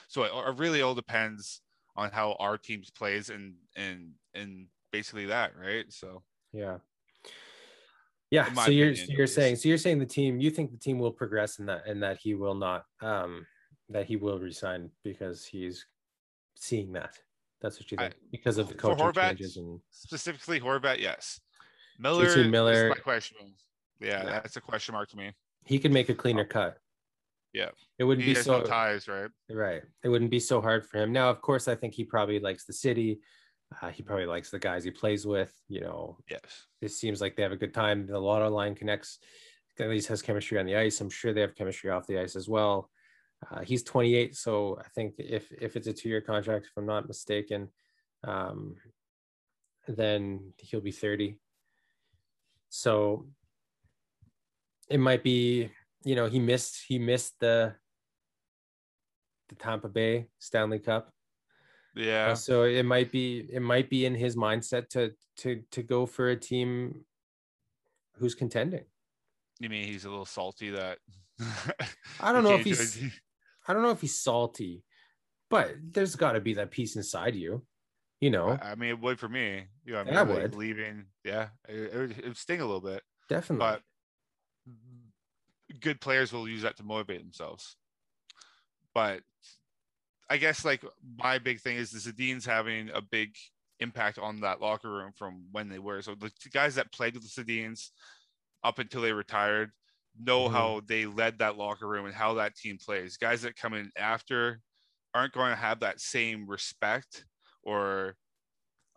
So 0.08 0.24
it, 0.24 0.32
it 0.34 0.58
really 0.58 0.82
all 0.82 0.96
depends 0.96 1.62
on 1.98 2.12
how 2.12 2.38
our 2.40 2.58
teams 2.58 2.90
plays 2.90 3.30
and 3.30 3.56
and 3.76 4.12
and 4.34 4.68
basically 4.92 5.26
that, 5.26 5.52
right? 5.58 5.86
So 5.90 6.24
yeah. 6.54 6.78
Yeah. 8.32 8.52
So 8.54 8.72
you're 8.72 8.91
opinion, 8.91 9.17
you're 9.17 9.28
saying 9.28 9.58
so 9.58 9.70
you're 9.70 9.78
saying 9.78 10.00
the 10.00 10.06
team 10.06 10.39
you 10.39 10.50
think 10.50 10.72
the 10.72 10.78
team 10.78 10.98
will 10.98 11.12
progress 11.12 11.60
in 11.60 11.65
that 11.67 11.86
and 11.86 12.02
that 12.02 12.17
he 12.17 12.34
will 12.34 12.56
not 12.56 12.86
um 13.02 13.46
that 13.89 14.06
he 14.06 14.15
will 14.15 14.39
resign 14.39 14.89
because 15.04 15.46
he's 15.46 15.86
seeing 16.56 16.94
that. 16.94 17.17
That's 17.62 17.80
what 17.80 17.91
you 17.91 17.98
think 17.98 18.13
I, 18.13 18.17
because 18.32 18.58
of 18.58 18.67
the 18.67 18.74
coaching 18.74 19.06
Horvat, 19.06 19.30
changes 19.30 19.58
and 19.58 19.80
specifically 19.91 20.60
Horvat, 20.60 21.00
yes. 21.00 21.39
Miller, 22.00 22.26
JT 22.26 22.50
Miller, 22.50 22.96
question. 22.96 23.38
Yeah, 24.00 24.24
yeah, 24.24 24.24
that's 24.24 24.58
a 24.58 24.62
question 24.62 24.94
mark 24.94 25.10
to 25.10 25.17
me. 25.17 25.32
He 25.65 25.78
could 25.78 25.91
make 25.91 26.10
a 26.10 26.15
cleaner 26.15 26.46
cut. 26.46 26.78
Yeah, 27.54 27.70
it 28.00 28.06
wouldn't 28.06 28.26
he 28.26 28.34
be 28.34 28.39
so 28.39 28.60
no 28.60 28.63
ties, 28.63 29.08
right? 29.08 29.30
Right, 29.50 29.82
it 30.04 30.10
wouldn't 30.10 30.32
be 30.32 30.39
so 30.39 30.62
hard 30.62 30.88
for 30.88 30.98
him. 30.98 31.12
Now, 31.12 31.30
of 31.30 31.41
course, 31.41 31.67
I 31.67 31.76
think 31.76 31.94
he 31.94 32.04
probably 32.04 32.39
likes 32.39 32.65
the 32.65 32.74
city. 32.74 33.20
Uh, 33.82 33.90
he 33.90 34.04
probably 34.04 34.26
likes 34.26 34.50
the 34.50 34.60
guys 34.60 34.84
he 34.84 34.92
plays 34.92 35.26
with. 35.26 35.54
You 35.68 35.82
know, 35.82 36.18
yes, 36.30 36.42
it 36.82 36.92
seems 36.92 37.22
like 37.22 37.36
they 37.36 37.44
have 37.44 37.52
a 37.52 37.58
good 37.58 37.74
time. 37.74 38.06
The 38.08 38.20
Lotto 38.20 38.50
line 38.50 38.76
connects. 38.76 39.20
At 39.80 39.90
least 39.90 40.10
has 40.10 40.22
chemistry 40.22 40.60
on 40.60 40.66
the 40.66 40.76
ice. 40.76 41.00
I'm 41.02 41.10
sure 41.10 41.34
they 41.34 41.42
have 41.42 41.56
chemistry 41.56 41.90
off 41.90 42.06
the 42.06 42.20
ice 42.20 42.36
as 42.36 42.48
well. 42.48 42.90
Uh, 43.50 43.62
he's 43.62 43.82
28, 43.84 44.36
so 44.36 44.78
I 44.80 44.88
think 44.94 45.16
if 45.18 45.52
if 45.52 45.76
it's 45.76 45.88
a 45.88 45.94
two 45.94 46.10
year 46.10 46.22
contract, 46.22 46.68
if 46.68 46.72
I'm 46.78 46.86
not 46.86 47.08
mistaken, 47.08 47.70
um, 48.24 48.76
then 49.88 50.54
he'll 50.58 50.82
be 50.82 50.92
30. 50.92 51.40
So 52.70 53.26
it 54.90 55.00
might 55.00 55.24
be, 55.24 55.70
you 56.04 56.16
know, 56.16 56.28
he 56.28 56.40
missed 56.40 56.84
he 56.88 57.00
missed 57.00 57.40
the 57.40 57.74
the 59.50 59.56
Tampa 59.56 59.90
Bay 59.90 60.28
Stanley 60.40 60.80
Cup. 60.80 61.12
Yeah. 61.96 62.30
Uh, 62.30 62.36
so 62.36 62.64
it 62.64 62.84
might 62.84 63.12
be 63.12 63.50
it 63.52 63.62
might 63.62 63.90
be 63.90 64.06
in 64.06 64.16
his 64.16 64.36
mindset 64.36 64.90
to 64.90 65.12
to 65.38 65.62
to 65.72 65.84
go 65.84 66.06
for 66.06 66.30
a 66.30 66.36
team 66.36 67.06
who's 68.18 68.36
contending. 68.36 68.86
You 69.60 69.70
mean 69.70 69.86
he's 69.86 70.06
a 70.06 70.10
little 70.10 70.26
salty 70.26 70.72
that 70.72 71.00
I 72.20 72.32
don't 72.32 72.44
know 72.44 72.56
if 72.56 72.64
he's 72.64 73.04
I 73.68 73.74
don't 73.74 73.84
know 73.84 73.92
if 73.92 74.02
he's 74.02 74.16
salty, 74.16 74.84
but 75.50 75.72
there's 75.92 76.16
got 76.16 76.34
to 76.34 76.42
be 76.42 76.56
that 76.56 76.72
piece 76.72 76.96
inside 76.96 77.36
you. 77.36 77.64
You 78.20 78.30
know, 78.30 78.58
I 78.62 78.76
mean, 78.76 78.90
it 78.92 79.00
would 79.00 79.20
for 79.20 79.28
me. 79.28 79.64
You 79.84 79.94
know, 79.94 80.00
I, 80.00 80.04
mean, 80.04 80.16
I 80.16 80.22
would 80.22 80.56
leaving. 80.56 81.06
Yeah, 81.26 81.48
it, 81.68 81.92
it, 81.94 81.96
would, 81.96 82.12
it 82.12 82.24
would 82.26 82.38
sting 82.38 82.62
a 82.62 82.66
little 82.66 82.82
bit. 82.82 83.02
Definitely. 83.30 83.66
But 83.66 83.82
good 85.80 86.00
players 86.00 86.32
will 86.32 86.48
use 86.48 86.62
that 86.62 86.78
to 86.78 86.84
motivate 86.84 87.22
themselves. 87.22 87.76
But 88.94 89.22
I 90.32 90.38
guess 90.38 90.63
like 90.63 90.82
my 91.17 91.39
big 91.39 91.60
thing 91.60 91.76
is 91.76 91.91
the 91.91 92.00
Sedin's 92.00 92.46
having 92.46 92.89
a 92.94 93.02
big 93.02 93.36
impact 93.82 94.17
on 94.17 94.39
that 94.39 94.62
locker 94.62 94.89
room 94.89 95.12
from 95.13 95.44
when 95.52 95.67
they 95.67 95.78
were. 95.78 96.02
So 96.02 96.15
the 96.15 96.32
guys 96.54 96.76
that 96.76 96.94
played 96.94 97.15
with 97.15 97.24
the 97.24 97.44
Sedins 97.44 97.89
up 98.63 98.80
until 98.80 99.02
they 99.02 99.12
retired 99.12 99.72
know 100.17 100.46
mm-hmm. 100.46 100.54
how 100.54 100.82
they 100.88 101.06
led 101.06 101.39
that 101.39 101.58
locker 101.58 101.86
room 101.86 102.06
and 102.06 102.15
how 102.15 102.36
that 102.36 102.56
team 102.56 102.78
plays. 102.78 103.17
Guys 103.17 103.41
that 103.41 103.58
come 103.58 103.74
in 103.74 103.91
after 103.98 104.62
aren't 105.13 105.34
going 105.34 105.50
to 105.50 105.58
have 105.58 105.82
that 105.82 106.00
same 106.00 106.48
respect 106.48 107.26
or 107.63 108.15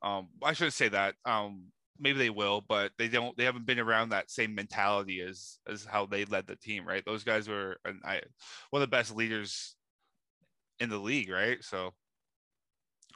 um, 0.04 0.28
I 0.40 0.52
shouldn't 0.52 0.74
say 0.74 0.88
that. 0.90 1.16
Um, 1.24 1.64
maybe 1.98 2.18
they 2.18 2.30
will, 2.30 2.62
but 2.68 2.92
they 2.96 3.08
don't. 3.08 3.36
They 3.36 3.44
haven't 3.44 3.66
been 3.66 3.80
around 3.80 4.10
that 4.10 4.30
same 4.30 4.54
mentality 4.54 5.20
as 5.20 5.58
as 5.66 5.84
how 5.84 6.06
they 6.06 6.26
led 6.26 6.46
the 6.46 6.56
team, 6.56 6.86
right? 6.86 7.02
Those 7.04 7.24
guys 7.24 7.48
were 7.48 7.78
an, 7.84 8.00
I, 8.04 8.20
one 8.70 8.82
of 8.82 8.88
the 8.88 8.96
best 8.96 9.16
leaders 9.16 9.74
in 10.84 10.90
the 10.90 10.98
league, 10.98 11.30
right? 11.30 11.62
So, 11.62 11.92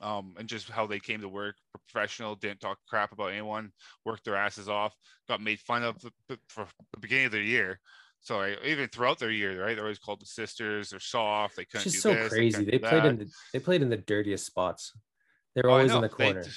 um, 0.02 0.34
and 0.38 0.48
just 0.48 0.68
how 0.68 0.86
they 0.86 0.98
came 0.98 1.20
to 1.20 1.28
work, 1.28 1.56
professional, 1.72 2.34
didn't 2.34 2.60
talk 2.60 2.78
crap 2.88 3.12
about 3.12 3.32
anyone, 3.32 3.70
worked 4.04 4.24
their 4.24 4.36
asses 4.36 4.68
off, 4.68 4.94
got 5.28 5.40
made 5.40 5.60
fun 5.60 5.82
of 5.82 5.96
for 6.48 6.66
the 6.92 7.00
beginning 7.00 7.26
of 7.26 7.32
the 7.32 7.40
year. 7.40 7.80
So 8.20 8.44
even 8.64 8.88
throughout 8.88 9.18
their 9.18 9.30
year, 9.30 9.62
right? 9.62 9.74
They're 9.74 9.84
always 9.84 9.98
called 9.98 10.20
the 10.20 10.26
sisters. 10.26 10.90
They're 10.90 11.00
soft. 11.00 11.56
They 11.56 11.64
couldn't. 11.64 11.86
It's 11.86 11.94
just 11.94 12.02
so 12.02 12.14
this, 12.14 12.28
crazy. 12.28 12.64
They, 12.64 12.72
they 12.72 12.78
played 12.78 13.04
in 13.04 13.18
the 13.18 13.30
they 13.52 13.60
played 13.60 13.82
in 13.82 13.90
the 13.90 13.96
dirtiest 13.96 14.44
spots. 14.44 14.92
They're 15.54 15.68
oh, 15.68 15.74
always 15.74 15.92
in 15.92 16.00
the 16.00 16.08
corner. 16.08 16.42
They, 16.42 16.50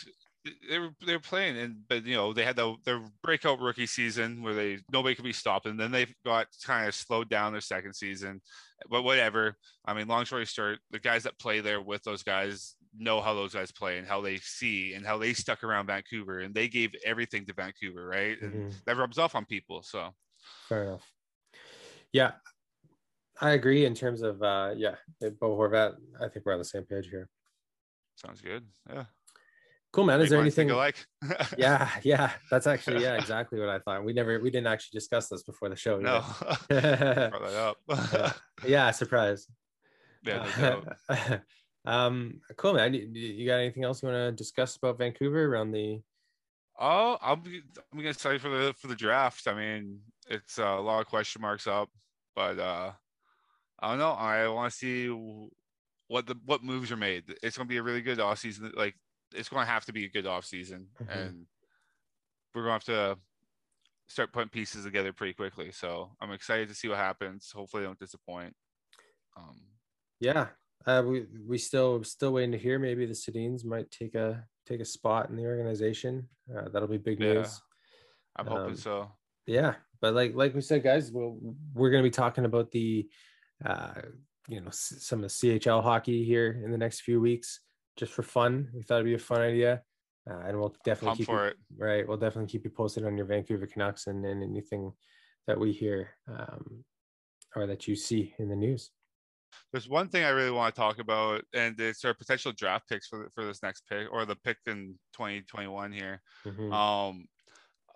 they 0.69 0.79
were 0.79 0.89
they 1.05 1.13
were 1.13 1.19
playing, 1.19 1.57
and 1.57 1.75
but 1.87 2.05
you 2.05 2.15
know 2.15 2.33
they 2.33 2.43
had 2.43 2.55
the 2.55 2.75
their 2.83 3.01
breakout 3.21 3.59
rookie 3.59 3.85
season 3.85 4.41
where 4.41 4.53
they 4.53 4.79
nobody 4.91 5.13
could 5.13 5.25
be 5.25 5.33
stopped, 5.33 5.65
and 5.65 5.79
then 5.79 5.91
they 5.91 6.07
got 6.25 6.47
kind 6.63 6.87
of 6.87 6.95
slowed 6.95 7.29
down 7.29 7.51
their 7.51 7.61
second 7.61 7.93
season. 7.93 8.41
But 8.89 9.03
whatever. 9.03 9.55
I 9.85 9.93
mean, 9.93 10.07
long 10.07 10.25
story 10.25 10.45
short, 10.45 10.79
the 10.89 10.99
guys 10.99 11.23
that 11.23 11.37
play 11.37 11.59
there 11.59 11.81
with 11.81 12.03
those 12.03 12.23
guys 12.23 12.75
know 12.97 13.21
how 13.21 13.33
those 13.33 13.53
guys 13.53 13.71
play 13.71 13.97
and 13.97 14.07
how 14.07 14.21
they 14.21 14.37
see 14.37 14.93
and 14.93 15.05
how 15.05 15.17
they 15.17 15.33
stuck 15.33 15.63
around 15.63 15.87
Vancouver 15.87 16.39
and 16.39 16.53
they 16.53 16.67
gave 16.67 16.91
everything 17.05 17.45
to 17.45 17.53
Vancouver, 17.53 18.05
right? 18.05 18.41
And 18.41 18.53
mm-hmm. 18.53 18.69
that 18.85 18.97
rubs 18.97 19.17
off 19.17 19.35
on 19.35 19.45
people. 19.45 19.81
So 19.83 20.09
fair 20.67 20.83
enough. 20.83 21.07
Yeah, 22.11 22.31
I 23.39 23.51
agree 23.51 23.85
in 23.85 23.93
terms 23.93 24.23
of 24.23 24.41
uh 24.41 24.73
yeah, 24.75 24.95
Bo 25.39 25.55
Horvat. 25.55 25.95
I 26.19 26.27
think 26.27 26.45
we're 26.45 26.53
on 26.53 26.59
the 26.59 26.65
same 26.65 26.83
page 26.83 27.09
here. 27.09 27.29
Sounds 28.15 28.41
good. 28.41 28.65
Yeah. 28.89 29.05
Cool, 29.93 30.05
man. 30.05 30.21
Is 30.21 30.29
there 30.29 30.39
anything 30.39 30.69
you 30.69 30.75
like? 30.75 31.05
yeah, 31.57 31.89
yeah. 32.03 32.31
That's 32.49 32.65
actually 32.65 33.03
yeah, 33.03 33.15
exactly 33.19 33.59
what 33.59 33.67
I 33.67 33.79
thought. 33.79 34.05
We 34.05 34.13
never, 34.13 34.39
we 34.39 34.49
didn't 34.49 34.67
actually 34.67 34.97
discuss 34.97 35.27
this 35.27 35.43
before 35.43 35.67
the 35.67 35.75
show. 35.75 35.99
No, 35.99 36.23
brought 36.39 36.69
that 36.69 37.75
up. 37.89 38.35
yeah, 38.65 38.91
surprise. 38.91 39.47
Yeah. 40.23 40.91
um, 41.85 42.39
cool, 42.55 42.73
man. 42.73 42.93
You 42.93 43.45
got 43.45 43.55
anything 43.55 43.83
else 43.83 44.01
you 44.01 44.09
want 44.09 44.17
to 44.17 44.31
discuss 44.31 44.77
about 44.77 44.97
Vancouver 44.97 45.45
around 45.45 45.71
the? 45.71 46.01
Oh, 46.79 47.17
I'm 47.21 47.43
I'm 47.91 47.99
gonna 47.99 48.13
say 48.13 48.37
for 48.37 48.49
the 48.49 48.73
for 48.77 48.87
the 48.87 48.95
draft. 48.95 49.45
I 49.47 49.53
mean, 49.53 49.99
it's 50.29 50.57
uh, 50.57 50.63
a 50.63 50.81
lot 50.81 51.01
of 51.01 51.07
question 51.07 51.41
marks 51.41 51.67
up, 51.67 51.89
but 52.33 52.57
uh, 52.57 52.91
I 53.81 53.89
don't 53.89 53.99
know. 53.99 54.11
I 54.11 54.47
want 54.47 54.71
to 54.71 54.77
see 54.77 55.07
what 56.07 56.27
the 56.27 56.35
what 56.45 56.63
moves 56.63 56.91
are 56.91 56.97
made. 56.97 57.23
It's 57.43 57.57
going 57.57 57.67
to 57.67 57.71
be 57.71 57.77
a 57.77 57.83
really 57.83 58.01
good 58.01 58.19
off 58.19 58.39
season. 58.39 58.71
Like 58.75 58.95
it's 59.33 59.49
going 59.49 59.65
to 59.65 59.71
have 59.71 59.85
to 59.85 59.93
be 59.93 60.05
a 60.05 60.09
good 60.09 60.27
off 60.27 60.45
season, 60.45 60.87
mm-hmm. 61.01 61.17
and 61.17 61.45
we're 62.53 62.63
going 62.63 62.79
to 62.79 62.91
have 62.91 63.15
to 63.15 63.21
start 64.07 64.33
putting 64.33 64.49
pieces 64.49 64.83
together 64.83 65.13
pretty 65.13 65.33
quickly. 65.33 65.71
So 65.71 66.11
I'm 66.21 66.31
excited 66.31 66.67
to 66.69 66.75
see 66.75 66.87
what 66.87 66.97
happens. 66.97 67.51
Hopefully, 67.53 67.83
they 67.83 67.87
don't 67.87 67.99
disappoint. 67.99 68.53
Um, 69.37 69.61
yeah, 70.19 70.47
uh, 70.85 71.03
we 71.05 71.25
we 71.47 71.57
still 71.57 72.03
still 72.03 72.33
waiting 72.33 72.51
to 72.51 72.57
hear. 72.57 72.79
Maybe 72.79 73.05
the 73.05 73.13
Sedins 73.13 73.65
might 73.65 73.89
take 73.91 74.15
a 74.15 74.43
take 74.65 74.81
a 74.81 74.85
spot 74.85 75.29
in 75.29 75.35
the 75.35 75.45
organization. 75.45 76.27
Uh, 76.53 76.69
that'll 76.69 76.87
be 76.87 76.97
big 76.97 77.19
yeah, 77.19 77.33
news. 77.33 77.61
I'm 78.35 78.47
um, 78.47 78.57
hoping 78.57 78.75
so. 78.75 79.11
Yeah, 79.47 79.75
but 80.01 80.13
like 80.13 80.35
like 80.35 80.53
we 80.53 80.61
said, 80.61 80.83
guys, 80.83 81.11
we'll, 81.11 81.37
we're 81.73 81.89
going 81.89 82.03
to 82.03 82.07
be 82.07 82.13
talking 82.13 82.45
about 82.45 82.71
the 82.71 83.07
uh, 83.65 83.93
you 84.47 84.61
know 84.61 84.69
some 84.71 85.23
of 85.23 85.29
the 85.29 85.59
CHL 85.59 85.83
hockey 85.83 86.23
here 86.23 86.61
in 86.63 86.71
the 86.71 86.77
next 86.77 87.01
few 87.01 87.21
weeks 87.21 87.61
just 87.97 88.11
for 88.13 88.23
fun. 88.23 88.69
We 88.73 88.83
thought 88.83 88.95
it'd 88.95 89.05
be 89.05 89.13
a 89.13 89.19
fun 89.19 89.41
idea, 89.41 89.81
uh, 90.29 90.41
and 90.45 90.59
we'll 90.59 90.75
definitely 90.85 91.17
keep 91.17 91.25
for 91.27 91.45
you, 91.45 91.51
it. 91.51 91.57
Right, 91.77 92.07
we'll 92.07 92.17
definitely 92.17 92.51
keep 92.51 92.63
you 92.63 92.71
posted 92.71 93.05
on 93.05 93.17
your 93.17 93.25
Vancouver 93.25 93.67
Canucks 93.67 94.07
and, 94.07 94.25
and 94.25 94.43
anything 94.43 94.91
that 95.47 95.59
we 95.59 95.71
hear 95.71 96.11
um, 96.27 96.83
or 97.55 97.67
that 97.67 97.87
you 97.87 97.95
see 97.95 98.33
in 98.39 98.49
the 98.49 98.55
news. 98.55 98.91
There's 99.71 99.89
one 99.89 100.07
thing 100.07 100.23
I 100.23 100.29
really 100.29 100.51
want 100.51 100.73
to 100.73 100.79
talk 100.79 100.99
about, 100.99 101.43
and 101.53 101.79
it's 101.79 102.05
our 102.05 102.13
potential 102.13 102.53
draft 102.53 102.87
picks 102.89 103.07
for 103.07 103.29
for 103.35 103.45
this 103.45 103.63
next 103.63 103.83
pick 103.89 104.07
or 104.11 104.25
the 104.25 104.35
pick 104.37 104.57
in 104.65 104.95
2021 105.13 105.91
here. 105.91 106.21
Mm-hmm. 106.45 106.71
Um, 106.71 107.25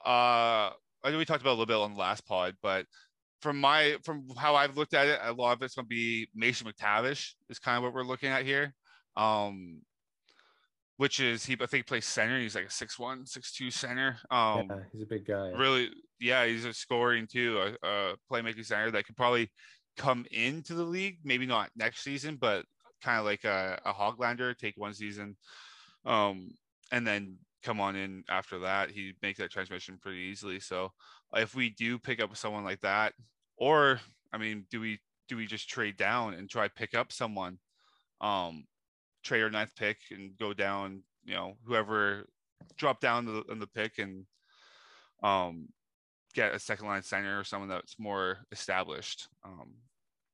uh, 0.05 0.71
I 1.03 1.11
know 1.11 1.17
we 1.17 1.25
talked 1.25 1.41
about 1.41 1.51
a 1.51 1.57
little 1.59 1.65
bit 1.65 1.77
on 1.77 1.93
the 1.93 1.99
last 1.99 2.25
pod, 2.25 2.55
but 2.61 2.85
from 3.41 3.59
my 3.59 3.97
from 4.03 4.27
how 4.37 4.55
I've 4.55 4.77
looked 4.77 4.93
at 4.93 5.07
it, 5.07 5.19
a 5.23 5.31
lot 5.31 5.55
of 5.55 5.61
it's 5.61 5.75
going 5.75 5.85
to 5.85 5.89
be 5.89 6.27
Mason 6.33 6.67
McTavish 6.67 7.33
is 7.49 7.59
kind 7.59 7.77
of 7.77 7.83
what 7.83 7.93
we're 7.93 8.03
looking 8.03 8.29
at 8.29 8.45
here. 8.45 8.73
Um, 9.18 9.82
which 10.97 11.20
is 11.20 11.45
he 11.45 11.53
I 11.53 11.66
think 11.66 11.72
he 11.72 11.84
plays 11.84 12.05
center. 12.05 12.39
He's 12.39 12.55
like 12.55 12.66
a 12.66 12.72
six 12.72 12.97
one, 12.97 13.26
six 13.26 13.51
two 13.51 13.70
center. 13.70 14.18
Um, 14.32 14.68
yeah, 14.70 14.80
he's 14.91 15.01
a 15.01 15.05
big 15.05 15.26
guy. 15.26 15.49
Really, 15.49 15.89
yeah, 16.20 16.45
he's 16.45 16.66
a 16.66 16.74
scoring 16.74 17.28
too, 17.28 17.59
a, 17.59 17.88
a 17.88 18.16
playmaking 18.32 18.66
center 18.66 18.91
that 18.91 19.05
could 19.05 19.18
probably 19.18 19.51
come 19.97 20.26
into 20.32 20.74
the 20.74 20.84
league. 20.84 21.20
Maybe 21.24 21.45
not 21.45 21.70
next 21.76 22.03
season, 22.03 22.38
but 22.39 22.66
kind 23.03 23.20
of 23.20 23.26
like 23.26 23.43
a, 23.43 23.80
a 23.86 23.93
Hoglander, 23.93 24.57
take 24.57 24.76
one 24.78 24.93
season, 24.93 25.36
um, 26.05 26.49
and 26.91 27.05
then 27.05 27.38
come 27.63 27.82
on 27.82 27.95
in 27.95 28.24
after 28.30 28.59
that. 28.59 28.91
He 28.91 29.13
make 29.22 29.38
that 29.38 29.51
transmission 29.51 29.97
pretty 30.01 30.20
easily. 30.20 30.59
So 30.59 30.91
if 31.34 31.55
we 31.55 31.72
do 31.72 31.99
pick 31.99 32.22
up 32.22 32.36
someone 32.38 32.63
like 32.63 32.82
that, 32.82 33.13
or 33.57 33.99
I 34.32 34.38
mean, 34.38 34.66
do 34.72 34.80
we 34.80 34.99
do 35.28 35.36
we 35.36 35.45
just 35.45 35.68
trade 35.68 35.97
down 35.97 36.36
and 36.36 36.49
try 36.49 36.68
pick 36.70 36.93
up 36.93 37.11
someone, 37.11 37.57
um, 38.22 38.66
trade 39.26 39.43
our 39.43 39.49
ninth 39.49 39.71
pick 39.76 39.97
and 40.11 40.38
go 40.38 40.53
down, 40.53 41.01
you 41.26 41.34
know, 41.34 41.57
whoever 41.65 42.30
drop 42.78 43.01
down 43.01 43.26
the, 43.26 43.43
in 43.51 43.59
the 43.59 43.67
pick 43.67 43.97
and 43.97 44.26
um, 45.23 45.67
get 46.34 46.53
a 46.53 46.59
second 46.59 46.88
line 46.88 47.01
center 47.01 47.39
or 47.39 47.43
someone 47.43 47.69
that's 47.69 47.99
more 47.99 48.38
established. 48.51 49.28
Um, 49.43 49.73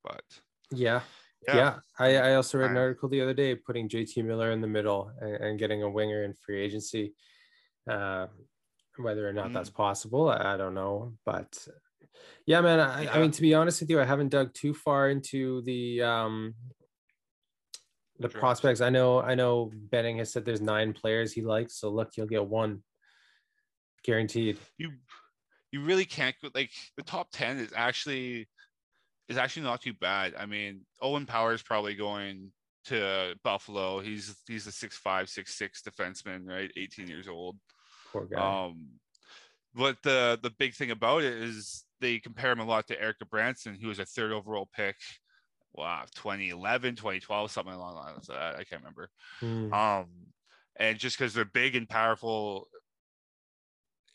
but 0.04 0.24
yeah. 0.72 1.02
Yeah. 1.48 1.56
yeah. 1.56 1.76
I, 1.98 2.16
I 2.18 2.36
also 2.36 2.60
read 2.60 2.72
an 2.72 2.78
article 2.78 3.10
the 3.10 3.22
other 3.22 3.34
day 3.34 3.56
putting 3.56 3.90
JT 3.90 4.24
Miller 4.24 4.52
in 4.52 4.62
the 4.62 4.68
middle 4.68 5.12
and, 5.20 5.36
and 5.36 5.60
getting 5.60 5.82
a 5.82 5.90
winger 5.90 6.24
in 6.24 6.34
free 6.34 6.62
agency. 6.62 7.14
Uh, 7.90 8.28
whether 8.98 9.28
or 9.28 9.34
not 9.34 9.50
mm. 9.50 9.54
that's 9.54 9.70
possible, 9.70 10.30
I, 10.30 10.54
I 10.54 10.58
don't 10.58 10.76
know. 10.76 11.14
But 11.26 11.58
yeah, 12.46 12.62
man, 12.62 12.80
I, 12.80 13.04
yeah. 13.04 13.14
I 13.14 13.20
mean, 13.20 13.32
to 13.32 13.42
be 13.42 13.54
honest 13.56 13.82
with 13.82 13.90
you, 13.90 14.00
I 14.00 14.06
haven't 14.06 14.30
dug 14.30 14.54
too 14.54 14.74
far 14.74 15.10
into 15.10 15.62
the 15.64 16.04
um, 16.04 16.54
the 18.22 18.30
sure. 18.30 18.40
prospects. 18.40 18.82
I 18.82 18.90
know, 18.90 19.22
I 19.22 19.36
know 19.36 19.72
Benning 19.74 20.18
has 20.18 20.32
said 20.32 20.46
there's 20.46 20.62
nine 20.62 20.94
players 20.94 21.34
he 21.34 21.42
likes. 21.42 21.76
So 21.76 21.90
look, 21.90 22.16
you'll 22.16 22.28
get 22.28 22.46
one 22.46 22.84
guaranteed. 24.04 24.58
You 24.78 24.92
you 25.72 25.84
really 25.84 26.06
can't 26.06 26.36
go 26.42 26.50
like 26.54 26.72
the 26.98 27.04
top 27.04 27.30
10 27.32 27.60
is 27.60 27.74
actually 27.76 28.48
is 29.30 29.38
actually 29.38 29.64
not 29.64 29.82
too 29.82 29.94
bad. 29.94 30.34
I 30.38 30.46
mean, 30.46 30.82
Owen 31.02 31.26
Power 31.26 31.54
is 31.54 31.62
probably 31.62 31.96
going 31.96 32.52
to 32.86 33.36
Buffalo. 33.44 34.00
He's 34.00 34.36
he's 34.48 34.68
a 34.68 34.72
six 34.72 34.98
five, 34.98 35.30
six 35.30 35.58
six 35.58 35.82
defenseman, 35.82 36.46
right? 36.46 36.72
18 36.76 37.08
years 37.08 37.28
old. 37.28 37.58
Poor 38.12 38.26
guy. 38.26 38.66
Um 38.66 38.88
but 39.74 39.98
the 40.04 40.38
the 40.44 40.52
big 40.60 40.76
thing 40.76 40.92
about 40.92 41.24
it 41.24 41.34
is 41.34 41.86
they 42.02 42.20
compare 42.20 42.52
him 42.52 42.60
a 42.60 42.66
lot 42.66 42.88
to 42.88 43.02
Erik 43.02 43.18
Gudbranson, 43.20 43.80
who 43.80 43.88
was 43.88 44.00
a 44.00 44.06
third 44.06 44.32
overall 44.32 44.70
pick 44.76 44.98
wow 45.74 46.04
2011 46.16 46.96
2012 46.96 47.52
something 47.52 47.74
along 47.74 47.96
the 47.96 48.00
lines 48.00 48.30
of 48.30 48.36
that 48.36 48.56
i 48.56 48.64
can't 48.64 48.82
remember 48.82 49.10
mm. 49.42 49.72
um 49.74 50.08
and 50.80 50.98
just 50.98 51.18
because 51.18 51.34
they're 51.34 51.46
big 51.46 51.76
and 51.76 51.90
powerful 51.90 52.68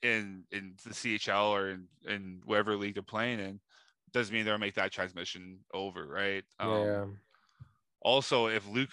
in 0.03 0.45
in 0.53 0.75
the 0.85 0.91
chl 0.91 1.51
or 1.51 1.71
in 1.71 1.89
in 2.07 2.41
whatever 2.45 2.77
league 2.77 2.95
they're 2.95 3.03
playing 3.03 3.41
in 3.41 3.61
doesn't 4.13 4.35
mean 4.35 4.45
they'll 4.45 4.59
make 4.59 4.75
that 4.75 4.93
transmission 4.93 5.59
over 5.75 6.07
right 6.07 6.45
um, 6.61 6.85
yeah 6.85 7.05
also 8.03 8.47
if 8.47 8.69
luke 8.69 8.93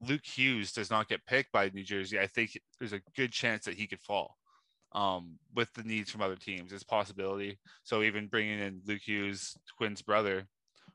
luke 0.00 0.24
hughes 0.24 0.72
does 0.72 0.90
not 0.90 1.08
get 1.08 1.24
picked 1.26 1.52
by 1.52 1.68
new 1.74 1.84
jersey 1.84 2.18
i 2.18 2.26
think 2.26 2.58
there's 2.78 2.92
a 2.92 3.00
good 3.16 3.32
chance 3.32 3.64
that 3.64 3.74
he 3.74 3.86
could 3.86 4.00
fall 4.00 4.36
um, 4.94 5.38
with 5.54 5.72
the 5.74 5.82
needs 5.82 6.10
from 6.10 6.22
other 6.22 6.36
teams. 6.36 6.72
It's 6.72 6.84
possibility. 6.84 7.58
So 7.82 8.02
even 8.02 8.28
bringing 8.28 8.60
in 8.60 8.80
Luke 8.86 9.02
Hughes, 9.04 9.56
Quinn's 9.76 10.02
brother, 10.02 10.46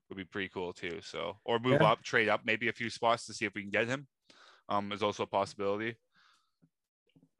would 0.09 0.17
be 0.17 0.25
pretty 0.25 0.49
cool 0.49 0.73
too. 0.73 0.99
So, 1.01 1.37
or 1.45 1.59
move 1.59 1.81
yeah. 1.81 1.91
up, 1.91 2.03
trade 2.03 2.29
up, 2.29 2.41
maybe 2.43 2.67
a 2.67 2.73
few 2.73 2.89
spots 2.89 3.25
to 3.25 3.33
see 3.33 3.45
if 3.45 3.53
we 3.53 3.61
can 3.61 3.71
get 3.71 3.87
him. 3.87 4.07
Um, 4.67 4.91
is 4.91 5.01
also 5.01 5.23
a 5.23 5.27
possibility. 5.27 5.95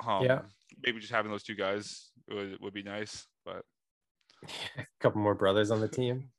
Um, 0.06 0.24
yeah, 0.24 0.42
maybe 0.84 1.00
just 1.00 1.12
having 1.12 1.32
those 1.32 1.44
two 1.44 1.56
guys 1.56 2.12
would 2.30 2.58
would 2.62 2.74
be 2.74 2.84
nice, 2.84 3.28
but 3.46 3.64
a 4.78 4.86
couple 5.00 5.22
more 5.22 5.36
brothers 5.36 5.72
on 5.72 5.80
the 5.80 5.88
team. 5.88 6.30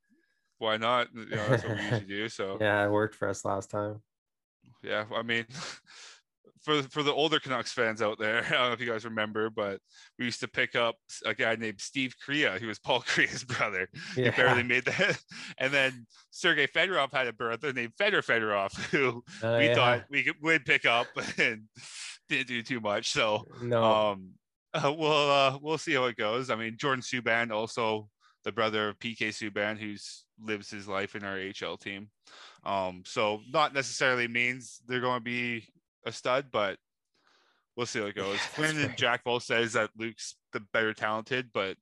Why 0.58 0.76
not? 0.76 1.08
You 1.14 1.26
know, 1.26 1.48
that's 1.48 1.64
what 1.64 1.76
we 1.76 1.82
usually 1.82 2.00
do. 2.06 2.28
So 2.28 2.58
yeah, 2.60 2.84
it 2.84 2.90
worked 2.90 3.14
for 3.14 3.28
us 3.28 3.44
last 3.44 3.70
time. 3.70 4.02
Yeah, 4.82 5.04
I 5.14 5.22
mean, 5.22 5.46
for 6.62 6.82
for 6.84 7.02
the 7.02 7.12
older 7.12 7.40
Canucks 7.40 7.72
fans 7.72 8.02
out 8.02 8.18
there, 8.18 8.38
I 8.46 8.50
don't 8.50 8.68
know 8.68 8.72
if 8.72 8.80
you 8.80 8.90
guys 8.90 9.04
remember, 9.04 9.50
but 9.50 9.80
we 10.18 10.26
used 10.26 10.40
to 10.40 10.48
pick 10.48 10.74
up 10.74 10.96
a 11.24 11.34
guy 11.34 11.56
named 11.56 11.80
Steve 11.80 12.14
Kariya, 12.24 12.60
who 12.60 12.66
was 12.66 12.78
Paul 12.78 13.00
Kariya's 13.08 13.44
brother. 13.44 13.88
Yeah. 14.16 14.30
He 14.30 14.30
barely 14.30 14.62
made 14.62 14.84
that. 14.84 15.18
And 15.58 15.72
then 15.72 16.06
Sergei 16.30 16.66
Fedorov 16.66 17.12
had 17.12 17.26
a 17.26 17.32
brother 17.32 17.72
named 17.72 17.92
Fedor 17.98 18.22
Fedorov, 18.22 18.74
who 18.90 19.22
oh, 19.42 19.58
we 19.58 19.66
yeah. 19.66 19.74
thought 19.74 20.04
we 20.10 20.22
could, 20.22 20.36
would 20.42 20.64
pick 20.64 20.86
up 20.86 21.06
and 21.38 21.64
didn't 22.28 22.48
do 22.48 22.62
too 22.62 22.80
much. 22.80 23.10
So 23.10 23.46
no, 23.62 23.82
um, 23.84 24.30
uh, 24.72 24.92
we'll 24.96 25.30
uh, 25.30 25.58
we'll 25.60 25.78
see 25.78 25.94
how 25.94 26.04
it 26.04 26.16
goes. 26.16 26.50
I 26.50 26.56
mean, 26.56 26.76
Jordan 26.78 27.02
Subban, 27.02 27.50
also 27.50 28.08
the 28.44 28.52
brother 28.52 28.88
of 28.88 28.98
PK 28.98 29.28
Subban, 29.28 29.78
who's 29.78 30.24
lives 30.42 30.70
his 30.70 30.88
life 30.88 31.14
in 31.14 31.24
our 31.24 31.36
HL 31.36 31.78
team. 31.78 32.08
Um, 32.64 33.02
so 33.04 33.40
not 33.52 33.74
necessarily 33.74 34.28
means 34.28 34.80
they're 34.86 35.00
going 35.00 35.20
to 35.20 35.24
be 35.24 35.66
a 36.04 36.12
stud, 36.12 36.46
but 36.50 36.78
we'll 37.76 37.86
see 37.86 38.00
how 38.00 38.06
it 38.06 38.14
goes. 38.14 38.38
Quinn 38.54 38.78
and 38.78 38.96
Jack 38.96 39.24
both 39.24 39.42
says 39.42 39.74
that 39.74 39.90
Luke's 39.96 40.36
the 40.52 40.60
better 40.72 40.92
talented, 40.92 41.50
but 41.52 41.76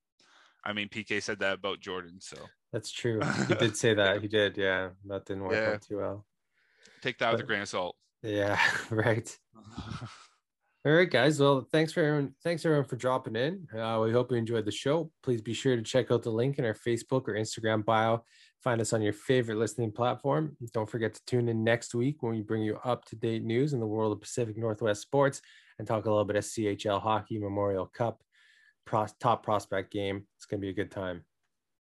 I 0.64 0.73
mean 0.73 0.89
PK 0.89 1.23
said 1.23 1.41
that 1.41 1.55
about 1.55 1.81
Jordan, 1.81 2.21
so 2.21 2.37
that's 2.73 2.91
true. 2.91 3.21
He 3.49 3.55
did 3.59 3.77
say 3.77 3.95
that. 3.95 4.21
He 4.23 4.29
did, 4.29 4.57
yeah. 4.57 4.91
That 5.07 5.25
didn't 5.25 5.45
work 5.45 5.53
yeah. 5.53 5.75
out 5.75 5.83
too 5.83 5.99
well. 5.99 6.27
Take 7.03 7.19
that 7.19 7.27
but, 7.27 7.33
with 7.33 7.41
a 7.43 7.47
grain 7.47 7.62
of 7.62 7.69
salt. 7.69 7.97
Yeah, 8.23 8.59
right. 8.91 9.37
All 10.85 10.93
right, 10.93 11.11
guys. 11.11 11.41
Well, 11.41 11.66
thanks 11.73 11.93
for 11.93 12.03
everyone. 12.03 12.35
Thanks 12.43 12.64
everyone 12.64 12.87
for 12.87 12.97
dropping 12.97 13.37
in. 13.37 13.66
Uh, 13.77 14.01
we 14.03 14.12
hope 14.12 14.31
you 14.31 14.37
enjoyed 14.37 14.64
the 14.64 14.73
show. 14.73 15.11
Please 15.23 15.41
be 15.41 15.53
sure 15.53 15.77
to 15.77 15.83
check 15.83 16.11
out 16.11 16.23
the 16.23 16.31
link 16.31 16.59
in 16.59 16.64
our 16.64 16.75
Facebook 16.75 17.29
or 17.29 17.35
Instagram 17.35 17.85
bio 17.85 18.25
Find 18.62 18.80
us 18.80 18.92
on 18.92 19.02
your 19.02 19.12
favorite 19.12 19.59
listening 19.59 19.92
platform. 19.92 20.56
Don't 20.72 20.90
forget 20.90 21.14
to 21.14 21.20
tune 21.26 21.48
in 21.48 21.62
next 21.62 21.94
week 21.94 22.22
when 22.22 22.34
we 22.34 22.42
bring 22.42 22.62
you 22.62 22.78
up 22.84 23.04
to 23.06 23.16
date 23.16 23.44
news 23.44 23.72
in 23.72 23.80
the 23.80 23.86
world 23.86 24.12
of 24.12 24.20
Pacific 24.20 24.56
Northwest 24.56 25.02
sports 25.02 25.40
and 25.78 25.86
talk 25.86 26.06
a 26.06 26.11
little 26.11 26.24
bit 26.24 26.36
of 26.36 26.44
CHL 26.44 27.00
Hockey 27.00 27.38
Memorial 27.38 27.86
Cup 27.86 28.20
top 29.20 29.42
prospect 29.42 29.92
game. 29.92 30.26
It's 30.36 30.46
going 30.46 30.61
to 30.61 30.64
be 30.64 30.70
a 30.70 30.74
good 30.74 30.90
time. 30.90 31.24